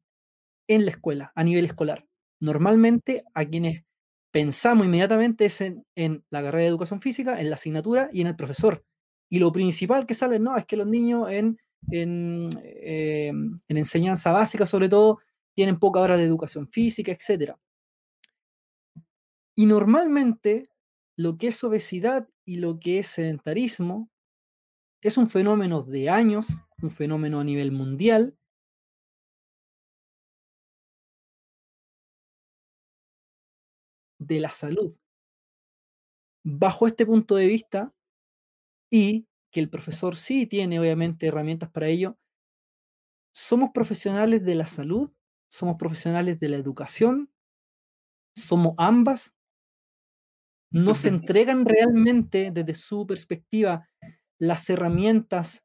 en 0.67 0.85
la 0.85 0.91
escuela, 0.91 1.33
a 1.37 1.45
nivel 1.45 1.65
escolar. 1.65 2.07
Normalmente 2.41 3.23
a 3.35 3.45
quienes 3.45 3.85
pensamos 4.33 4.87
inmediatamente 4.87 5.45
es 5.45 5.61
en, 5.61 5.85
la 6.31 6.43
carrera 6.43 6.63
de 6.63 6.69
educación 6.69 7.01
física, 7.01 7.41
en 7.41 7.51
la 7.51 7.55
asignatura 7.55 8.11
y 8.13 8.23
en 8.23 8.27
el 8.27 8.37
profesor. 8.37 8.85
Y 9.29 9.39
lo 9.39 9.53
principal 9.53 10.07
que 10.07 10.15
sale, 10.15 10.41
no, 10.41 10.57
es 10.57 10.67
que 10.67 10.77
los 10.77 10.87
niños 10.87 11.31
en, 11.31 11.59
en, 11.91 12.49
eh, 12.65 13.29
en 13.29 13.77
enseñanza 13.77 14.33
básica, 14.33 14.67
sobre 14.67 14.89
todo, 14.89 15.19
tienen 15.55 15.79
poca 15.79 16.01
hora 16.01 16.17
de 16.17 16.25
educación 16.25 16.69
física, 16.69 17.13
etc. 17.13 17.53
Y 19.57 19.67
normalmente 19.67 20.69
lo 21.17 21.37
que 21.37 21.49
es 21.49 21.63
obesidad 21.63 22.29
y 22.45 22.57
lo 22.57 22.79
que 22.81 22.99
es 22.99 23.07
sedentarismo 23.09 24.11
es 25.03 25.17
un 25.19 25.29
fenómeno 25.29 25.83
de 25.83 26.09
años, 26.09 26.49
un 26.83 26.91
fenómeno 26.91 27.41
a 27.41 27.45
nivel 27.45 27.73
mundial. 27.73 28.37
de 34.19 34.39
la 34.41 34.51
salud. 34.51 34.95
Bajo 36.45 36.87
este 36.87 37.07
punto 37.07 37.35
de 37.37 37.47
vista, 37.47 37.93
y 38.91 39.27
que 39.51 39.61
el 39.61 39.71
profesor 39.71 40.17
sí 40.17 40.47
tiene 40.47 40.79
obviamente 40.79 41.27
herramientas 41.27 41.71
para 41.71 41.89
ello, 41.89 42.19
somos 43.35 43.71
profesionales 43.73 44.45
de 44.45 44.55
la 44.55 44.67
salud, 44.67 45.11
somos 45.51 45.77
profesionales 45.77 46.39
de 46.39 46.49
la 46.49 46.57
educación, 46.57 47.31
somos 48.35 48.75
ambas 48.79 49.35
no 50.73 50.95
se 50.95 51.09
entregan 51.09 51.65
realmente 51.65 52.51
desde 52.51 52.75
su 52.75 53.07
perspectiva 53.07 53.89
las 54.39 54.69
herramientas 54.69 55.65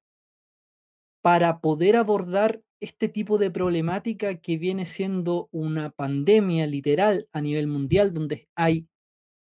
para 1.21 1.59
poder 1.59 1.95
abordar 1.95 2.61
este 2.79 3.09
tipo 3.09 3.37
de 3.37 3.49
problemática 3.49 4.35
que 4.35 4.57
viene 4.57 4.85
siendo 4.85 5.49
una 5.51 5.89
pandemia 5.89 6.67
literal 6.67 7.27
a 7.33 7.41
nivel 7.41 7.67
mundial, 7.67 8.13
donde 8.13 8.47
hay 8.55 8.87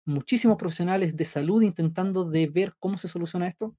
muchísimos 0.06 0.58
profesionales 0.58 1.18
de 1.18 1.26
salud 1.26 1.62
intentando 1.62 2.24
de 2.24 2.48
ver 2.48 2.74
cómo 2.80 2.98
se 2.98 3.08
soluciona 3.08 3.48
esto? 3.48 3.76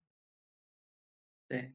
Sí. 1.51 1.75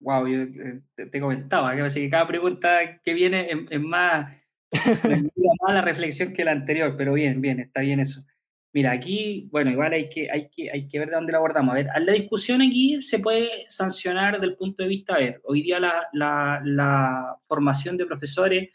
Wow, 0.00 0.26
yo 0.26 0.42
eh, 0.42 0.82
te, 1.10 1.20
comentaba 1.20 1.74
que, 1.74 1.88
que 1.88 2.10
cada 2.10 2.26
pregunta 2.26 3.00
que 3.02 3.14
viene 3.14 3.48
es, 3.70 3.80
más, 3.80 4.36
más 5.62 5.74
la 5.74 5.80
reflexión 5.80 6.34
que 6.34 6.44
la 6.44 6.52
anterior, 6.52 6.94
pero 6.98 7.14
bien, 7.14 7.40
bien, 7.40 7.60
está 7.60 7.80
bien 7.80 8.00
eso. 8.00 8.22
Mira, 8.74 8.90
aquí, 8.90 9.48
bueno, 9.52 9.70
igual 9.70 9.92
hay 9.92 10.08
que, 10.08 10.28
hay 10.28 10.48
que, 10.50 10.68
hay 10.68 10.88
que 10.88 10.98
ver 10.98 11.08
de 11.08 11.14
dónde 11.14 11.30
la 11.30 11.38
abordamos. 11.38 11.72
A 11.72 11.76
ver, 11.76 11.86
la 12.00 12.12
discusión 12.12 12.60
aquí 12.60 13.00
se 13.02 13.20
puede 13.20 13.66
sancionar 13.68 14.34
desde 14.34 14.46
el 14.46 14.56
punto 14.56 14.82
de 14.82 14.88
vista, 14.88 15.14
a 15.14 15.18
ver, 15.18 15.40
hoy 15.44 15.62
día 15.62 15.78
la, 15.78 16.08
la, 16.12 17.36
formación 17.46 17.96
de 17.96 18.04
profesores 18.04 18.70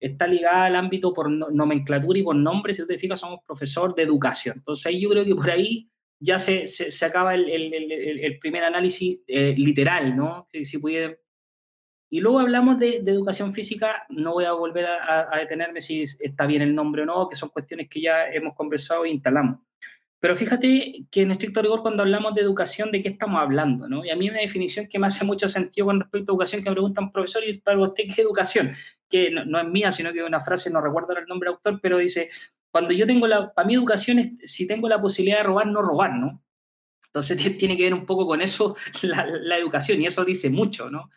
está 0.00 0.26
ligada 0.26 0.64
al 0.64 0.76
ámbito 0.76 1.12
por 1.12 1.30
nomenclatura 1.30 2.18
y 2.18 2.22
por 2.22 2.36
nombre, 2.36 2.72
si 2.72 2.80
usted 2.80 2.98
fija, 2.98 3.16
somos 3.16 3.40
profesor 3.46 3.94
de 3.94 4.04
educación. 4.04 4.54
Entonces 4.56 4.86
ahí 4.86 5.02
yo 5.02 5.10
creo 5.10 5.26
que 5.26 5.34
por 5.34 5.50
ahí 5.50 5.90
ya 6.18 6.38
se, 6.38 6.66
se, 6.66 7.04
acaba 7.04 7.34
el, 7.34 7.46
el, 7.50 7.92
el, 7.92 8.38
primer 8.38 8.64
análisis 8.64 9.20
eh, 9.26 9.54
literal, 9.58 10.16
¿no? 10.16 10.48
Si, 10.52 10.64
si 10.64 10.78
pudiera 10.78 11.14
y 12.14 12.20
luego 12.20 12.38
hablamos 12.38 12.78
de, 12.78 12.98
educación 12.98 13.52
física, 13.52 14.06
no 14.08 14.34
voy 14.34 14.44
a 14.44 14.52
volver 14.52 14.86
a, 14.86 15.36
detenerme 15.36 15.80
si 15.80 16.02
está 16.02 16.46
bien 16.46 16.62
el 16.62 16.72
nombre 16.72 17.02
o 17.02 17.06
no, 17.06 17.28
que 17.28 17.34
son 17.34 17.48
cuestiones 17.48 17.88
que 17.90 18.00
ya 18.00 18.28
hemos 18.28 18.54
conversado 18.54 19.04
e 19.04 19.10
instalamos. 19.10 19.58
Pero 20.20 20.36
fíjate 20.36 21.06
que 21.10 21.22
en 21.22 21.32
estricto 21.32 21.60
rigor 21.60 21.82
cuando 21.82 22.04
hablamos 22.04 22.36
de 22.36 22.42
educación, 22.42 22.92
¿de 22.92 23.02
qué 23.02 23.08
estamos 23.08 23.42
hablando? 23.42 23.88
¿no? 23.88 24.04
Y 24.04 24.10
a 24.10 24.16
mí 24.16 24.30
una 24.30 24.38
definición 24.38 24.86
que 24.86 24.96
me 25.00 25.08
hace 25.08 25.24
mucho 25.24 25.48
sentido 25.48 25.86
con 25.88 25.98
respecto 25.98 26.30
a 26.30 26.34
educación, 26.34 26.62
que 26.62 26.70
me 26.70 26.76
preguntan, 26.76 27.10
profesor, 27.10 27.42
¿y 27.44 27.58
para 27.58 27.80
usted 27.80 28.04
qué 28.14 28.22
educación? 28.22 28.76
Que 29.10 29.32
no, 29.32 29.60
es 29.60 29.66
mía, 29.66 29.90
sino 29.90 30.12
que 30.12 30.20
es 30.20 30.24
una 30.24 30.38
frase, 30.38 30.70
no 30.70 30.80
recuerdo 30.80 31.18
el 31.18 31.26
nombre 31.26 31.48
del 31.48 31.56
autor, 31.56 31.80
pero 31.82 31.98
dice, 31.98 32.30
cuando 32.70 32.92
yo 32.92 33.08
tengo 33.08 33.26
la, 33.26 33.52
para 33.52 33.66
mí 33.66 33.74
educación 33.74 34.20
es, 34.20 34.52
si 34.52 34.68
tengo 34.68 34.88
la 34.88 35.00
posibilidad 35.02 35.38
de 35.38 35.42
robar, 35.48 35.66
no 35.66 35.82
robar, 35.82 36.14
¿no? 36.14 36.40
Entonces 37.06 37.36
tiene 37.58 37.76
que 37.76 37.82
ver 37.82 37.94
un 37.94 38.06
poco 38.06 38.24
con 38.24 38.40
eso 38.40 38.76
la, 39.02 39.26
la 39.26 39.58
educación, 39.58 40.00
y 40.00 40.06
eso 40.06 40.24
dice 40.24 40.48
mucho, 40.48 40.88
¿no? 40.88 41.10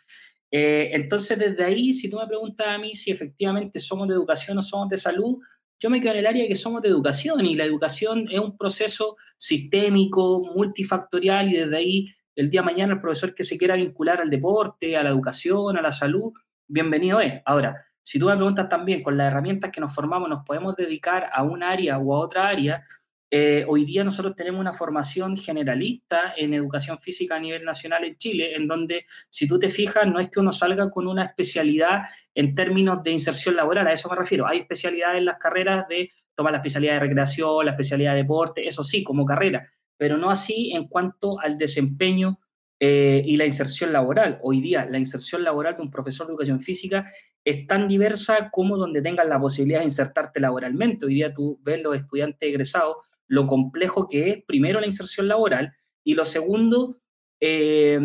Eh, 0.50 0.90
entonces, 0.92 1.38
desde 1.38 1.64
ahí, 1.64 1.92
si 1.92 2.08
tú 2.08 2.18
me 2.18 2.26
preguntas 2.26 2.66
a 2.66 2.78
mí 2.78 2.94
si 2.94 3.10
efectivamente 3.10 3.78
somos 3.78 4.08
de 4.08 4.14
educación 4.14 4.58
o 4.58 4.62
somos 4.62 4.88
de 4.88 4.96
salud, 4.96 5.38
yo 5.80 5.90
me 5.90 6.00
quedo 6.00 6.12
en 6.12 6.18
el 6.18 6.26
área 6.26 6.42
de 6.42 6.48
que 6.48 6.56
somos 6.56 6.82
de 6.82 6.88
educación 6.88 7.46
y 7.46 7.54
la 7.54 7.64
educación 7.64 8.26
es 8.30 8.40
un 8.40 8.56
proceso 8.56 9.16
sistémico, 9.36 10.40
multifactorial 10.54 11.50
y 11.50 11.56
desde 11.56 11.76
ahí 11.76 12.14
el 12.34 12.50
día 12.50 12.62
de 12.62 12.66
mañana 12.66 12.94
el 12.94 13.00
profesor 13.00 13.34
que 13.34 13.44
se 13.44 13.58
quiera 13.58 13.76
vincular 13.76 14.20
al 14.20 14.30
deporte, 14.30 14.96
a 14.96 15.02
la 15.02 15.10
educación, 15.10 15.76
a 15.76 15.82
la 15.82 15.92
salud, 15.92 16.32
bienvenido 16.66 17.20
es. 17.20 17.42
Ahora, 17.44 17.84
si 18.02 18.18
tú 18.18 18.26
me 18.26 18.36
preguntas 18.36 18.68
también 18.68 19.02
con 19.02 19.16
las 19.16 19.30
herramientas 19.30 19.70
que 19.70 19.80
nos 19.80 19.94
formamos, 19.94 20.28
nos 20.28 20.44
podemos 20.44 20.74
dedicar 20.76 21.28
a 21.32 21.42
un 21.42 21.62
área 21.62 21.98
o 21.98 22.14
a 22.14 22.20
otra 22.20 22.48
área, 22.48 22.84
eh, 23.30 23.64
hoy 23.68 23.84
día 23.84 24.04
nosotros 24.04 24.34
tenemos 24.34 24.60
una 24.60 24.72
formación 24.72 25.36
generalista 25.36 26.32
en 26.36 26.54
educación 26.54 26.98
física 26.98 27.36
a 27.36 27.40
nivel 27.40 27.62
nacional 27.62 28.04
en 28.04 28.16
Chile, 28.16 28.54
en 28.56 28.66
donde, 28.66 29.04
si 29.28 29.46
tú 29.46 29.58
te 29.58 29.70
fijas, 29.70 30.06
no 30.06 30.18
es 30.18 30.30
que 30.30 30.40
uno 30.40 30.50
salga 30.50 30.90
con 30.90 31.06
una 31.06 31.24
especialidad 31.24 32.04
en 32.34 32.54
términos 32.54 33.02
de 33.02 33.10
inserción 33.10 33.54
laboral, 33.54 33.86
a 33.86 33.92
eso 33.92 34.08
me 34.08 34.16
refiero. 34.16 34.46
Hay 34.46 34.60
especialidades 34.60 35.18
en 35.18 35.26
las 35.26 35.38
carreras 35.38 35.86
de 35.88 36.10
tomar 36.34 36.52
la 36.52 36.58
especialidad 36.58 36.94
de 36.94 37.00
recreación, 37.00 37.66
la 37.66 37.72
especialidad 37.72 38.12
de 38.12 38.18
deporte, 38.18 38.66
eso 38.66 38.82
sí, 38.82 39.04
como 39.04 39.26
carrera, 39.26 39.68
pero 39.98 40.16
no 40.16 40.30
así 40.30 40.72
en 40.72 40.88
cuanto 40.88 41.38
al 41.40 41.58
desempeño 41.58 42.38
eh, 42.80 43.22
y 43.26 43.36
la 43.36 43.44
inserción 43.44 43.92
laboral. 43.92 44.38
Hoy 44.42 44.62
día, 44.62 44.86
la 44.88 44.98
inserción 44.98 45.44
laboral 45.44 45.76
de 45.76 45.82
un 45.82 45.90
profesor 45.90 46.26
de 46.26 46.32
educación 46.32 46.60
física 46.60 47.10
es 47.44 47.66
tan 47.66 47.88
diversa 47.88 48.50
como 48.50 48.76
donde 48.76 49.02
tengas 49.02 49.26
la 49.26 49.40
posibilidad 49.40 49.80
de 49.80 49.86
insertarte 49.86 50.40
laboralmente. 50.40 51.04
Hoy 51.04 51.14
día 51.14 51.34
tú 51.34 51.58
ves 51.62 51.82
los 51.82 51.96
estudiantes 51.96 52.48
egresados 52.48 53.07
lo 53.28 53.46
complejo 53.46 54.08
que 54.08 54.30
es, 54.30 54.44
primero, 54.44 54.80
la 54.80 54.86
inserción 54.86 55.28
laboral 55.28 55.72
y 56.02 56.14
lo 56.14 56.24
segundo, 56.24 57.00
eh, 57.40 58.00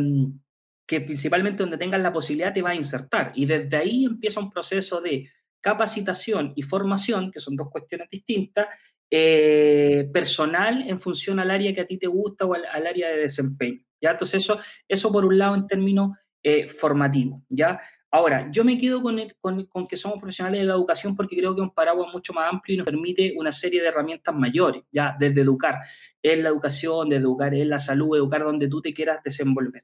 que 0.85 1.01
principalmente 1.01 1.63
donde 1.63 1.77
tengas 1.77 2.01
la 2.01 2.13
posibilidad 2.13 2.53
te 2.53 2.61
va 2.61 2.71
a 2.71 2.75
insertar. 2.75 3.31
Y 3.35 3.45
desde 3.45 3.75
ahí 3.77 4.05
empieza 4.05 4.39
un 4.39 4.51
proceso 4.51 5.01
de 5.01 5.29
capacitación 5.61 6.53
y 6.55 6.61
formación, 6.61 7.31
que 7.31 7.39
son 7.39 7.55
dos 7.55 7.69
cuestiones 7.71 8.09
distintas, 8.09 8.67
eh, 9.09 10.09
personal 10.11 10.89
en 10.89 10.99
función 10.99 11.39
al 11.39 11.51
área 11.51 11.73
que 11.73 11.81
a 11.81 11.87
ti 11.87 11.97
te 11.97 12.07
gusta 12.07 12.45
o 12.45 12.53
al, 12.53 12.87
área 12.87 13.09
de 13.09 13.17
desempeño. 13.17 13.79
¿ya? 14.01 14.11
Entonces 14.11 14.43
eso, 14.43 14.59
eso 14.87 15.11
por 15.11 15.23
un 15.23 15.37
lado 15.37 15.55
en 15.55 15.67
términos 15.67 16.17
eh, 16.41 16.67
formativos. 16.67 17.41
¿ya? 17.47 17.79
Ahora, 18.15 18.47
yo 18.51 18.63
me 18.63 18.77
quedo 18.77 19.01
con, 19.01 19.87
que 19.87 19.97
somos 19.97 20.19
profesionales 20.19 20.61
de 20.61 20.67
la 20.67 20.75
educación 20.75 21.15
porque 21.15 21.35
creo 21.35 21.55
que 21.55 21.61
es 21.61 21.63
un 21.63 21.73
paraguas 21.73 22.13
mucho 22.13 22.31
más 22.31 22.53
amplio 22.53 22.75
y 22.75 22.77
nos 22.77 22.85
permite 22.85 23.33
una 23.35 23.51
serie 23.51 23.81
de 23.81 23.87
herramientas 23.87 24.35
mayores, 24.35 24.83
ya 24.91 25.17
desde 25.19 25.41
educar 25.41 25.79
en 26.21 26.43
la 26.43 26.49
educación, 26.49 27.09
de 27.09 27.15
educar 27.15 27.55
en 27.55 27.69
la 27.69 27.79
salud, 27.79 28.15
educar 28.15 28.43
donde 28.43 28.67
tú 28.67 28.83
te 28.83 28.93
quieras 28.93 29.23
desenvolver. 29.23 29.83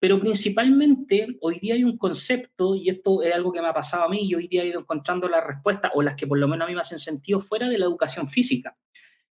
Pero 0.00 0.18
principalmente 0.18 1.38
hoy 1.40 1.60
día 1.60 1.74
hay 1.74 1.84
un 1.84 1.96
concepto, 1.96 2.74
y 2.74 2.88
esto 2.88 3.22
es 3.22 3.32
algo 3.32 3.52
que 3.52 3.62
me 3.62 3.68
ha 3.68 3.72
pasado 3.72 4.02
a 4.02 4.08
mí, 4.08 4.26
y 4.26 4.34
hoy 4.34 4.48
día 4.48 4.64
he 4.64 4.66
ido 4.66 4.80
encontrando 4.80 5.28
las 5.28 5.46
respuestas, 5.46 5.92
o 5.94 6.02
las 6.02 6.16
que 6.16 6.26
por 6.26 6.38
lo 6.38 6.48
menos 6.48 6.66
a 6.66 6.68
mí 6.68 6.74
me 6.74 6.80
hacen 6.80 6.98
sentido, 6.98 7.38
fuera 7.38 7.68
de 7.68 7.78
la 7.78 7.84
educación 7.84 8.28
física. 8.28 8.76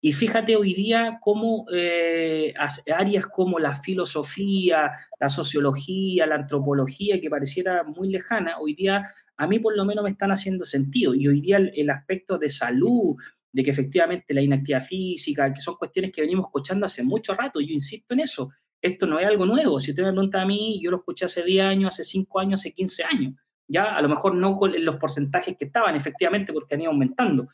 Y 0.06 0.12
fíjate 0.12 0.58
hoy 0.58 0.74
día 0.74 1.18
cómo 1.22 1.66
eh, 1.74 2.54
áreas 2.94 3.26
como 3.28 3.58
la 3.58 3.78
filosofía, 3.78 4.92
la 5.18 5.30
sociología, 5.30 6.28
la 6.28 6.36
antropología, 6.36 7.22
que 7.22 7.30
pareciera 7.30 7.84
muy 7.86 8.10
lejana, 8.10 8.60
hoy 8.60 8.74
día 8.74 9.02
a 9.38 9.48
mí 9.48 9.60
por 9.60 9.78
lo 9.78 9.86
menos 9.86 10.04
me 10.04 10.10
están 10.10 10.34
haciendo 10.34 10.66
sentido. 10.66 11.16
Y 11.16 11.30
hoy 11.30 11.40
día 11.40 11.56
el, 11.56 11.90
aspecto 11.90 12.38
de 12.38 12.50
salud, 12.50 13.16
de 13.54 13.64
que 13.64 13.72
efectivamente 13.72 14.34
la 14.34 14.42
inactividad 14.42 14.84
física, 14.84 15.54
que 15.54 15.62
son 15.62 15.76
cuestiones 15.76 16.12
que 16.12 16.20
venimos 16.20 16.48
escuchando 16.48 16.86
hace 16.86 17.02
mucho 17.02 17.34
rato, 17.34 17.62
yo 17.62 17.72
insisto 17.74 18.14
en 18.14 18.20
eso, 18.20 18.52
esto 18.82 19.08
no 19.08 19.20
es 19.20 19.26
algo 19.26 19.46
nuevo. 19.46 19.80
Si 19.80 19.92
usted 19.92 20.04
me 20.04 20.12
pregunta 20.12 20.42
a 20.42 20.46
mí, 20.46 20.82
yo 20.84 20.92
lo 20.92 20.98
escuché 20.98 21.28
hace 21.28 21.44
10 21.44 21.64
años, 21.64 21.94
hace 21.94 22.04
5 22.04 22.40
años, 22.42 22.60
hace 22.60 22.74
15 22.74 23.04
años. 23.06 23.36
Ya, 23.70 23.96
a 23.96 24.02
lo 24.02 24.10
mejor 24.10 24.36
no 24.36 24.58
con 24.58 24.74
los 24.84 24.98
porcentajes 24.98 25.56
que 25.58 25.64
estaban, 25.64 25.96
efectivamente, 25.96 26.52
porque 26.52 26.76
han 26.76 26.82
ido 26.82 26.92
aumentando. 26.92 27.48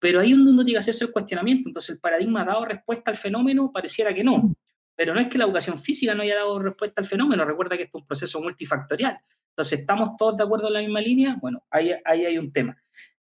Pero 0.00 0.20
ahí 0.20 0.32
donde 0.32 0.50
uno 0.50 0.64
tiene 0.64 0.78
que 0.78 0.80
hacerse 0.80 1.04
el 1.04 1.12
cuestionamiento. 1.12 1.68
Entonces, 1.68 1.96
¿el 1.96 2.00
paradigma 2.00 2.42
ha 2.42 2.46
dado 2.46 2.64
respuesta 2.64 3.10
al 3.10 3.16
fenómeno? 3.16 3.70
Pareciera 3.72 4.12
que 4.12 4.24
no. 4.24 4.52
Pero 4.96 5.14
no 5.14 5.20
es 5.20 5.28
que 5.28 5.38
la 5.38 5.44
educación 5.44 5.78
física 5.78 6.14
no 6.14 6.22
haya 6.22 6.36
dado 6.36 6.58
respuesta 6.58 7.00
al 7.00 7.06
fenómeno. 7.06 7.44
Recuerda 7.44 7.76
que 7.76 7.84
esto 7.84 7.98
es 7.98 8.02
un 8.02 8.08
proceso 8.08 8.40
multifactorial. 8.40 9.18
Entonces, 9.50 9.80
¿estamos 9.80 10.16
todos 10.18 10.36
de 10.36 10.44
acuerdo 10.44 10.68
en 10.68 10.74
la 10.74 10.80
misma 10.80 11.00
línea? 11.00 11.36
Bueno, 11.40 11.62
ahí, 11.70 11.92
ahí 12.04 12.24
hay 12.24 12.38
un 12.38 12.52
tema. 12.52 12.76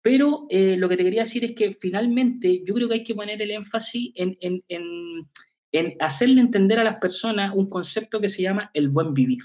Pero 0.01 0.47
eh, 0.51 0.77
lo 0.77 0.89
que 0.89 0.97
te 0.97 1.05
quería 1.05 1.23
decir 1.23 1.45
es 1.45 1.55
que 1.55 1.73
finalmente 1.73 2.65
yo 2.65 2.75
creo 2.75 2.89
que 2.89 2.95
hay 2.95 3.05
que 3.05 3.15
poner 3.15 3.41
el 3.41 3.51
énfasis 3.53 4.13
en, 4.17 4.37
en, 4.41 4.65
en, 4.69 5.29
en 5.73 5.97
hacerle 6.01 6.41
entender 6.41 6.81
a 6.81 6.85
las 6.85 6.97
personas 6.97 7.53
un 7.55 7.69
concepto 7.71 8.21
que 8.21 8.29
se 8.29 8.43
llama 8.43 8.71
el 8.75 8.89
buen 8.89 9.15
vivir. 9.15 9.43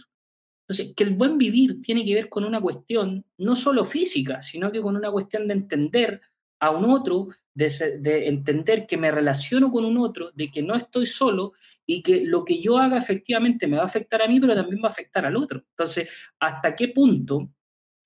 Entonces, 0.67 0.93
que 0.95 1.03
el 1.03 1.11
buen 1.11 1.37
vivir 1.37 1.81
tiene 1.81 2.03
que 2.03 2.15
ver 2.15 2.27
con 2.27 2.43
una 2.43 2.59
cuestión 2.59 3.25
no 3.37 3.55
solo 3.55 3.85
física, 3.85 4.41
sino 4.41 4.71
que 4.71 4.81
con 4.81 4.95
una 4.95 5.11
cuestión 5.11 5.47
de 5.47 5.53
entender 5.53 6.21
a 6.59 6.71
un 6.71 6.85
otro, 6.85 7.29
de, 7.53 8.27
entender 8.27 8.85
que 8.85 8.97
me 8.97 9.11
relaciono 9.11 9.71
con 9.71 9.83
un 9.85 9.97
otro, 9.97 10.31
de 10.33 10.51
que 10.51 10.61
no 10.61 10.75
estoy 10.75 11.05
solo 11.05 11.53
y 11.85 12.03
que 12.03 12.21
lo 12.25 12.45
que 12.45 12.61
yo 12.61 12.77
haga 12.77 12.97
efectivamente 12.97 13.67
me 13.67 13.77
va 13.77 13.83
a 13.83 13.87
afectar 13.87 14.21
a 14.21 14.27
mí, 14.27 14.39
pero 14.39 14.55
también 14.55 14.81
va 14.83 14.89
a 14.89 14.91
afectar 14.91 15.25
al 15.25 15.35
otro. 15.35 15.63
Entonces, 15.69 16.09
¿hasta 16.39 16.75
qué 16.75 16.89
punto 16.89 17.49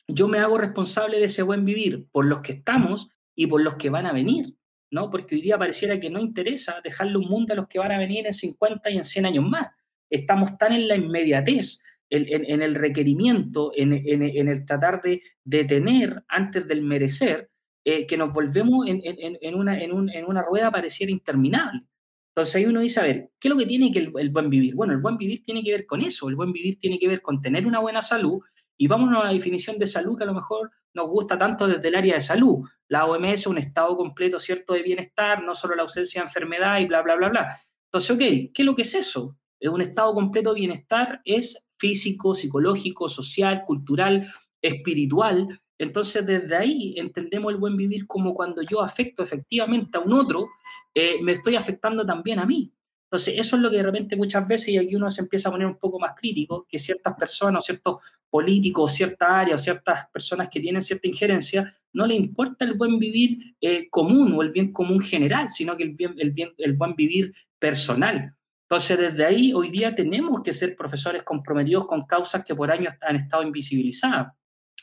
yo 0.07 0.27
me 0.27 0.39
hago 0.39 0.57
responsable 0.57 1.19
de 1.19 1.25
ese 1.25 1.41
buen 1.41 1.65
vivir 1.65 2.07
por 2.11 2.25
los 2.25 2.41
que 2.41 2.53
estamos 2.53 3.09
y 3.35 3.47
por 3.47 3.61
los 3.61 3.75
que 3.75 3.89
van 3.89 4.05
a 4.05 4.13
venir? 4.13 4.55
¿no? 4.91 5.09
Porque 5.09 5.35
hoy 5.35 5.41
día 5.41 5.57
pareciera 5.57 5.99
que 5.99 6.09
no 6.09 6.19
interesa 6.19 6.81
dejarle 6.83 7.17
un 7.17 7.29
mundo 7.29 7.53
a 7.53 7.55
los 7.55 7.67
que 7.67 7.79
van 7.79 7.93
a 7.93 7.97
venir 7.97 8.27
en 8.27 8.33
50 8.33 8.89
y 8.91 8.97
en 8.97 9.03
100 9.03 9.25
años 9.25 9.45
más. 9.45 9.67
Estamos 10.09 10.57
tan 10.57 10.73
en 10.73 10.87
la 10.87 10.97
inmediatez, 10.97 11.81
en, 12.09 12.61
el 12.61 12.75
requerimiento, 12.75 13.71
en, 13.73 13.93
el 13.93 14.65
tratar 14.65 15.01
de 15.01 15.21
detener 15.45 16.23
antes 16.27 16.67
del 16.67 16.81
merecer, 16.81 17.50
eh, 17.83 18.05
que 18.05 18.17
nos 18.17 18.31
volvemos 18.31 18.85
en, 18.87 19.55
una, 19.55 19.81
en, 19.81 19.91
una 19.91 20.41
rueda 20.43 20.71
pareciera 20.71 21.11
interminable. 21.11 21.81
Entonces 22.29 22.55
ahí 22.55 22.65
uno 22.65 22.79
dice, 22.79 22.99
a 22.99 23.03
ver, 23.03 23.31
¿qué 23.39 23.47
es 23.47 23.53
lo 23.53 23.57
que 23.57 23.65
tiene 23.65 23.91
que 23.91 23.99
el, 23.99 24.29
buen 24.29 24.49
vivir? 24.49 24.75
Bueno, 24.75 24.93
el 24.93 24.99
buen 24.99 25.17
vivir 25.17 25.43
tiene 25.43 25.63
que 25.63 25.71
ver 25.71 25.85
con 25.85 26.01
eso, 26.01 26.29
el 26.29 26.35
buen 26.35 26.53
vivir 26.53 26.79
tiene 26.79 26.97
que 26.99 27.07
ver 27.07 27.21
con 27.21 27.41
tener 27.41 27.65
una 27.67 27.79
buena 27.79 28.01
salud 28.01 28.39
y 28.77 28.87
vamos 28.87 29.13
a 29.13 29.21
una 29.21 29.33
definición 29.33 29.77
de 29.77 29.87
salud 29.87 30.17
que 30.17 30.23
a 30.23 30.27
lo 30.27 30.33
mejor 30.33 30.71
nos 30.93 31.09
gusta 31.09 31.37
tanto 31.37 31.67
desde 31.67 31.87
el 31.87 31.95
área 31.95 32.15
de 32.15 32.21
salud. 32.21 32.67
La 32.87 33.05
OMS, 33.05 33.47
un 33.47 33.57
estado 33.57 33.97
completo, 33.97 34.39
¿cierto?, 34.39 34.73
de 34.73 34.83
bienestar, 34.83 35.43
no 35.43 35.55
solo 35.55 35.75
la 35.75 35.83
ausencia 35.83 36.21
de 36.21 36.27
enfermedad 36.27 36.79
y 36.79 36.85
bla, 36.85 37.01
bla, 37.01 37.15
bla, 37.15 37.29
bla. 37.29 37.57
Entonces, 37.85 38.11
ok, 38.11 38.19
¿qué 38.53 38.61
es 38.61 38.65
lo 38.65 38.75
que 38.75 38.83
es 38.83 38.95
eso? 38.95 39.37
Es 39.59 39.69
un 39.69 39.81
estado 39.81 40.13
completo 40.13 40.53
de 40.53 40.61
bienestar, 40.61 41.21
es 41.25 41.67
físico, 41.77 42.33
psicológico, 42.33 43.09
social, 43.09 43.63
cultural, 43.65 44.31
espiritual, 44.61 45.47
Entonces, 45.81 46.23
desde 46.23 46.55
ahí 46.55 46.93
entendemos 46.95 47.51
el 47.51 47.57
buen 47.57 47.75
vivir 47.75 48.05
como 48.05 48.35
cuando 48.35 48.61
yo 48.61 48.83
afecto 48.83 49.23
efectivamente 49.23 49.97
a 49.97 50.01
un 50.01 50.13
otro, 50.13 50.47
eh, 50.93 51.15
me 51.23 51.31
estoy 51.31 51.55
afectando 51.55 52.05
también 52.05 52.37
a 52.37 52.45
mí. 52.45 52.71
Entonces, 53.05 53.33
eso 53.39 53.55
es 53.55 53.63
lo 53.63 53.71
que 53.71 53.77
de 53.77 53.83
repente 53.83 54.15
muchas 54.15 54.47
veces, 54.47 54.67
y 54.69 54.77
aquí 54.77 54.95
uno 54.95 55.09
se 55.09 55.21
empieza 55.21 55.49
a 55.49 55.51
poner 55.51 55.65
un 55.65 55.79
poco 55.79 55.97
más 55.97 56.13
crítico, 56.15 56.67
que 56.69 56.77
ciertas 56.77 57.15
personas 57.15 57.61
o 57.61 57.63
ciertos 57.63 57.97
políticos, 58.29 58.93
ciertas 58.93 59.27
áreas 59.27 59.63
ciertas 59.63 60.07
personas 60.13 60.49
que 60.49 60.59
tienen 60.59 60.83
cierta 60.83 61.07
injerencia, 61.07 61.75
no 61.93 62.05
le 62.05 62.13
importa 62.13 62.63
el 62.63 62.75
buen 62.75 62.99
vivir 62.99 63.55
eh, 63.59 63.89
común 63.89 64.33
o 64.35 64.43
el 64.43 64.51
bien 64.51 64.71
común 64.71 65.01
general, 65.01 65.49
sino 65.49 65.75
que 65.75 65.81
el, 65.81 65.95
bien, 65.95 66.13
el, 66.19 66.29
bien, 66.29 66.51
el 66.59 66.73
buen 66.73 66.95
vivir 66.95 67.33
personal. 67.57 68.35
Entonces, 68.69 68.99
desde 68.99 69.25
ahí, 69.25 69.51
hoy 69.51 69.71
día 69.71 69.95
tenemos 69.95 70.43
que 70.43 70.53
ser 70.53 70.75
profesores 70.75 71.23
comprometidos 71.23 71.87
con 71.87 72.05
causas 72.05 72.45
que 72.45 72.53
por 72.53 72.69
años 72.69 72.93
han 73.01 73.15
estado 73.15 73.41
invisibilizadas 73.41 74.33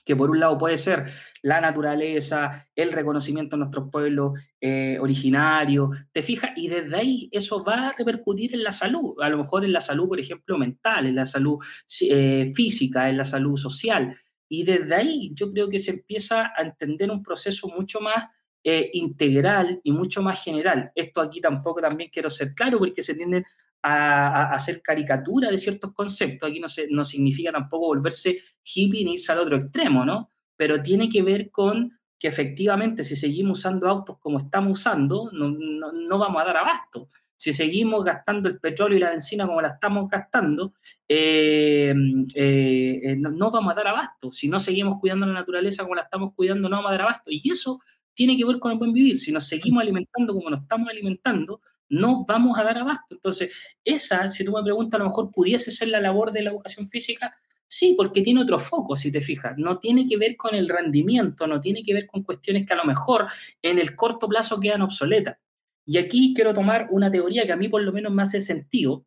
que 0.09 0.16
por 0.16 0.30
un 0.30 0.40
lado 0.40 0.56
puede 0.56 0.78
ser 0.78 1.04
la 1.42 1.61
naturaleza, 1.61 2.66
el 2.74 2.92
reconocimiento 2.92 3.56
de 3.56 3.61
nuestros 3.61 3.90
pueblos 3.92 4.40
eh, 4.59 4.96
originarios, 4.98 5.90
te 6.14 6.22
fijas, 6.22 6.52
y 6.56 6.68
desde 6.68 6.96
ahí 6.96 7.28
eso 7.30 7.62
va 7.62 7.88
a 7.88 7.92
repercutir 7.92 8.54
en 8.54 8.62
la 8.62 8.72
salud, 8.72 9.16
a 9.20 9.28
lo 9.28 9.36
mejor 9.36 9.66
en 9.66 9.72
la 9.74 9.82
salud, 9.82 10.09
por 10.09 10.18
ejemplo, 10.18 10.56
mental, 10.56 11.04
en 11.04 11.14
la 11.14 11.26
salud 11.26 11.59
eh, 12.00 12.50
física, 12.54 13.11
en 13.11 13.18
la 13.18 13.26
salud 13.26 13.59
social, 13.59 14.16
y 14.48 14.64
desde 14.64 14.94
ahí 14.94 15.30
yo 15.34 15.52
creo 15.52 15.68
que 15.68 15.78
se 15.78 15.90
empieza 15.90 16.54
a 16.56 16.62
entender 16.62 17.11
un 17.11 17.22
proceso 17.22 17.68
mucho 17.68 18.00
más 18.00 18.30
eh, 18.64 18.88
integral 18.94 19.78
y 19.84 19.92
mucho 19.92 20.22
más 20.22 20.42
general. 20.42 20.90
Esto 20.94 21.20
aquí 21.20 21.42
tampoco 21.42 21.82
también 21.82 22.09
quiero 22.11 22.30
ser 22.30 22.54
claro 22.54 22.78
porque 22.78 23.02
se 23.02 23.14
tienden 23.14 23.44
a, 23.83 24.53
hacer 24.53 24.83
caricatura 24.83 25.51
de 25.51 25.59
ciertos 25.59 25.93
conceptos. 25.93 26.51
Aquí 26.51 26.61
no, 26.61 26.68
se, 26.68 26.89
no 26.91 27.05
significa 27.05 27.53
tampoco 27.53 27.87
volverse 27.87 28.39
hippie 28.62 29.05
ni 29.05 29.14
irse 29.14 29.33
al 29.33 29.41
otro 29.41 29.57
extremo, 29.57 30.05
¿no? 30.05 30.31
Pero 30.57 30.83
tiene 30.83 31.09
que 31.09 31.22
ver 31.22 31.51
con 31.51 31.99
que 32.18 32.29
efectivamente 32.29 33.05
si 33.05 33.16
seguimos 33.16 33.59
usando 33.59 33.89
autos 33.89 34.18
como 34.18 34.39
estamos 34.39 34.81
usando, 34.81 35.31
no, 35.33 35.51
no, 35.51 36.18
vamos 36.18 36.43
a 36.43 36.47
dar 36.47 36.57
abasto. 36.59 37.09
Si 37.37 37.53
seguimos 37.53 38.05
gastando 38.05 38.49
el 38.49 38.59
petróleo 38.59 38.99
y 38.99 39.01
la 39.01 39.11
benzina 39.11 39.47
como 39.47 39.61
la 39.62 39.68
estamos 39.68 40.11
gastando, 40.11 40.74
eh, 41.09 41.95
eh, 42.35 43.01
eh, 43.05 43.16
no, 43.16 43.31
no, 43.31 43.53
vamos 43.53 43.72
a 43.72 43.76
dar 43.76 43.89
abasto. 43.89 44.33
Si 44.33 44.49
no 44.49 44.59
seguimos 44.59 44.99
cuidando 44.99 45.26
la 45.26 45.35
naturaleza 45.35 45.85
como 45.85 45.95
la 45.95 46.03
estamos 46.03 46.35
cuidando, 46.35 46.68
no 46.68 46.76
vamos 46.76 46.89
a 46.89 46.93
dar 46.93 47.03
abasto. 47.03 47.31
Y 47.31 47.49
eso 47.49 47.81
tiene 48.12 48.37
que 48.37 48.45
ver 48.45 48.59
con 48.59 48.72
el 48.72 48.79
buen 48.79 48.93
vivir. 48.93 49.20
Si 49.20 49.31
nos 49.31 49.47
seguimos 49.47 49.81
alimentando 49.81 50.35
como 50.35 50.51
nos 50.51 50.62
estamos 50.62 50.89
alimentando, 50.89 51.61
no 51.89 52.24
vamos 52.26 52.59
a 52.59 52.64
dar 52.64 52.78
abasto. 52.78 53.14
Entonces, 53.14 53.53
esa, 53.84 54.28
si 54.28 54.45
tú 54.45 54.53
me 54.53 54.62
preguntas, 54.62 55.01
a 55.01 55.03
lo 55.03 55.09
mejor 55.09 55.30
pudiese 55.30 55.70
ser 55.70 55.89
la 55.89 56.01
labor 56.01 56.32
de 56.32 56.43
la 56.43 56.51
educación 56.51 56.89
física, 56.89 57.34
sí, 57.66 57.95
porque 57.97 58.22
tiene 58.22 58.43
otro 58.43 58.59
foco, 58.59 58.97
si 58.97 59.12
te 59.12 59.20
fijas. 59.20 59.57
No 59.57 59.78
tiene 59.78 60.09
que 60.09 60.16
ver 60.16 60.36
con 60.36 60.55
el 60.55 60.68
rendimiento, 60.68 61.47
no 61.47 61.61
tiene 61.61 61.84
que 61.84 61.95
ver 61.95 62.07
con 62.07 62.22
cuestiones 62.22 62.66
que 62.66 62.72
a 62.72 62.76
lo 62.76 62.84
mejor 62.84 63.26
en 63.62 63.78
el 63.78 63.95
corto 63.95 64.28
plazo 64.28 64.61
quedan 64.61 64.82
obsoletas. 64.82 65.39
Y 65.84 65.99
aquí 65.99 66.32
quiero 66.34 66.53
tomar 66.53 66.89
una 66.91 67.11
teoría 67.11 67.47
que 67.47 67.53
a 67.53 67.57
mí 67.57 67.68
por 67.68 67.82
lo 67.82 67.93
menos 67.93 68.12
me 68.12 68.22
hace 68.22 68.41
sentido, 68.41 69.07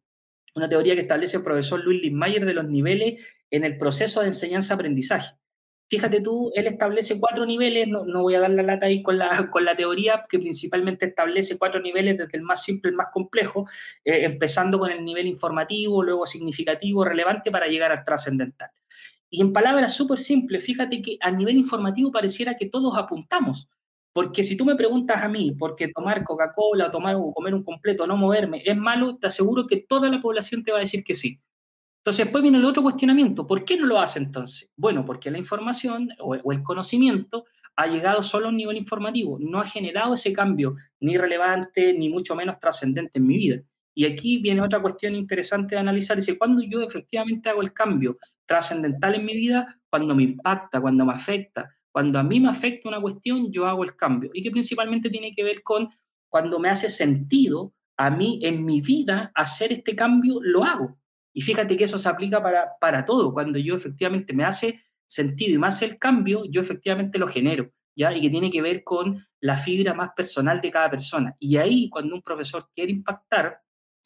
una 0.56 0.68
teoría 0.68 0.96
que 0.96 1.02
establece 1.02 1.38
el 1.38 1.44
profesor 1.44 1.84
Luis 1.84 2.02
Lismayer 2.02 2.46
de 2.46 2.54
los 2.54 2.68
niveles 2.68 3.24
en 3.50 3.64
el 3.64 3.78
proceso 3.78 4.22
de 4.22 4.28
enseñanza-aprendizaje. 4.28 5.36
Fíjate 5.92 6.22
tú, 6.22 6.54
él 6.56 6.68
establece 6.68 7.20
cuatro 7.20 7.46
niveles, 7.46 7.86
no, 7.86 8.06
no, 8.06 8.22
voy 8.22 8.36
a 8.36 8.40
dar 8.40 8.52
la 8.52 8.64
lata 8.64 8.86
ahí 8.86 9.04
con 9.04 9.18
la, 9.18 9.28
con 9.52 9.66
la 9.66 9.76
teoría, 9.76 10.26
que 10.30 10.40
principalmente 10.40 11.08
establece 11.08 11.58
cuatro 11.58 11.82
niveles 11.82 12.18
desde 12.18 12.38
el 12.38 12.44
más 12.44 12.64
simple 12.64 12.92
al 12.92 12.96
más 12.96 13.08
complejo, 13.12 13.68
eh, 14.06 14.24
empezando 14.24 14.80
con 14.80 14.90
el 14.90 15.04
nivel 15.04 15.28
informativo, 15.28 16.02
luego 16.02 16.26
significativo, 16.26 17.04
relevante, 17.04 17.52
para 17.52 17.68
llegar 17.68 17.92
al 17.92 18.06
trascendental. 18.06 18.70
Y 19.30 19.42
en 19.42 19.52
palabras 19.52 19.94
súper 19.94 20.20
simples, 20.20 20.64
fíjate 20.64 21.02
que 21.02 21.18
a 21.20 21.30
nivel 21.30 21.58
informativo 21.58 22.10
pareciera 22.10 22.56
que 22.56 22.70
todos 22.70 22.98
apuntamos, 22.98 23.68
porque 24.14 24.44
si 24.44 24.56
tú 24.56 24.64
me 24.64 24.76
preguntas 24.76 25.22
a 25.22 25.28
mí, 25.28 25.52
¿por 25.52 25.76
qué 25.76 25.90
tomar 25.90 26.24
Coca-Cola 26.24 26.90
tomar 26.90 27.16
o 27.16 27.34
comer 27.34 27.54
un 27.54 27.66
completo, 27.66 28.08
no 28.08 28.16
moverme, 28.16 28.64
es 28.66 28.78
malo, 28.78 29.18
te 29.18 29.28
aseguro 29.28 29.68
que 29.68 29.86
toda 29.90 30.08
la 30.10 30.22
población 30.22 30.64
te 30.64 30.72
va 30.72 30.78
a 30.78 30.88
decir 30.88 31.04
que 31.04 31.16
sí. 31.16 31.42
Entonces 32.02 32.26
después 32.26 32.42
viene 32.42 32.58
el 32.58 32.66
otro 32.66 32.82
cuestionamiento, 32.82 33.46
¿por 33.46 33.64
qué 33.64 33.78
no 33.78 33.86
lo 33.86 34.00
hace 34.00 34.18
entonces? 34.18 34.74
Bueno, 34.76 35.06
porque 35.06 35.30
la 35.30 35.38
información 35.38 36.10
o, 36.20 36.34
el 36.52 36.64
conocimiento 36.64 37.46
ha 37.76 37.86
llegado 37.86 38.24
solo 38.24 38.48
a 38.48 38.50
un 38.50 38.58
nivel 38.58 38.76
informativo, 38.76 39.38
no 39.40 39.60
ha 39.60 39.68
generado 39.68 40.16
ese 40.16 40.34
cambio 40.34 40.76
ni 41.00 41.16
relevante 41.16 41.94
ni 41.94 42.10
mucho 42.10 42.36
menos 42.36 42.60
trascendente 42.60 43.20
en 43.20 43.28
mi 43.28 43.38
vida. 43.38 43.62
Y 43.94 44.06
aquí 44.06 44.40
viene 44.40 44.62
otra 44.62 44.82
cuestión 44.82 45.14
interesante 45.14 45.76
de 45.76 45.82
analizar, 45.82 46.18
dice, 46.18 46.40
¿cuándo 46.40 46.64
yo 46.64 46.82
efectivamente 46.82 47.50
hago 47.50 47.62
el 47.62 47.72
cambio 47.72 48.18
trascendental 48.48 49.14
en 49.14 49.26
mi 49.26 49.36
vida? 49.36 49.80
Cuando 49.88 50.16
me 50.16 50.24
impacta, 50.24 50.82
cuando 50.82 51.06
me 51.06 51.14
afecta, 51.14 51.70
cuando 51.92 52.18
a 52.18 52.24
mí 52.24 52.40
me 52.40 52.50
afecta 52.50 52.90
una 52.90 53.00
cuestión, 53.00 53.52
yo 53.52 53.68
hago 53.68 53.84
el 53.84 53.96
cambio. 53.96 54.32
Y 54.34 54.42
que 54.42 54.50
principalmente 54.50 55.12
tiene 55.12 55.36
que 55.36 55.44
ver 55.44 55.62
con 55.62 55.90
cuando 56.30 56.58
me 56.58 56.70
hace 56.70 56.90
sentido 56.90 57.74
a 57.96 58.10
mí 58.10 58.40
en 58.42 58.66
mi 58.66 58.82
vida 58.82 59.32
hacer 59.36 59.72
este 59.72 59.96
cambio, 59.96 60.40
lo 60.42 60.64
hago. 60.64 60.98
Y 61.34 61.42
fíjate 61.42 61.78
que 61.78 61.86
eso 61.86 61.98
se 61.98 62.10
aplica 62.10 62.42
para, 62.42 62.72
para 62.80 63.06
todo. 63.06 63.34
Cuando 63.34 63.58
yo 63.60 63.76
efectivamente 63.76 64.34
me 64.34 64.44
hace 64.44 64.82
sentido 65.08 65.56
y 65.56 65.58
me 65.58 65.68
hace 65.68 65.86
el 65.86 65.98
cambio, 65.98 66.44
yo 66.50 66.62
efectivamente 66.62 67.18
lo 67.18 67.28
genero, 67.28 67.72
¿ya? 67.96 68.14
Y 68.16 68.22
que 68.22 68.30
tiene 68.30 68.50
que 68.50 68.62
ver 68.62 68.84
con 68.84 69.26
la 69.40 69.58
fibra 69.58 69.94
más 69.94 70.12
personal 70.16 70.62
de 70.62 70.72
cada 70.72 70.90
persona. 70.90 71.36
Y 71.40 71.58
ahí, 71.58 71.90
cuando 71.90 72.16
un 72.16 72.22
profesor 72.22 72.70
quiere 72.74 72.92
impactar 72.92 73.60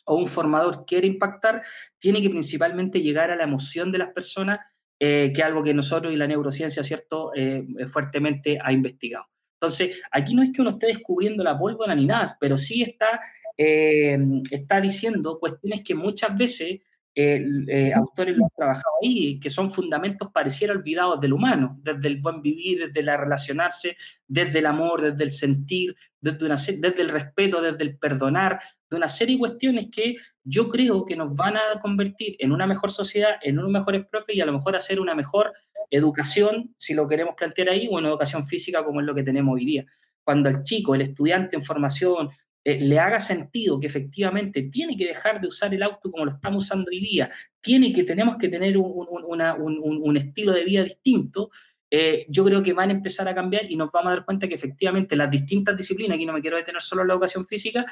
o 0.05 0.15
un 0.15 0.27
formador 0.27 0.85
quiere 0.85 1.07
impactar, 1.07 1.63
tiene 1.99 2.21
que 2.21 2.29
principalmente 2.29 3.01
llegar 3.01 3.31
a 3.31 3.35
la 3.35 3.43
emoción 3.43 3.91
de 3.91 3.97
las 3.97 4.13
personas, 4.13 4.59
eh, 4.99 5.31
que 5.33 5.41
es 5.41 5.47
algo 5.47 5.63
que 5.63 5.73
nosotros 5.73 6.13
y 6.13 6.15
la 6.15 6.27
neurociencia, 6.27 6.83
¿cierto?, 6.83 7.31
eh, 7.35 7.65
fuertemente 7.87 8.57
ha 8.63 8.71
investigado. 8.71 9.25
Entonces, 9.59 10.01
aquí 10.11 10.35
no 10.35 10.43
es 10.43 10.51
que 10.53 10.61
uno 10.61 10.71
esté 10.71 10.87
descubriendo 10.87 11.43
la 11.43 11.57
pólvora 11.57 11.95
ni 11.95 12.05
nada, 12.05 12.37
pero 12.39 12.57
sí 12.57 12.83
está, 12.83 13.19
eh, 13.57 14.17
está 14.51 14.79
diciendo 14.79 15.39
cuestiones 15.39 15.83
que 15.83 15.95
muchas 15.95 16.37
veces 16.37 16.81
eh, 17.17 17.93
autores 17.93 18.35
lo 18.35 18.43
han 18.43 18.51
trabajado 18.55 18.95
ahí, 19.01 19.39
que 19.39 19.49
son 19.49 19.71
fundamentos 19.71 20.29
pareciera 20.33 20.73
olvidados 20.73 21.21
del 21.21 21.31
humano, 21.31 21.79
desde 21.81 22.09
el 22.09 22.17
buen 22.17 22.41
vivir, 22.41 22.87
desde 22.87 23.01
la 23.03 23.15
relacionarse, 23.15 23.95
desde 24.27 24.59
el 24.59 24.65
amor, 24.65 25.01
desde 25.01 25.23
el 25.23 25.31
sentir, 25.31 25.95
desde, 26.19 26.45
una, 26.45 26.55
desde 26.55 27.01
el 27.01 27.09
respeto, 27.09 27.61
desde 27.61 27.83
el 27.83 27.97
perdonar, 27.97 28.59
de 28.89 28.97
una 28.97 29.07
serie 29.07 29.35
de 29.35 29.39
cuestiones 29.39 29.87
que 29.89 30.17
yo 30.43 30.69
creo 30.69 31.05
que 31.05 31.15
nos 31.15 31.33
van 31.33 31.55
a 31.55 31.79
convertir 31.81 32.35
en 32.39 32.51
una 32.51 32.67
mejor 32.67 32.91
sociedad, 32.91 33.37
en 33.41 33.59
unos 33.59 33.71
mejores 33.71 34.05
profes 34.07 34.35
y 34.35 34.41
a 34.41 34.45
lo 34.45 34.53
mejor 34.53 34.75
hacer 34.75 34.99
una 34.99 35.15
mejor 35.15 35.53
educación, 35.89 36.75
si 36.77 36.93
lo 36.93 37.07
queremos 37.07 37.35
plantear 37.35 37.69
ahí, 37.69 37.87
o 37.87 37.97
una 37.97 38.09
educación 38.09 38.45
física 38.45 38.83
como 38.83 38.99
es 38.99 39.05
lo 39.05 39.15
que 39.15 39.23
tenemos 39.23 39.55
hoy 39.55 39.65
día. 39.65 39.85
Cuando 40.23 40.49
el 40.49 40.63
chico, 40.63 40.95
el 40.95 41.01
estudiante 41.01 41.55
en 41.55 41.63
formación, 41.63 42.29
eh, 42.67 42.81
le 42.81 42.99
haga 42.99 43.19
sentido 43.19 43.79
que 43.79 43.85
efectivamente 43.85 44.63
tiene 44.63 44.97
que 44.97 45.05
dejar 45.05 45.39
de 45.39 45.47
usar 45.47 45.71
el 45.71 45.83
auto 45.83 46.09
como 46.09 46.25
lo 46.25 46.31
estamos 46.31 46.65
usando 46.65 46.89
hoy 46.89 46.99
día, 46.99 47.29
tiene 47.61 47.93
que, 47.93 48.03
tenemos 48.03 48.37
que 48.37 48.49
tener 48.49 48.75
un, 48.75 50.17
estilo 50.17 50.51
de 50.51 50.63
vida 50.63 50.83
distinto, 50.83 51.51
eh, 51.91 52.25
yo 52.27 52.43
creo 52.43 52.63
que 52.63 52.73
van 52.73 52.89
a 52.89 52.93
empezar 52.93 53.27
a 53.27 53.35
cambiar 53.35 53.71
y 53.71 53.75
nos 53.75 53.91
vamos 53.91 54.11
a 54.11 54.15
dar 54.15 54.25
cuenta 54.25 54.47
que 54.47 54.55
efectivamente 54.55 55.15
las 55.15 55.29
distintas 55.29 55.77
disciplinas, 55.77 56.15
aquí 56.15 56.25
no 56.25 56.33
me 56.33 56.41
quiero 56.41 56.57
detener 56.57 56.81
solo 56.81 57.03
en 57.03 57.09
la 57.09 57.13
educación 57.13 57.45
física, 57.45 57.85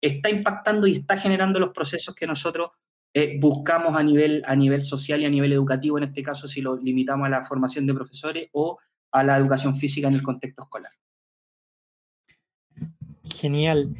está 0.00 0.30
impactando 0.30 0.86
y 0.86 0.98
está 0.98 1.18
generando 1.18 1.58
los 1.58 1.72
procesos 1.72 2.14
que 2.14 2.28
nosotros 2.28 2.70
eh, 3.12 3.36
buscamos 3.40 3.96
a 3.96 4.02
nivel, 4.04 4.44
a 4.46 4.54
nivel 4.54 4.82
social 4.82 5.20
y 5.20 5.24
a 5.24 5.28
nivel 5.28 5.52
educativo, 5.52 5.98
en 5.98 6.04
este 6.04 6.22
caso 6.22 6.46
si 6.46 6.60
lo 6.60 6.76
limitamos 6.76 7.26
a 7.26 7.30
la 7.30 7.44
formación 7.44 7.84
de 7.84 7.94
profesores 7.94 8.48
o 8.52 8.78
a 9.10 9.24
la 9.24 9.36
educación 9.36 9.74
física 9.74 10.06
en 10.06 10.14
el 10.14 10.22
contexto 10.22 10.62
escolar. 10.62 10.92
Genial. 13.24 13.92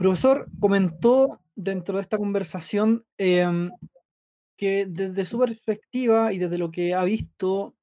Profesor, 0.00 0.48
comentó 0.58 1.42
dentro 1.54 1.96
de 1.96 2.00
esta 2.00 2.16
conversación 2.16 3.04
em, 3.18 3.70
que 4.56 4.86
desde 4.86 5.26
su 5.26 5.38
perspectiva 5.38 6.32
y 6.32 6.38
desde 6.38 6.56
lo 6.56 6.70
que 6.70 6.94
ha 6.94 7.04
visto, 7.04 7.76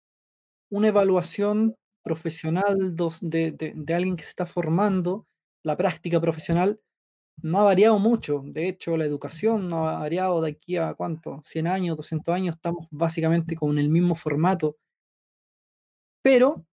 una 0.72 0.88
evaluación 0.88 1.76
profesional 2.02 2.96
de, 3.22 3.52
de, 3.76 3.94
alguien 3.94 4.16
que 4.16 4.24
se 4.24 4.32
está 4.32 4.48
formando, 4.48 5.28
la 5.62 5.78
práctica 5.78 6.20
profesional, 6.20 6.82
no 7.44 7.60
ha 7.60 7.64
variado 7.66 8.00
mucho. 8.00 8.42
De 8.46 8.68
hecho, 8.68 8.98
la 8.98 9.06
educación 9.06 9.68
no 9.70 9.88
ha 9.88 10.00
variado 10.00 10.42
de 10.42 10.50
aquí 10.50 10.78
a 10.78 10.96
cuánto, 10.96 11.42
100 11.44 11.68
años, 11.68 11.98
200 11.98 12.34
años, 12.34 12.56
estamos 12.56 12.88
básicamente 12.90 13.56
con 13.56 13.78
el 13.78 13.90
mismo 13.90 14.16
formato. 14.16 14.78
Pero 16.24 16.66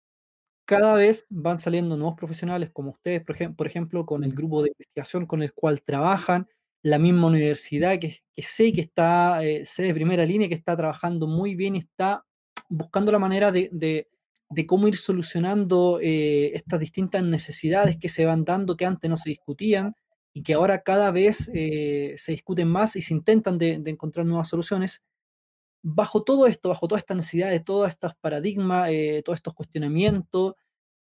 cada 0.64 0.94
vez 0.94 1.26
van 1.30 1.58
saliendo 1.58 1.96
nuevos 1.96 2.16
profesionales 2.16 2.70
como 2.72 2.90
ustedes, 2.90 3.22
por, 3.22 3.66
ejemplo, 3.66 4.06
con 4.06 4.24
el 4.24 4.34
grupo 4.34 4.62
de 4.62 4.70
investigación 4.70 5.26
con 5.26 5.42
el 5.42 5.52
cual 5.52 5.82
trabajan, 5.82 6.48
la 6.82 6.98
misma 6.98 7.28
universidad 7.28 7.98
que, 7.98 8.22
sé 8.36 8.72
que 8.72 8.82
está, 8.82 9.44
eh, 9.44 9.64
sé 9.64 9.84
de 9.84 9.94
primera 9.94 10.26
línea, 10.26 10.48
que 10.48 10.54
está 10.54 10.76
trabajando 10.76 11.26
muy 11.26 11.54
bien 11.54 11.76
y 11.76 11.80
está 11.80 12.24
buscando 12.68 13.12
la 13.12 13.18
manera 13.18 13.52
de, 13.52 14.08
cómo 14.66 14.88
ir 14.88 14.96
solucionando 14.96 15.98
eh, 16.02 16.52
estas 16.54 16.80
distintas 16.80 17.22
necesidades 17.22 17.96
que 17.96 18.08
se 18.08 18.24
van 18.24 18.44
dando, 18.44 18.76
que 18.76 18.86
antes 18.86 19.10
no 19.10 19.16
se 19.16 19.30
discutían 19.30 19.94
y 20.32 20.42
que 20.42 20.54
ahora 20.54 20.82
cada 20.82 21.10
vez 21.10 21.50
eh, 21.54 22.14
se 22.16 22.32
discuten 22.32 22.68
más 22.68 22.96
y 22.96 23.02
se 23.02 23.14
intentan 23.14 23.58
de 23.58 23.82
encontrar 23.86 24.26
nuevas 24.26 24.48
soluciones. 24.48 25.02
Bajo 25.84 26.24
todo 26.24 26.46
esto, 26.46 26.70
bajo 26.70 26.88
toda 26.88 26.98
esta 26.98 27.14
necesidad 27.14 27.50
de 27.50 27.60
todos 27.60 27.90
estos 27.90 28.14
paradigmas, 28.16 28.88
eh, 28.90 29.22
todos 29.24 29.36
estos 29.36 29.52
cuestionamientos, 29.54 30.54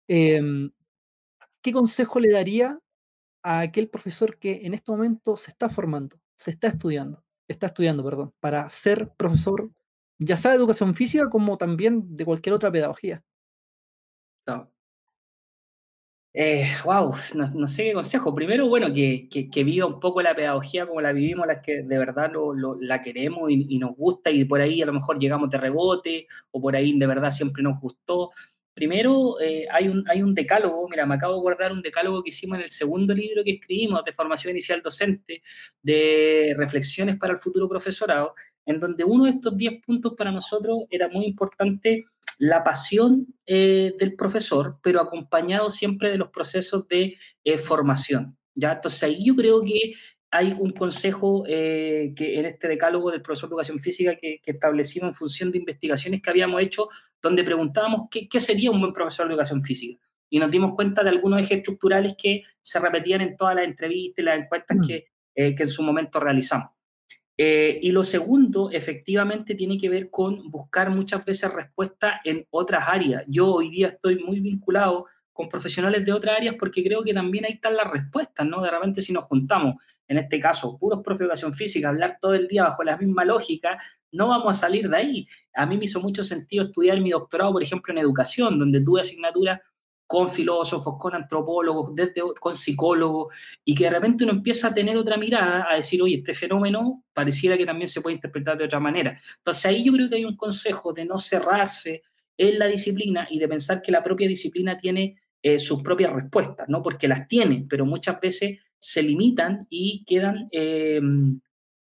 em, 0.08 0.72
¿qué 1.62 1.74
consejo 1.74 2.20
le 2.20 2.32
daría 2.32 2.80
a 3.44 3.62
aquel 3.62 3.90
profesor 3.90 4.40
que 4.40 4.62
en 4.66 4.74
este 4.74 4.92
momento 4.92 5.38
se 5.38 5.52
está 5.52 5.70
formando, 5.70 6.22
se 6.38 6.52
está 6.52 6.68
estudiando, 6.70 7.24
está 7.50 7.68
estudiando, 7.68 8.04
perdón, 8.04 8.34
para 8.40 8.70
ser 8.70 9.12
profesor, 9.18 9.72
ya 10.20 10.38
sea 10.38 10.52
de 10.52 10.58
educación 10.58 10.96
física 10.96 11.30
como 11.30 11.58
también 11.58 12.16
de 12.16 12.26
cualquier 12.26 12.56
otra 12.56 12.72
pedagogía? 12.72 13.24
Eh, 16.42 16.72
wow, 16.86 17.14
no, 17.34 17.48
no, 17.50 17.68
sé 17.68 17.84
qué 17.84 17.94
consejo. 17.94 18.34
Primero, 18.34 18.66
bueno, 18.70 18.94
que, 18.94 19.28
que, 19.30 19.50
que, 19.50 19.64
viva 19.66 19.86
un 19.86 20.00
poco 20.00 20.22
la 20.22 20.34
pedagogía 20.34 20.88
como 20.88 21.02
la 21.02 21.12
vivimos, 21.12 21.46
las 21.46 21.62
que 21.62 21.84
de 21.84 21.98
verdad 21.98 22.32
lo, 22.32 22.54
lo, 22.54 22.78
la 22.80 23.02
queremos 23.04 23.52
y, 23.52 23.66
y, 23.70 23.78
nos 23.78 23.94
gusta, 23.98 24.32
y 24.32 24.46
por 24.46 24.62
ahí 24.62 24.82
a 24.82 24.86
lo 24.86 24.94
mejor 24.94 25.20
llegamos 25.20 25.50
de 25.50 25.58
rebote, 25.58 26.28
o 26.52 26.62
por 26.62 26.78
ahí 26.78 26.98
de 26.98 27.08
verdad 27.08 27.32
siempre 27.32 27.62
nos 27.62 27.82
gustó. 27.82 28.32
Primero, 28.74 29.42
eh, 29.42 29.68
hay, 29.70 29.90
un, 29.90 30.06
hay 30.08 30.24
un 30.24 30.34
decálogo, 30.34 30.88
mira, 30.88 31.06
me 31.06 31.16
acabo 31.16 31.34
de 31.34 31.42
guardar 31.42 31.74
un 31.74 31.82
decálogo 31.82 32.24
que 32.24 32.30
hicimos 32.30 32.58
en 32.60 32.64
el 32.64 32.70
segundo 32.70 33.14
libro 33.14 33.44
que 33.44 33.52
escribimos 33.56 34.06
de 34.06 34.14
formación 34.14 34.52
inicial 34.52 34.82
docente, 34.82 35.44
de 35.82 36.56
reflexiones 36.58 37.18
para 37.18 37.34
el 37.34 37.40
futuro 37.40 37.68
profesorado, 37.68 38.34
en 38.70 38.80
donde 38.80 39.04
uno 39.04 39.26
de 39.26 39.32
estos 39.32 39.58
10 39.58 39.84
puntos 39.84 40.14
para 40.16 40.32
nosotros 40.32 40.84
era 40.92 41.08
muy 41.08 41.26
importante 41.26 42.06
la 42.38 42.64
pasión 42.64 43.26
eh, 43.48 43.94
del 43.98 44.16
profesor, 44.16 44.78
pero 44.84 45.02
acompañado 45.02 45.72
siempre 45.72 46.12
de 46.12 46.20
los 46.20 46.30
procesos 46.30 46.88
de 46.88 47.18
eh, 47.44 47.58
formación. 47.58 48.38
¿ya? 48.54 48.74
Entonces 48.74 49.02
ahí 49.02 49.26
yo 49.26 49.36
creo 49.36 49.64
que 49.64 49.96
hay 50.30 50.56
un 50.58 50.70
consejo 50.70 51.46
eh, 51.48 52.14
que 52.16 52.40
en 52.40 52.46
este 52.46 52.68
decálogo 52.68 53.10
del 53.10 53.24
profesor 53.24 53.50
de 53.50 53.54
educación 53.56 53.80
física 53.80 54.16
que, 54.16 54.40
que, 54.44 54.52
establecimos 54.52 55.10
en 55.10 55.16
función 55.16 55.52
de 55.52 55.58
investigaciones 55.58 56.22
que 56.22 56.30
habíamos 56.30 56.62
hecho, 56.62 56.90
donde 57.24 57.44
preguntábamos 57.44 58.08
qué, 58.12 58.30
qué 58.30 58.40
sería 58.40 58.70
un 58.70 58.80
buen 58.80 58.94
profesor 58.94 59.28
de 59.28 59.34
educación 59.34 59.64
física. 59.64 60.00
Y 60.30 60.38
nos 60.38 60.52
dimos 60.52 60.76
cuenta 60.76 61.04
de 61.04 61.10
algunos 61.10 61.42
ejes 61.42 61.58
estructurales 61.58 62.16
que 62.16 62.44
se 62.62 62.80
repetían 62.80 63.22
en 63.22 63.36
todas 63.36 63.56
las 63.56 63.66
entrevistas 63.66 64.22
y 64.22 64.26
las 64.26 64.40
encuestas 64.40 64.78
mm. 64.78 64.88
que, 64.88 65.08
eh, 65.34 65.56
que 65.56 65.64
en 65.64 65.70
su 65.70 65.82
momento 65.82 66.20
realizamos. 66.20 66.79
Eh, 67.42 67.80
y 67.82 67.94
lo 67.94 68.04
segundo, 68.04 68.70
efectivamente, 68.70 69.56
tiene 69.56 69.78
que 69.78 69.88
ver 69.88 70.10
con 70.10 70.52
buscar 70.52 70.90
muchas 70.90 71.24
veces 71.24 71.50
respuesta 71.54 72.20
en 72.26 72.46
otras 72.50 72.84
áreas. 72.86 73.24
Yo 73.28 73.48
hoy 73.54 73.70
día 73.70 73.88
estoy 73.88 74.22
muy 74.22 74.42
vinculado 74.42 75.06
con 75.32 75.48
profesionales 75.48 76.04
de 76.04 76.12
otras 76.12 76.36
áreas 76.36 76.56
porque 76.60 76.84
creo 76.84 77.02
que 77.02 77.14
también 77.14 77.46
ahí 77.46 77.54
están 77.54 77.78
las 77.78 77.90
respuestas, 77.90 78.46
¿no? 78.46 78.62
De 78.62 78.70
repente 78.70 79.02
si 79.02 79.14
nos 79.14 79.24
juntamos, 79.24 79.76
en 80.10 80.18
este 80.18 80.38
caso, 80.38 80.78
puros 80.78 81.02
profes 81.02 81.20
de 81.20 81.26
educación 81.28 81.54
física, 81.54 81.88
hablar 81.88 82.18
todo 82.20 82.34
el 82.34 82.50
día 82.50 82.64
bajo 82.64 82.84
la 82.84 82.98
misma 82.98 83.24
lógica, 83.24 83.80
no 84.12 84.28
vamos 84.28 84.58
a 84.58 84.60
salir 84.60 84.90
de 84.90 84.98
ahí. 84.98 85.28
A 85.56 85.66
mí 85.66 85.78
me 85.78 85.86
hizo 85.86 86.02
mucho 86.02 86.26
sentido 86.26 86.66
estudiar 86.66 87.00
mi 87.00 87.12
doctorado, 87.12 87.54
por 87.54 87.64
ejemplo, 87.64 87.94
en 87.94 88.00
educación, 88.00 88.60
donde 88.60 88.82
tuve 88.82 89.00
asignaturas 89.00 89.62
con 90.10 90.32
filósofos, 90.32 90.96
con 90.98 91.14
antropólogos, 91.14 91.94
desde, 91.94 92.24
con 92.40 92.56
psicólogos, 92.56 93.32
y 93.64 93.76
que 93.76 93.84
de 93.84 93.92
repente 93.92 94.24
uno 94.24 94.34
empieza 94.34 94.70
a 94.70 94.74
tener 94.74 94.98
otra 94.98 95.18
mirada, 95.18 95.68
a 95.70 95.76
decir, 95.76 96.02
oye, 96.02 96.16
este 96.16 96.34
fenómeno 96.34 97.04
pareciera 97.14 97.56
que 97.56 97.66
también 97.68 97.88
se 97.88 98.02
puede 98.02 98.16
interpretar 98.16 98.58
de 98.58 98.66
otra 98.66 98.80
manera. 98.80 99.22
Entonces 99.38 99.68
ahí 99.68 99.86
yo 99.86 99.94
creo 99.94 100.10
que 100.10 100.16
hay 100.16 100.26
un 100.26 100.36
consejo 100.36 100.94
de 100.94 101.06
no 101.06 101.20
cerrarse 101.20 102.02
en 102.36 102.58
la 102.58 102.66
disciplina 102.66 103.28
y 103.30 103.38
de 103.38 103.48
pensar 103.48 103.84
que 103.84 103.92
la 103.92 104.02
propia 104.02 104.28
disciplina 104.28 104.80
tiene 104.80 105.22
eh, 105.44 105.60
sus 105.60 105.84
propias 105.84 106.12
respuestas, 106.12 106.68
¿no? 106.70 106.82
Porque 106.82 107.08
las 107.08 107.28
tiene, 107.28 107.68
pero 107.70 107.86
muchas 107.86 108.20
veces 108.20 108.58
se 108.80 109.04
limitan 109.04 109.68
y 109.70 110.04
quedan 110.06 110.48
eh, 110.52 111.00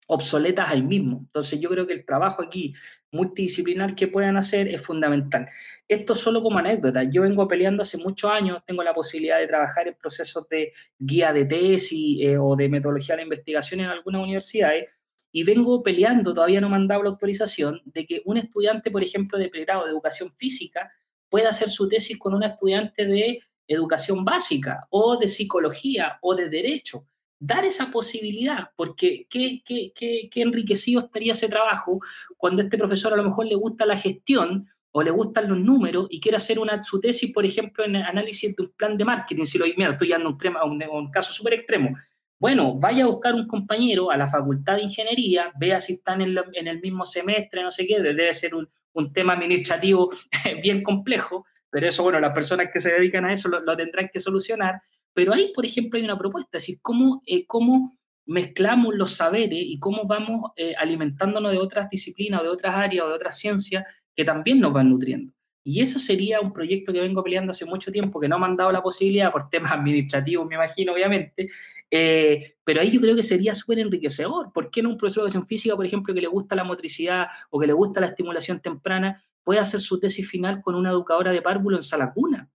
obsoletas 0.07 0.69
ahí 0.71 0.83
mismo. 0.83 1.19
Entonces 1.27 1.61
yo 1.61 1.69
creo 1.69 1.87
que 1.87 1.93
el 1.93 2.05
trabajo 2.05 2.43
aquí 2.43 2.75
multidisciplinar 3.13 3.95
que 3.95 4.09
puedan 4.09 4.37
hacer 4.37 4.69
es 4.69 4.83
fundamental. 4.83 5.49
Esto 5.89 6.15
solo 6.15 6.43
como 6.43 6.59
anécdota. 6.59 7.05
Yo 7.05 7.23
vengo 7.23 7.47
peleando 7.49 7.83
hace 7.83 7.99
muchos 7.99 8.31
años, 8.31 8.63
tengo 8.67 8.83
la 8.83 8.95
posibilidad 8.95 9.39
de 9.39 9.47
trabajar 9.47 9.89
en 9.89 9.95
procesos 9.95 10.49
de 10.49 10.73
guía 10.99 11.33
de 11.33 11.45
tesis 11.45 12.19
eh, 12.23 12.39
o 12.39 12.57
de 12.57 12.69
metodología 12.69 13.17
de 13.17 13.23
investigación 13.23 13.81
en 13.81 13.87
algunas 13.87 14.23
universidades 14.23 14.87
y 15.33 15.43
vengo 15.43 15.83
peleando, 15.83 16.33
todavía 16.33 16.63
no 16.63 16.71
me 16.71 16.77
han 16.77 16.89
la 16.89 16.97
autorización, 16.97 17.83
de 17.85 18.07
que 18.07 18.23
un 18.25 18.39
estudiante, 18.39 18.91
por 18.91 19.05
ejemplo, 19.05 19.39
de 19.39 19.51
pregrado 19.51 19.85
de 19.85 19.91
educación 19.91 20.33
física 20.37 20.91
pueda 21.29 21.51
hacer 21.51 21.69
su 21.69 21.89
tesis 21.89 22.19
con 22.19 22.33
un 22.33 22.43
estudiante 22.43 23.05
de 23.05 23.41
educación 23.69 24.25
básica 24.25 24.87
o 24.89 25.19
de 25.19 25.29
psicología 25.29 26.19
o 26.23 26.35
de 26.35 26.49
derecho 26.49 27.07
dar 27.39 27.65
esa 27.65 27.91
posibilidad, 27.91 28.71
porque 28.77 29.27
qué, 29.29 29.63
qué, 29.65 29.93
qué, 29.95 30.29
qué, 30.31 30.43
enriquecido 30.43 31.01
estaría 31.01 31.33
ese 31.33 31.49
trabajo 31.49 32.01
cuando 32.37 32.63
este 32.63 32.79
profesor 32.79 33.13
a 33.13 33.17
lo 33.17 33.25
mejor 33.25 33.47
le 33.47 33.55
gusta 33.55 33.85
la 33.85 33.99
gestión 33.99 34.69
o 34.91 35.03
le 35.03 35.11
gustan 35.11 35.49
los 35.49 35.59
números 35.59 36.07
y 36.09 36.21
quiere 36.21 36.39
hacer 36.39 36.59
una, 36.59 36.83
su 36.83 36.99
tesis, 36.99 37.31
por 37.33 37.45
ejemplo, 37.45 37.85
en 37.85 37.97
análisis 37.97 38.57
de 38.57 38.63
un 38.63 38.73
plan 38.73 38.97
de 38.97 39.05
marketing, 39.05 39.45
si 39.45 39.59
lo 39.59 39.67
mira, 39.77 39.91
estoy 39.91 40.09
dando 40.09 40.31
un, 40.31 40.85
un, 40.91 41.11
caso 41.11 41.35
súper 41.35 41.55
extremo. 41.55 41.95
Bueno, 42.39 42.75
vaya 42.75 43.05
a 43.05 43.09
buscar 43.09 43.35
un 43.35 43.47
compañero 43.47 44.11
a 44.11 44.17
la 44.17 44.29
facultad 44.29 44.77
de 44.77 44.85
ingeniería, 44.85 45.53
vea 45.59 45.81
si 45.83 45.95
están 45.95 46.23
en, 46.23 46.37
el 46.67 46.81
mismo 46.81 47.05
semestre, 47.05 47.63
no 47.63 47.71
sé 47.71 47.87
qué, 47.87 48.01
debe 48.01 48.33
ser 48.33 48.55
un, 48.55 48.69
un 48.95 49.13
tema 49.13 49.35
administrativo 49.35 50.11
bien 50.63 50.83
complejo, 50.83 51.45
pero 51.69 51.87
eso, 51.87 52.03
bueno, 52.03 52.19
las 52.19 52.33
personas 52.33 52.69
que 52.73 52.81
se 52.81 52.91
dedican 52.91 53.27
a 53.27 53.35
eso 53.35 53.51
lo, 53.51 53.61
lo 53.61 53.77
tendrán 53.77 54.09
que 54.11 54.21
solucionar, 54.21 54.81
pero 55.17 55.33
ahí, 55.33 55.51
por 55.55 55.65
ejemplo, 55.65 55.97
hay 55.97 56.05
una 56.05 56.19
propuesta, 56.19 56.59
es 56.59 56.65
decir, 56.65 56.79
cómo, 56.83 57.23
eh, 57.25 57.47
cómo 57.47 57.97
mezclamos 58.27 58.95
los 58.95 59.13
saberes 59.13 59.61
y 59.63 59.79
cómo 59.79 60.05
vamos 60.07 60.51
eh, 60.57 60.75
alimentándonos 60.77 61.53
de 61.53 61.59
otras 61.59 61.89
disciplinas 61.89 62.43
o 62.43 62.45
de 62.45 62.51
otras 62.51 62.77
áreas 62.77 63.07
o 63.07 63.09
de 63.09 63.15
otras 63.15 63.39
ciencias 63.39 63.83
que 64.15 64.27
también 64.27 64.61
nos 64.61 64.75
van 64.75 64.91
nutriendo. 64.91 65.33
Y 65.65 65.81
eso 65.81 65.99
sería 66.01 66.43
un 66.43 66.53
proyecto 66.53 66.93
que 66.93 67.01
vengo 67.01 67.25
peleando 67.25 67.53
hace 67.53 67.65
mucho 67.65 67.91
tiempo, 67.91 68.21
que 68.21 68.29
no 68.29 68.39
me 68.39 68.45
han 68.45 68.59
dado 68.59 68.71
la 68.71 68.83
posibilidad 68.83 69.33
por 69.33 69.49
temas 69.49 69.73
administrativos, 69.81 70.47
me 70.47 70.57
imagino, 70.57 70.93
obviamente, 70.93 71.49
eh, 71.91 72.57
pero 72.63 72.83
ahí 72.83 72.91
yo 72.91 73.01
creo 73.01 73.17
que 73.17 73.23
sería 73.23 73.55
súper 73.55 73.79
enriquecedor. 73.79 74.53
¿Por 74.53 74.71
qué 74.71 74.83
no 74.83 74.91
un 74.91 74.99
profesor 74.99 75.23
de 75.23 75.29
educación 75.29 75.47
física, 75.47 75.77
por 75.77 75.87
ejemplo, 75.87 76.13
que 76.13 76.21
le 76.21 76.29
gusta 76.29 76.55
la 76.55 76.65
motricidad 76.65 77.29
o 77.49 77.59
que 77.59 77.67
le 77.67 77.73
gusta 77.73 78.03
la 78.03 78.09
estimulación 78.09 78.61
temprana, 78.61 79.25
puede 79.43 79.61
hacer 79.61 79.81
su 79.81 79.99
tesis 79.99 80.29
final 80.29 80.61
con 80.61 80.75
una 80.75 80.91
educadora 80.91 81.33
de 81.33 81.41
párvulo 81.41 81.79
en 81.79 81.83
sala 81.83 82.13
cuna? 82.13 82.51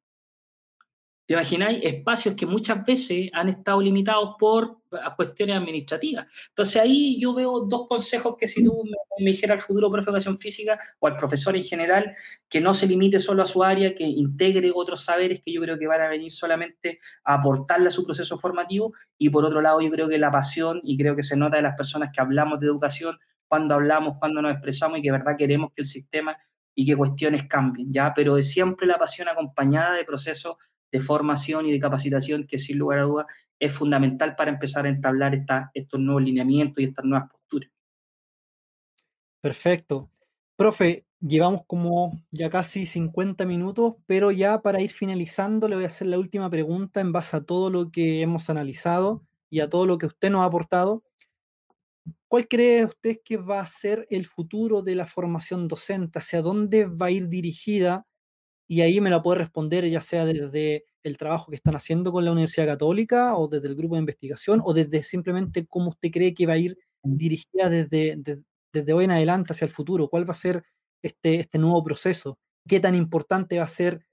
¿Te 1.25 1.33
imagináis? 1.33 1.83
Espacios 1.83 2.35
que 2.35 2.45
muchas 2.45 2.83
veces 2.85 3.29
han 3.33 3.49
estado 3.49 3.81
limitados 3.81 4.35
por 4.39 4.79
cuestiones 5.15 5.55
administrativas. 5.55 6.27
Entonces 6.49 6.81
ahí 6.81 7.19
yo 7.21 7.33
veo 7.33 7.61
dos 7.61 7.87
consejos 7.87 8.35
que 8.37 8.47
si 8.47 8.63
tú 8.63 8.83
me, 8.83 8.97
me 9.23 9.31
dijeras 9.31 9.55
al 9.55 9.61
futuro 9.61 9.89
profe 9.89 10.05
de 10.05 10.11
educación 10.11 10.39
física 10.39 10.79
o 10.99 11.07
al 11.07 11.15
profesor 11.15 11.55
en 11.55 11.63
general, 11.63 12.13
que 12.49 12.59
no 12.59 12.73
se 12.73 12.87
limite 12.87 13.19
solo 13.19 13.43
a 13.43 13.45
su 13.45 13.63
área, 13.63 13.95
que 13.95 14.03
integre 14.03 14.71
otros 14.73 15.05
saberes 15.05 15.41
que 15.45 15.53
yo 15.53 15.61
creo 15.61 15.77
que 15.77 15.87
van 15.87 16.01
a 16.01 16.09
venir 16.09 16.31
solamente 16.31 16.99
a 17.23 17.35
aportarle 17.35 17.87
a 17.87 17.91
su 17.91 18.05
proceso 18.05 18.37
formativo. 18.37 18.93
Y 19.17 19.29
por 19.29 19.45
otro 19.45 19.61
lado, 19.61 19.81
yo 19.81 19.89
creo 19.89 20.09
que 20.09 20.17
la 20.17 20.31
pasión, 20.31 20.81
y 20.83 20.97
creo 20.97 21.15
que 21.15 21.23
se 21.23 21.37
nota 21.37 21.57
de 21.57 21.63
las 21.63 21.75
personas 21.75 22.09
que 22.13 22.21
hablamos 22.21 22.59
de 22.59 22.67
educación, 22.67 23.17
cuando 23.47 23.75
hablamos, 23.75 24.17
cuando 24.19 24.41
nos 24.41 24.53
expresamos 24.53 24.99
y 24.99 25.01
que 25.01 25.11
de 25.11 25.17
verdad 25.17 25.35
queremos 25.37 25.71
que 25.73 25.81
el 25.81 25.85
sistema 25.85 26.37
y 26.73 26.85
que 26.85 26.95
cuestiones 26.95 27.47
cambien, 27.47 27.91
¿ya? 27.91 28.13
Pero 28.15 28.35
de 28.35 28.43
siempre 28.43 28.87
la 28.87 28.97
pasión 28.97 29.27
acompañada 29.27 29.93
de 29.93 30.05
procesos 30.05 30.55
de 30.91 30.99
formación 30.99 31.65
y 31.65 31.71
de 31.71 31.79
capacitación 31.79 32.45
que 32.47 32.57
sin 32.57 32.77
lugar 32.77 32.99
a 32.99 33.03
dudas 33.03 33.27
es 33.59 33.73
fundamental 33.73 34.35
para 34.35 34.51
empezar 34.51 34.85
a 34.85 34.89
entablar 34.89 35.35
esta, 35.35 35.71
estos 35.73 35.99
nuevos 35.99 36.23
lineamientos 36.23 36.81
y 36.81 36.87
estas 36.87 37.05
nuevas 37.05 37.29
posturas. 37.29 37.69
Perfecto. 39.39 40.09
Profe, 40.55 41.05
llevamos 41.19 41.61
como 41.67 42.19
ya 42.31 42.49
casi 42.49 42.85
50 42.85 43.45
minutos, 43.45 43.95
pero 44.05 44.31
ya 44.31 44.61
para 44.61 44.81
ir 44.81 44.89
finalizando 44.89 45.67
le 45.67 45.75
voy 45.75 45.85
a 45.85 45.87
hacer 45.87 46.07
la 46.07 46.19
última 46.19 46.49
pregunta 46.49 47.01
en 47.01 47.11
base 47.11 47.37
a 47.37 47.41
todo 47.41 47.69
lo 47.69 47.91
que 47.91 48.21
hemos 48.21 48.49
analizado 48.49 49.23
y 49.49 49.59
a 49.59 49.69
todo 49.69 49.85
lo 49.85 49.97
que 49.97 50.07
usted 50.07 50.31
nos 50.31 50.41
ha 50.41 50.45
aportado. 50.45 51.03
¿Cuál 52.27 52.47
cree 52.47 52.85
usted 52.85 53.17
que 53.23 53.37
va 53.37 53.59
a 53.59 53.67
ser 53.67 54.07
el 54.09 54.25
futuro 54.25 54.81
de 54.81 54.95
la 54.95 55.05
formación 55.05 55.67
docente? 55.67 56.19
¿Hacia 56.19 56.41
dónde 56.41 56.85
va 56.85 57.07
a 57.07 57.11
ir 57.11 57.27
dirigida 57.27 58.07
y 58.71 58.79
ahí 58.79 59.01
me 59.01 59.09
la 59.09 59.21
puede 59.21 59.39
responder 59.39 59.85
ya 59.89 59.99
sea 59.99 60.23
desde 60.23 60.85
el 61.03 61.17
trabajo 61.17 61.51
que 61.51 61.57
están 61.57 61.75
haciendo 61.75 62.13
con 62.13 62.23
la 62.23 62.31
Universidad 62.31 62.67
Católica 62.67 63.35
o 63.35 63.49
desde 63.49 63.67
el 63.67 63.75
grupo 63.75 63.95
de 63.95 63.99
investigación 63.99 64.61
o 64.63 64.73
desde 64.73 65.03
simplemente 65.03 65.67
cómo 65.67 65.89
usted 65.89 66.09
cree 66.09 66.33
que 66.33 66.45
va 66.47 66.53
a 66.53 66.57
ir 66.57 66.77
dirigida 67.03 67.69
desde, 67.69 68.15
desde, 68.15 68.43
desde 68.71 68.93
hoy 68.93 69.03
en 69.03 69.11
adelante 69.11 69.51
hacia 69.51 69.65
el 69.65 69.71
futuro. 69.71 70.07
¿Cuál 70.07 70.25
va 70.25 70.31
a 70.31 70.35
ser 70.35 70.63
este, 71.01 71.41
este 71.41 71.59
nuevo 71.59 71.83
proceso? 71.83 72.39
¿Qué 72.65 72.79
tan 72.79 72.95
importante 72.95 73.57
va 73.57 73.65
a 73.65 73.67
ser 73.67 74.05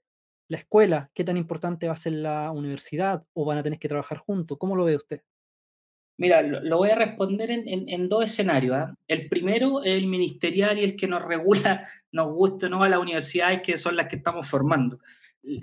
la 0.49 0.57
escuela? 0.57 1.09
¿Qué 1.13 1.23
tan 1.23 1.37
importante 1.37 1.87
va 1.87 1.93
a 1.93 1.95
ser 1.95 2.11
la 2.11 2.51
universidad? 2.51 3.25
¿O 3.31 3.45
van 3.45 3.59
a 3.59 3.63
tener 3.63 3.79
que 3.79 3.87
trabajar 3.87 4.17
juntos? 4.17 4.57
¿Cómo 4.57 4.75
lo 4.75 4.83
ve 4.83 4.97
usted? 4.97 5.21
Mira, 6.19 6.41
lo, 6.41 6.59
lo 6.59 6.77
voy 6.79 6.89
a 6.89 6.95
responder 6.95 7.49
en, 7.49 7.65
en, 7.65 7.87
en 7.87 8.09
dos 8.09 8.25
escenarios. 8.25 8.77
¿eh? 8.77 8.93
El 9.07 9.29
primero 9.29 9.81
es 9.81 9.97
el 9.97 10.07
ministerial 10.07 10.77
y 10.77 10.83
el 10.83 10.97
que 10.97 11.07
nos 11.07 11.23
regula, 11.23 11.87
nos 12.11 12.33
guste 12.33 12.65
o 12.65 12.69
no, 12.69 12.83
a 12.83 12.89
las 12.89 12.99
universidades 12.99 13.61
que 13.61 13.77
son 13.77 13.95
las 13.95 14.09
que 14.09 14.17
estamos 14.17 14.45
formando. 14.45 14.99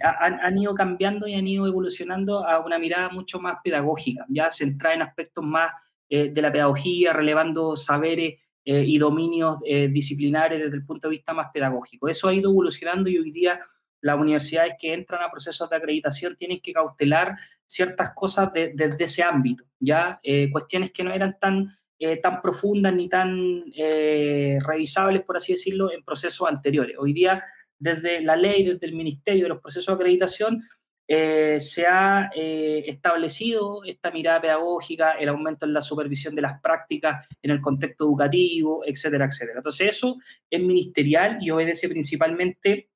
Han, 0.03 0.41
han, 0.41 0.57
ido 0.57 0.75
cambiando 0.75 1.29
y 1.29 1.35
han 1.35 1.47
ido 1.47 1.67
evolucionando 1.67 2.43
a 2.43 2.65
una 2.65 2.79
mirada 2.79 3.11
mucho 3.11 3.39
más 3.39 3.59
pedagógica, 3.63 4.25
ya 4.31 4.51
centrada 4.51 4.95
en 4.95 5.03
aspectos 5.03 5.45
más 5.45 5.71
eh, 6.09 6.31
de 6.31 6.43
la 6.43 6.51
pedagogía, 6.51 7.13
relevando 7.13 7.77
saberes 7.77 8.41
y 8.69 8.99
dominios 8.99 9.61
disciplinares 9.61 10.59
desde 10.59 10.75
el 10.75 10.85
punto 10.85 11.07
de 11.07 11.13
vista 11.13 11.33
más 11.33 11.53
pedagógico. 11.55 12.09
Eso 12.09 12.27
ha 12.27 12.35
ido 12.35 12.51
evolucionando 12.51 13.09
y 13.09 13.17
hoy 13.17 13.31
día 13.31 13.61
las 14.01 14.19
universidades 14.19 14.75
que 14.81 14.93
entran 14.93 15.23
a 15.23 15.31
procesos 15.31 15.71
de 15.71 15.77
acreditación 15.77 16.35
tienen 16.35 16.61
que 16.61 16.73
cautelar 16.73 17.37
ciertas 17.67 18.12
cosas 18.14 18.51
desde 18.53 19.05
ese 19.05 19.23
ámbito, 19.23 19.64
ya 19.79 20.21
cuestiones 20.53 20.93
que 20.93 21.05
no 21.05 21.12
eran 21.12 21.39
tan 21.39 21.77
eh, 21.99 22.19
tan 22.19 22.43
profundas 22.43 22.95
ni 22.95 23.09
tan 23.09 23.64
eh, 23.75 24.59
revisables, 24.61 25.23
por 25.23 25.39
así 25.39 25.55
decirlo, 25.55 25.91
en 25.91 26.05
procesos 26.05 26.47
anteriores. 26.47 26.95
Hoy 26.99 27.14
día, 27.14 27.43
desde 27.79 28.21
la 28.21 28.37
ley, 28.37 28.64
desde 28.64 28.87
el 28.87 28.95
Ministerio 28.95 29.45
de 29.45 29.49
los 29.49 29.62
procesos 29.62 29.87
de 29.87 30.03
acreditación, 30.03 30.62
eh, 31.09 31.59
se 31.59 31.87
ha 31.87 32.29
establecido 32.35 33.83
esta 33.85 34.11
mirada 34.11 34.43
pedagógica, 34.43 35.12
el 35.12 35.31
aumento 35.31 35.64
en 35.64 35.73
la 35.73 35.81
supervisión 35.81 36.35
de 36.35 36.43
las 36.43 36.61
prácticas 36.61 37.27
en 37.41 37.53
el 37.53 37.62
contexto 37.62 38.05
educativo, 38.05 38.83
etcétera, 38.85 39.25
etcétera. 39.25 39.61
Entonces 39.61 39.89
eso 39.89 40.17
es 40.51 40.61
ministerial 40.61 41.39
y 41.41 41.51
obedece 41.51 41.89
principalmente 41.89 42.91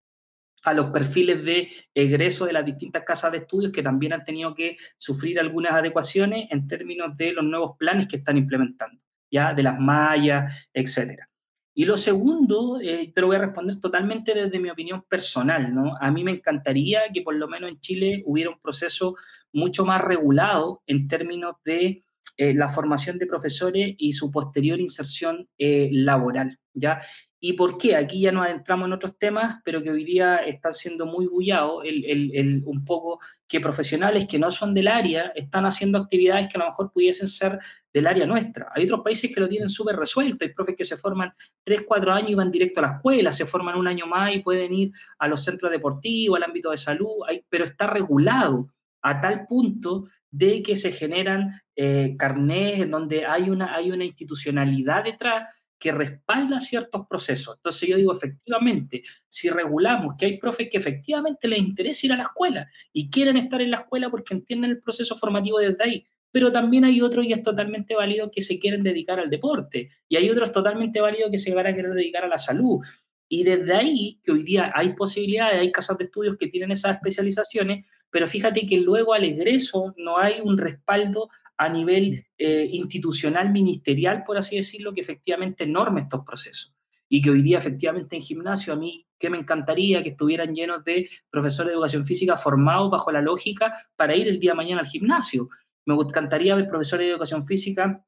a 0.63 0.75
los 0.75 0.91
perfiles 0.91 1.45
de 1.45 1.69
egreso 1.95 2.45
de 2.45 2.53
las 2.53 2.65
distintas 2.65 3.05
casas 3.05 3.33
de 3.33 3.39
estudios 3.39 3.73
que 3.73 3.83
también 3.83 4.13
han 4.13 4.25
tenido 4.25 4.55
que 4.55 4.77
sufrir 4.99 5.41
algunas 5.41 5.73
adecuaciones 5.73 6.49
en 6.51 6.67
términos 6.69 7.17
de 7.17 7.33
los 7.33 7.45
nuevos 7.45 7.77
planes 7.79 8.09
que 8.09 8.17
están 8.17 8.37
implementando, 8.37 9.01
ya 9.31 9.55
de 9.55 9.63
las 9.63 9.79
mallas, 9.79 10.69
etcétera. 10.73 11.31
Y 11.73 11.85
lo 11.85 11.97
segundo, 11.97 12.81
eh, 12.83 13.13
te 13.15 13.21
lo 13.21 13.29
voy 13.29 13.37
a 13.37 13.41
responder 13.41 13.81
totalmente 13.81 14.35
desde 14.35 14.59
mi 14.59 14.71
opinión 14.71 15.03
personal, 15.09 15.73
¿no? 15.73 15.97
A 16.01 16.11
mí 16.11 16.25
me 16.25 16.33
encantaría 16.33 17.03
que 17.15 17.23
por 17.23 17.35
lo 17.37 17.49
menos 17.49 17.71
en 17.71 17.81
Chile 17.81 18.23
hubiera 18.27 18.51
un 18.51 18.61
proceso 18.61 19.17
mucho 19.53 19.85
más 19.85 20.03
regulado 20.03 20.83
en 20.87 21.09
términos 21.09 21.57
de 21.65 22.05
eh, 22.37 22.55
la 22.55 22.69
formación 22.69 23.19
de 23.19 23.27
profesores 23.27 23.95
y 23.99 24.13
su 24.13 24.31
posterior 24.31 24.81
inserción 24.81 25.49
eh, 25.59 25.89
laboral, 25.93 26.59
¿ya? 26.75 27.03
¿Y 27.43 27.55
por 27.55 27.78
qué? 27.78 27.97
Aquí 27.97 28.20
ya 28.20 28.32
nos 28.32 28.45
adentramos 28.45 28.86
en 28.86 28.93
otros 28.93 29.16
temas, 29.18 29.62
pero 29.64 29.82
que 29.82 29.91
hoy 29.91 30.05
día 30.05 30.36
están 30.36 30.74
siendo 30.74 31.07
muy 31.07 31.26
bullados, 31.26 31.82
el, 31.86 32.62
un 32.66 32.84
poco 32.84 33.18
que 33.49 33.61
profesionales 33.61 34.28
que 34.28 34.38
no 34.38 34.51
son 34.51 34.74
del 34.74 34.88
área 34.88 35.32
están 35.34 35.64
haciendo 35.64 35.97
actividades 35.97 36.49
que 36.49 36.59
a 36.59 36.61
lo 36.61 36.66
mejor 36.66 36.93
pudiesen 36.93 37.28
ser 37.28 37.59
del 37.95 38.07
área 38.07 38.26
nuestra. 38.26 38.70
Hay 38.74 38.84
otros 38.84 39.01
países 39.01 39.34
que 39.34 39.41
lo 39.41 39.49
tienen 39.49 39.70
súper 39.70 39.97
resuelto, 39.97 40.45
hay 40.45 40.53
profes 40.53 40.76
que 40.76 40.84
se 40.84 40.99
forman 40.99 41.32
3, 41.64 41.80
4 41.86 42.12
años 42.12 42.30
y 42.30 42.34
van 42.34 42.51
directo 42.51 42.80
a 42.80 42.82
la 42.82 42.93
escuela, 42.97 43.32
se 43.32 43.47
forman 43.47 43.76
un 43.76 43.88
año 43.88 44.07
más 44.07 44.34
y 44.34 44.41
pueden 44.41 44.74
ir 44.74 44.93
a 45.18 45.26
los 45.26 45.43
centros 45.43 45.70
deportivos, 45.70 46.36
al 46.36 46.43
ámbito 46.43 46.70
de 46.70 46.76
salud, 46.76 47.24
pero 47.49 47.64
está 47.64 47.86
regulado 47.86 48.68
a 49.01 49.18
tal 49.18 49.47
punto 49.47 50.09
de 50.30 50.62
que 50.62 50.76
se 50.76 50.93
generan 50.93 51.61
eh, 51.74 52.14
carnés 52.18 52.80
en 52.80 52.91
donde 52.91 53.24
hay 53.24 53.49
una, 53.49 53.74
hay 53.74 53.91
una 53.91 54.05
institucionalidad 54.05 55.05
detrás 55.05 55.45
que 55.81 55.91
respalda 55.93 56.61
ciertos 56.61 57.07
procesos. 57.09 57.57
Entonces 57.57 57.89
yo 57.89 57.97
digo, 57.97 58.12
efectivamente, 58.12 59.03
si 59.28 59.49
regulamos 59.49 60.14
que 60.18 60.26
hay 60.26 60.39
profes 60.39 60.68
que 60.70 60.76
efectivamente 60.76 61.49
les 61.49 61.59
interesa 61.59 62.07
ir 62.07 62.12
a 62.12 62.16
la 62.16 62.24
escuela 62.24 62.70
y 62.93 63.11
quieren 63.11 63.39
estar 63.39 63.62
en 63.62 63.70
la 63.70 63.78
escuela 63.78 64.11
porque 64.11 64.35
entienden 64.35 64.72
el 64.72 64.83
proceso 64.83 65.16
formativo 65.16 65.59
desde 65.59 65.83
ahí, 65.83 66.07
pero 66.31 66.53
también 66.53 66.85
hay 66.85 67.01
otros 67.01 67.24
y 67.24 67.33
es 67.33 67.43
totalmente 67.43 67.97
válido 67.97 68.31
que 68.31 68.43
se 68.43 68.61
quieren 68.61 68.83
dedicar 68.83 69.18
al 69.18 69.31
deporte 69.31 69.91
y 70.07 70.16
hay 70.16 70.28
otros 70.28 70.53
totalmente 70.53 71.01
válidos 71.01 71.31
que 71.31 71.39
se 71.39 71.55
van 71.55 71.66
a 71.66 71.74
querer 71.74 71.95
dedicar 71.95 72.24
a 72.24 72.28
la 72.28 72.39
salud. 72.39 72.81
Y 73.26 73.43
desde 73.43 73.74
ahí, 73.74 74.20
que 74.22 74.33
hoy 74.33 74.43
día 74.43 74.70
hay 74.74 74.93
posibilidades, 74.93 75.61
hay 75.61 75.72
casas 75.72 75.97
de 75.97 76.05
estudios 76.05 76.37
que 76.37 76.49
tienen 76.49 76.72
esas 76.72 76.97
especializaciones, 76.97 77.87
pero 78.11 78.28
fíjate 78.28 78.66
que 78.66 78.78
luego 78.78 79.14
al 79.14 79.24
egreso 79.24 79.95
no 79.97 80.18
hay 80.18 80.41
un 80.43 80.59
respaldo 80.59 81.31
a 81.61 81.69
nivel 81.69 82.27
eh, 82.39 82.71
institucional, 82.73 83.51
ministerial, 83.51 84.25
por 84.25 84.39
así 84.39 84.57
decirlo, 84.57 84.95
que 84.95 85.03
efectivamente 85.03 85.67
norme 85.67 86.01
estos 86.01 86.25
procesos. 86.25 86.75
Y 87.07 87.21
que 87.21 87.29
hoy 87.29 87.43
día 87.43 87.59
efectivamente 87.59 88.17
en 88.17 88.23
gimnasio 88.23 88.73
a 88.73 88.77
mí 88.77 89.07
que 89.19 89.29
me 89.29 89.37
encantaría 89.37 90.03
que 90.03 90.11
estuvieran 90.11 90.55
llenos 90.55 90.83
de 90.85 91.11
profesores 91.29 91.69
de 91.69 91.75
educación 91.75 92.07
física 92.07 92.39
formados 92.39 92.91
bajo 92.91 93.13
la 93.13 93.21
lógica 93.21 93.75
para 93.95 94.17
ir 94.17 94.27
el 94.27 94.41
día 94.41 94.53
de 94.53 94.57
mañana 94.57 94.81
al 94.81 94.87
gimnasio. 94.87 95.51
Me 95.85 95.95
encantaría 95.95 96.55
ver 96.55 96.67
profesores 96.67 97.07
de 97.07 97.11
educación 97.11 97.47
física 97.47 98.07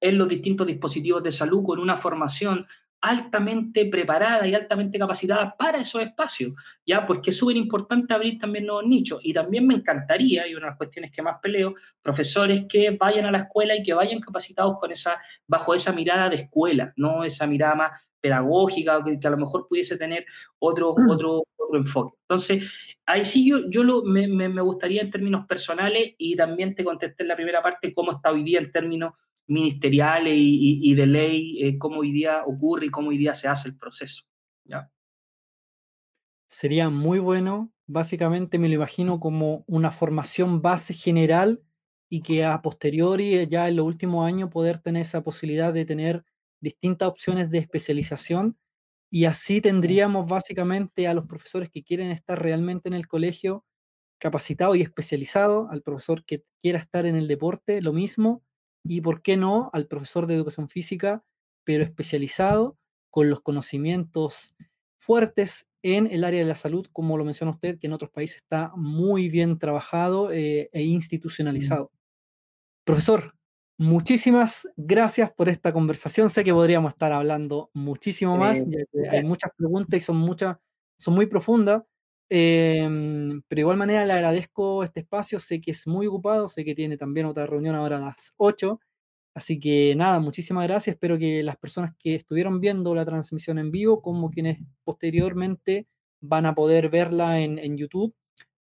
en 0.00 0.16
los 0.16 0.28
distintos 0.28 0.68
dispositivos 0.68 1.24
de 1.24 1.32
salud 1.32 1.64
con 1.64 1.80
una 1.80 1.96
formación 1.96 2.68
altamente 3.02 3.86
preparada 3.86 4.46
y 4.46 4.54
altamente 4.54 4.96
capacitada 4.96 5.56
para 5.58 5.78
esos 5.78 6.00
espacios, 6.00 6.52
¿ya? 6.86 7.04
Porque 7.04 7.30
es 7.30 7.36
súper 7.36 7.56
importante 7.56 8.14
abrir 8.14 8.38
también 8.38 8.64
nuevos 8.64 8.86
nichos. 8.86 9.20
Y 9.24 9.34
también 9.34 9.66
me 9.66 9.74
encantaría, 9.74 10.46
y 10.46 10.54
una 10.54 10.66
de 10.66 10.70
las 10.70 10.78
cuestiones 10.78 11.10
que 11.10 11.20
más 11.20 11.40
peleo, 11.42 11.74
profesores 12.00 12.64
que 12.68 12.90
vayan 12.92 13.26
a 13.26 13.32
la 13.32 13.38
escuela 13.38 13.74
y 13.76 13.82
que 13.82 13.92
vayan 13.92 14.20
capacitados 14.20 14.78
con 14.78 14.92
esa, 14.92 15.20
bajo 15.48 15.74
esa 15.74 15.92
mirada 15.92 16.30
de 16.30 16.36
escuela, 16.36 16.92
no 16.96 17.24
esa 17.24 17.46
mirada 17.48 17.74
más 17.74 18.00
pedagógica, 18.20 19.02
que, 19.04 19.18
que 19.18 19.26
a 19.26 19.30
lo 19.30 19.36
mejor 19.36 19.66
pudiese 19.66 19.98
tener 19.98 20.24
otro, 20.60 20.94
mm. 20.96 21.10
otro, 21.10 21.42
otro 21.56 21.76
enfoque. 21.76 22.16
Entonces, 22.22 22.70
ahí 23.04 23.24
sí 23.24 23.48
yo, 23.48 23.68
yo 23.68 23.82
lo, 23.82 24.04
me, 24.04 24.28
me, 24.28 24.62
gustaría 24.62 25.02
en 25.02 25.10
términos 25.10 25.44
personales, 25.46 26.14
y 26.18 26.36
también 26.36 26.76
te 26.76 26.84
contesté 26.84 27.24
en 27.24 27.28
la 27.30 27.36
primera 27.36 27.60
parte 27.60 27.92
cómo 27.92 28.12
está 28.12 28.30
hoy 28.30 28.44
día 28.44 28.60
en 28.60 28.70
términos 28.70 29.14
ministeriales 29.46 30.34
y, 30.36 30.94
de 30.94 31.06
ley, 31.06 31.62
eh, 31.62 31.78
cómo 31.78 32.00
hoy 32.00 32.12
día 32.12 32.42
ocurre 32.46 32.86
y 32.86 32.90
cómo 32.90 33.08
hoy 33.08 33.18
día 33.18 33.34
se 33.34 33.48
hace 33.48 33.68
el 33.68 33.76
proceso. 33.76 34.22
¿ya? 34.64 34.90
Sería 36.46 36.90
muy 36.90 37.18
bueno, 37.18 37.72
básicamente 37.86 38.58
me 38.58 38.68
lo 38.68 38.74
imagino 38.74 39.20
como 39.20 39.64
una 39.66 39.90
formación 39.90 40.62
base 40.62 40.94
general 40.94 41.62
y 42.08 42.20
que 42.22 42.44
a 42.44 42.60
posteriori, 42.62 43.34
eh, 43.34 43.48
ya 43.48 43.68
en 43.68 43.76
los 43.76 43.86
últimos 43.86 44.26
años, 44.26 44.50
poder 44.50 44.78
tener 44.78 45.02
esa 45.02 45.22
posibilidad 45.22 45.72
de 45.72 45.84
tener 45.84 46.24
distintas 46.60 47.08
opciones 47.08 47.50
de 47.50 47.58
especialización 47.58 48.56
y 49.10 49.26
así 49.26 49.60
tendríamos 49.60 50.26
básicamente 50.26 51.06
a 51.06 51.14
los 51.14 51.26
profesores 51.26 51.68
que 51.68 51.82
quieren 51.82 52.10
estar 52.10 52.40
realmente 52.40 52.88
en 52.88 52.94
el 52.94 53.06
colegio 53.06 53.64
capacitado 54.18 54.74
y 54.74 54.82
especializado, 54.82 55.68
al 55.70 55.82
profesor 55.82 56.24
que 56.24 56.44
quiera 56.62 56.78
estar 56.78 57.04
en 57.04 57.16
el 57.16 57.28
deporte, 57.28 57.82
lo 57.82 57.92
mismo, 57.92 58.42
y, 58.84 59.00
¿por 59.00 59.22
qué 59.22 59.36
no?, 59.36 59.70
al 59.72 59.86
profesor 59.86 60.26
de 60.26 60.34
educación 60.34 60.68
física, 60.68 61.24
pero 61.64 61.84
especializado, 61.84 62.78
con 63.10 63.28
los 63.28 63.40
conocimientos 63.42 64.54
fuertes 64.98 65.68
en 65.82 66.06
el 66.10 66.24
área 66.24 66.40
de 66.40 66.46
la 66.46 66.54
salud, 66.54 66.86
como 66.92 67.18
lo 67.18 67.24
menciona 67.24 67.50
usted, 67.50 67.78
que 67.78 67.88
en 67.88 67.92
otros 67.92 68.10
países 68.10 68.36
está 68.36 68.72
muy 68.76 69.28
bien 69.28 69.58
trabajado 69.58 70.32
eh, 70.32 70.70
e 70.72 70.82
institucionalizado. 70.82 71.90
Profesor, 72.84 73.34
muchísimas 73.78 74.68
gracias 74.76 75.32
por 75.32 75.48
esta 75.48 75.72
conversación. 75.72 76.30
Sé 76.30 76.44
que 76.44 76.54
podríamos 76.54 76.92
estar 76.92 77.12
hablando 77.12 77.70
muchísimo 77.74 78.36
más, 78.36 78.64
hay 79.10 79.22
muchas 79.24 79.50
preguntas 79.56 79.98
y 79.98 80.00
son, 80.00 80.16
muchas, 80.16 80.56
son 80.96 81.14
muy 81.14 81.26
profundas, 81.26 81.82
Em, 82.34 83.42
pero 83.46 83.58
de 83.58 83.60
igual 83.60 83.76
manera 83.76 84.06
le 84.06 84.14
agradezco 84.14 84.82
este 84.84 85.00
espacio, 85.00 85.38
sé 85.38 85.60
que 85.60 85.72
es 85.72 85.86
muy 85.86 86.06
ocupado, 86.06 86.48
sé 86.48 86.64
que 86.64 86.74
tiene 86.74 86.96
también 86.96 87.26
otra 87.26 87.44
reunión 87.44 87.74
ahora 87.74 87.98
a 87.98 88.00
las 88.00 88.32
8, 88.38 88.80
así 89.34 89.60
que 89.60 89.94
nada, 89.96 90.18
muchísimas 90.18 90.66
gracias, 90.66 90.94
espero 90.94 91.18
que 91.18 91.42
las 91.42 91.58
personas 91.58 91.92
que 91.98 92.14
estuvieron 92.14 92.58
viendo 92.58 92.94
la 92.94 93.04
transmisión 93.04 93.58
en 93.58 93.70
vivo, 93.70 94.00
como 94.00 94.30
quienes 94.30 94.60
posteriormente 94.82 95.88
van 96.22 96.46
a 96.46 96.54
poder 96.54 96.88
verla 96.88 97.38
en, 97.40 97.76
YouTube, 97.76 98.14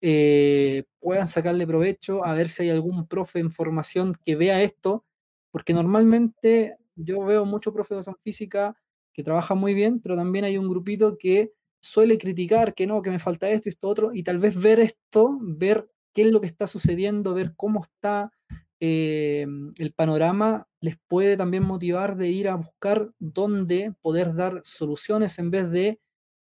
eh, 0.01 0.85
puedan 1.01 1.27
sacarle 1.27 1.67
provecho, 1.67 2.25
a 2.25 2.35
ver 2.35 2.49
si 2.49 2.63
hay 2.63 2.71
algún 2.71 3.09
profe 3.09 3.41
en 3.41 3.51
formación 3.51 4.15
que 4.25 4.37
vea 4.37 4.63
esto, 4.63 5.05
porque 5.51 5.75
normalmente 5.75 6.77
yo 6.95 7.25
veo 7.25 7.45
mucho 7.45 7.73
profe 7.73 7.95
de 7.95 7.99
educación 7.99 8.17
física 8.23 8.77
que 9.13 9.25
trabaja 9.25 9.57
muy 9.57 9.75
bien, 9.75 9.99
pero 10.01 10.15
también 10.15 10.45
hay 10.45 10.57
un 10.57 10.69
grupito 10.69 11.19
que 11.19 11.53
suele 11.87 12.19
criticar 12.19 12.75
que 12.75 12.87
no, 12.87 13.03
que 13.03 13.11
me 13.11 13.19
falta 13.19 13.49
esto 13.51 13.69
y 13.69 13.71
esto 13.71 13.89
otro, 13.89 14.11
y 14.13 14.23
tal 14.23 14.39
vez 14.39 14.61
ver 14.61 14.81
esto, 14.81 15.39
ver 15.41 15.89
qué 16.13 16.23
es 16.23 16.33
lo 16.33 16.41
que 16.41 16.47
está 16.47 16.67
sucediendo, 16.67 17.35
ver 17.35 17.55
cómo 17.57 17.85
está 17.85 18.33
eh, 18.81 19.47
el 19.79 19.93
panorama, 19.95 20.69
les 20.81 20.97
puede 21.09 21.37
también 21.37 21.63
motivar 21.63 22.17
de 22.17 22.29
ir 22.29 22.49
a 22.49 22.57
buscar 22.57 23.11
dónde 23.19 23.95
poder 24.03 24.35
dar 24.35 24.61
soluciones 24.65 25.39
en 25.39 25.51
vez 25.51 25.71
de 25.71 26.01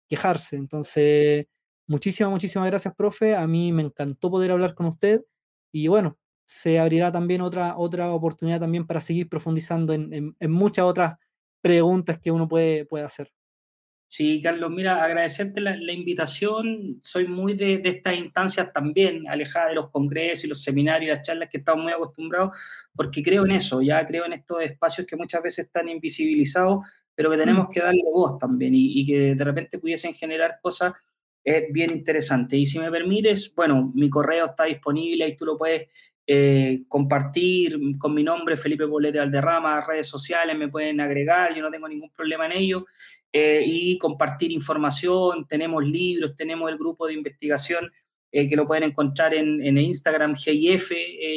quejarse. 0.10 0.56
Entonces, 0.58 1.48
muchísimas, 1.88 2.32
muchísimas 2.32 2.68
gracias, 2.68 2.96
profe. 2.96 3.36
A 3.36 3.48
mí 3.48 3.72
me 3.74 3.84
encantó 3.84 4.32
poder 4.32 4.52
hablar 4.52 4.76
con 4.76 4.88
usted 4.88 5.24
y 5.74 5.88
bueno, 5.88 6.18
se 6.46 6.80
abrirá 6.80 7.12
también 7.12 7.42
otra, 7.42 7.78
otra 7.78 8.12
oportunidad 8.14 8.60
también 8.60 8.86
para 8.88 9.02
seguir 9.02 9.30
profundizando 9.30 9.94
en, 9.94 10.36
en 10.40 10.52
muchas 10.52 10.86
otras 10.86 11.16
preguntas 11.62 12.20
que 12.20 12.32
uno 12.32 12.48
puede, 12.48 12.86
puede 12.86 13.06
hacer. 13.06 13.32
Sí, 14.16 14.44
Carlos, 14.44 14.70
mira, 14.70 15.04
agradecerte 15.04 15.60
la, 15.60 15.92
invitación. 15.92 17.00
Soy 17.02 17.26
muy 17.28 17.56
de, 17.56 17.82
estas 17.84 18.16
instancias 18.16 18.72
también, 18.72 19.28
alejada 19.28 19.70
de 19.70 19.74
los 19.74 19.90
congresos 19.90 20.46
y 20.46 20.48
los 20.50 20.62
seminarios 20.62 21.18
las 21.18 21.26
charlas 21.26 21.50
que 21.50 21.58
estamos 21.58 21.84
muy 21.84 21.94
acostumbrados, 21.94 22.56
porque 22.96 23.24
creo 23.24 23.44
en 23.44 23.54
eso, 23.54 23.82
ya 23.82 24.06
creo 24.06 24.26
en 24.26 24.34
estos 24.34 24.62
espacios 24.62 25.08
que 25.08 25.16
muchas 25.16 25.42
veces 25.42 25.66
están 25.66 25.90
invisibilizados, 25.90 26.86
pero 27.16 27.32
que 27.32 27.38
tenemos 27.38 27.70
que 27.74 27.80
darle 27.80 28.04
voz 28.14 28.38
también 28.38 28.74
y, 28.76 29.04
que 29.04 29.34
de 29.34 29.44
repente 29.44 29.80
pudiesen 29.80 30.14
generar 30.14 30.60
cosas 30.62 30.94
bien 31.72 31.90
interesantes. 31.90 32.60
Y 32.60 32.68
si 32.68 32.78
me 32.78 32.92
permites, 32.92 33.52
bueno, 33.56 33.92
mi 33.96 34.12
correo 34.12 34.46
está 34.46 34.66
disponible, 34.66 35.28
y 35.28 35.36
tú 35.36 35.46
lo 35.46 35.58
puedes 35.58 35.90
eh, 36.26 36.84
compartir 36.88 37.78
con 37.98 38.14
mi 38.14 38.24
nombre, 38.24 38.56
Felipe 38.56 38.86
Bolete 38.86 39.20
Alderrama, 39.20 39.86
redes 39.86 40.08
sociales, 40.08 40.58
me 40.58 40.70
pueden 40.70 41.02
agregar, 41.02 41.54
yo 41.54 41.62
no 41.62 41.70
tengo 41.70 41.88
ningún 41.88 42.12
problema 42.12 42.46
en 42.46 42.54
ello, 42.54 42.86
eh, 43.32 43.64
y 43.66 43.98
compartir 43.98 44.52
información, 44.52 45.48
tenemos 45.48 45.84
libros, 45.84 46.36
tenemos 46.36 46.70
el 46.72 46.78
grupo 46.78 47.08
de 47.08 47.14
investigación 47.14 47.92
eh, 48.32 48.48
que 48.48 48.56
lo 48.56 48.66
pueden 48.66 48.84
encontrar 48.84 49.34
en, 49.34 49.62
en 49.66 49.78
Instagram, 49.78 50.36
GIF, 50.36 50.92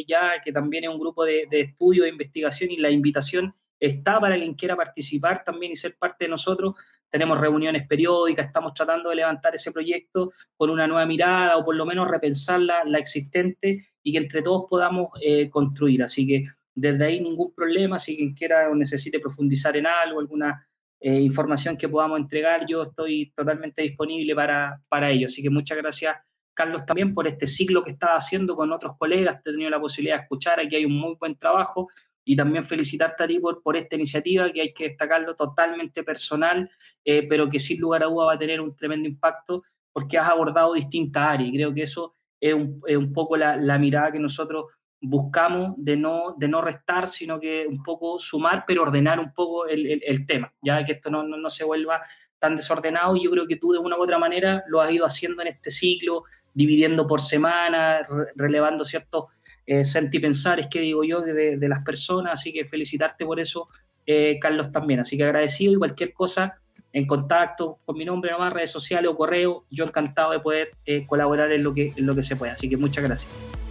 ya, 0.06 0.40
que 0.44 0.52
también 0.52 0.84
es 0.84 0.90
un 0.90 1.00
grupo 1.00 1.24
de, 1.24 1.46
de 1.50 1.62
estudio, 1.62 2.04
de 2.04 2.10
investigación, 2.10 2.70
y 2.70 2.76
la 2.76 2.90
invitación 2.90 3.54
está 3.80 4.20
para 4.20 4.36
quien 4.36 4.54
quiera 4.54 4.76
participar 4.76 5.44
también 5.44 5.72
y 5.72 5.76
ser 5.76 5.96
parte 5.98 6.24
de 6.24 6.30
nosotros. 6.30 6.74
Tenemos 7.10 7.40
reuniones 7.40 7.86
periódicas, 7.86 8.46
estamos 8.46 8.74
tratando 8.74 9.10
de 9.10 9.16
levantar 9.16 9.54
ese 9.54 9.72
proyecto 9.72 10.32
con 10.56 10.70
una 10.70 10.86
nueva 10.86 11.06
mirada 11.06 11.56
o 11.56 11.64
por 11.64 11.76
lo 11.76 11.86
menos 11.86 12.08
repensar 12.08 12.60
la, 12.60 12.84
la 12.84 12.98
existente 12.98 13.86
y 14.02 14.12
que 14.12 14.18
entre 14.18 14.42
todos 14.42 14.66
podamos 14.68 15.08
eh, 15.20 15.48
construir. 15.50 16.02
Así 16.02 16.26
que 16.26 16.44
desde 16.74 17.06
ahí 17.06 17.20
ningún 17.20 17.54
problema, 17.54 17.98
si 17.98 18.16
quien 18.16 18.34
quiera 18.34 18.68
o 18.70 18.74
necesite 18.74 19.18
profundizar 19.18 19.76
en 19.76 19.86
algo, 19.86 20.20
alguna 20.20 20.68
eh, 21.00 21.20
información 21.20 21.76
que 21.76 21.88
podamos 21.88 22.18
entregar, 22.18 22.66
yo 22.68 22.82
estoy 22.82 23.32
totalmente 23.34 23.82
disponible 23.82 24.34
para, 24.34 24.80
para 24.88 25.10
ello. 25.10 25.26
Así 25.26 25.42
que 25.42 25.50
muchas 25.50 25.78
gracias, 25.78 26.16
Carlos, 26.54 26.84
también 26.86 27.14
por 27.14 27.26
este 27.26 27.46
ciclo 27.46 27.82
que 27.82 27.92
estás 27.92 28.10
haciendo 28.12 28.54
con 28.54 28.72
otros 28.72 28.96
colegas. 28.98 29.40
He 29.40 29.50
tenido 29.50 29.70
la 29.70 29.80
posibilidad 29.80 30.16
de 30.16 30.22
escuchar, 30.22 30.60
aquí 30.60 30.76
hay 30.76 30.84
un 30.84 30.98
muy 30.98 31.16
buen 31.18 31.36
trabajo 31.36 31.88
y 32.28 32.34
también 32.34 32.64
felicitarte 32.64 33.22
a 33.22 33.26
ti 33.28 33.38
por, 33.38 33.76
esta 33.76 33.94
iniciativa 33.94 34.50
que 34.50 34.60
hay 34.60 34.74
que 34.74 34.88
destacarlo 34.88 35.36
totalmente 35.36 36.02
personal, 36.02 36.68
eh, 37.04 37.24
pero 37.28 37.48
que 37.48 37.60
sin 37.60 37.80
lugar 37.80 38.02
a 38.02 38.06
duda 38.06 38.26
va 38.26 38.32
a 38.34 38.38
tener 38.38 38.60
un 38.60 38.74
tremendo 38.74 39.08
impacto 39.08 39.62
porque 39.92 40.18
has 40.18 40.28
abordado 40.28 40.74
distintas 40.74 41.22
áreas 41.22 41.48
y 41.48 41.56
creo 41.56 41.72
que 41.72 41.82
eso 41.82 42.14
es 42.40 42.52
un, 42.52 42.82
un 42.84 43.12
poco 43.12 43.36
la, 43.36 43.56
la, 43.56 43.78
mirada 43.78 44.10
que 44.10 44.18
nosotros 44.18 44.66
buscamos 45.00 45.74
de 45.76 45.96
no, 45.96 46.34
de 46.36 46.48
no 46.48 46.60
restar, 46.60 47.08
sino 47.08 47.38
que 47.38 47.64
un 47.64 47.80
poco 47.84 48.18
sumar, 48.18 48.64
pero 48.66 48.82
ordenar 48.82 49.20
un 49.20 49.32
poco 49.32 49.68
el, 49.68 50.02
el, 50.04 50.26
tema, 50.26 50.52
ya 50.60 50.84
que 50.84 50.92
esto 50.92 51.10
no, 51.10 51.22
no, 51.22 51.36
no, 51.36 51.48
se 51.48 51.64
vuelva 51.64 52.02
tan 52.40 52.56
desordenado 52.56 53.14
y 53.14 53.22
yo 53.22 53.30
creo 53.30 53.46
que 53.46 53.56
tú 53.56 53.72
de 53.72 53.78
una 53.78 53.96
u 53.96 54.02
otra 54.02 54.18
manera 54.18 54.64
lo 54.66 54.80
has 54.80 54.90
ido 54.90 55.06
haciendo 55.06 55.42
en 55.42 55.48
este 55.48 55.70
ciclo, 55.70 56.24
dividiendo 56.52 57.06
por 57.06 57.20
semana, 57.20 58.02
re 58.02 58.32
relevando 58.34 58.84
ciertos 58.84 59.26
eh, 59.66 59.84
sentir 59.84 60.20
pensar, 60.20 60.60
es 60.60 60.68
que 60.68 60.80
digo 60.80 61.02
yo, 61.02 61.20
de, 61.20 61.56
de, 61.56 61.68
las 61.68 61.84
personas, 61.84 62.34
así 62.34 62.52
que 62.52 62.64
felicitarte 62.66 63.24
por 63.24 63.40
eso, 63.40 63.68
eh, 64.06 64.38
Carlos, 64.40 64.70
también. 64.70 65.00
Así 65.00 65.16
que 65.16 65.24
agradecido 65.24 65.72
y 65.72 65.76
cualquier 65.76 66.12
cosa 66.12 66.60
en 66.92 67.06
contacto 67.06 67.80
con 67.84 67.96
mi 67.96 68.04
nombre 68.04 68.30
nomás, 68.30 68.52
redes 68.52 68.70
sociales 68.70 69.10
o 69.10 69.16
correo, 69.16 69.66
yo 69.70 69.84
encantado 69.84 70.30
de 70.30 70.40
poder 70.40 70.70
eh, 70.86 71.04
colaborar 71.06 71.52
en 71.52 71.62
lo, 71.62 71.74
que, 71.74 71.92
en 71.94 72.06
lo 72.06 72.14
que 72.14 72.22
se 72.22 72.36
pueda. 72.36 72.54
Así 72.54 72.68
que 72.70 72.76
muchas 72.76 73.04
gracias. 73.04 73.65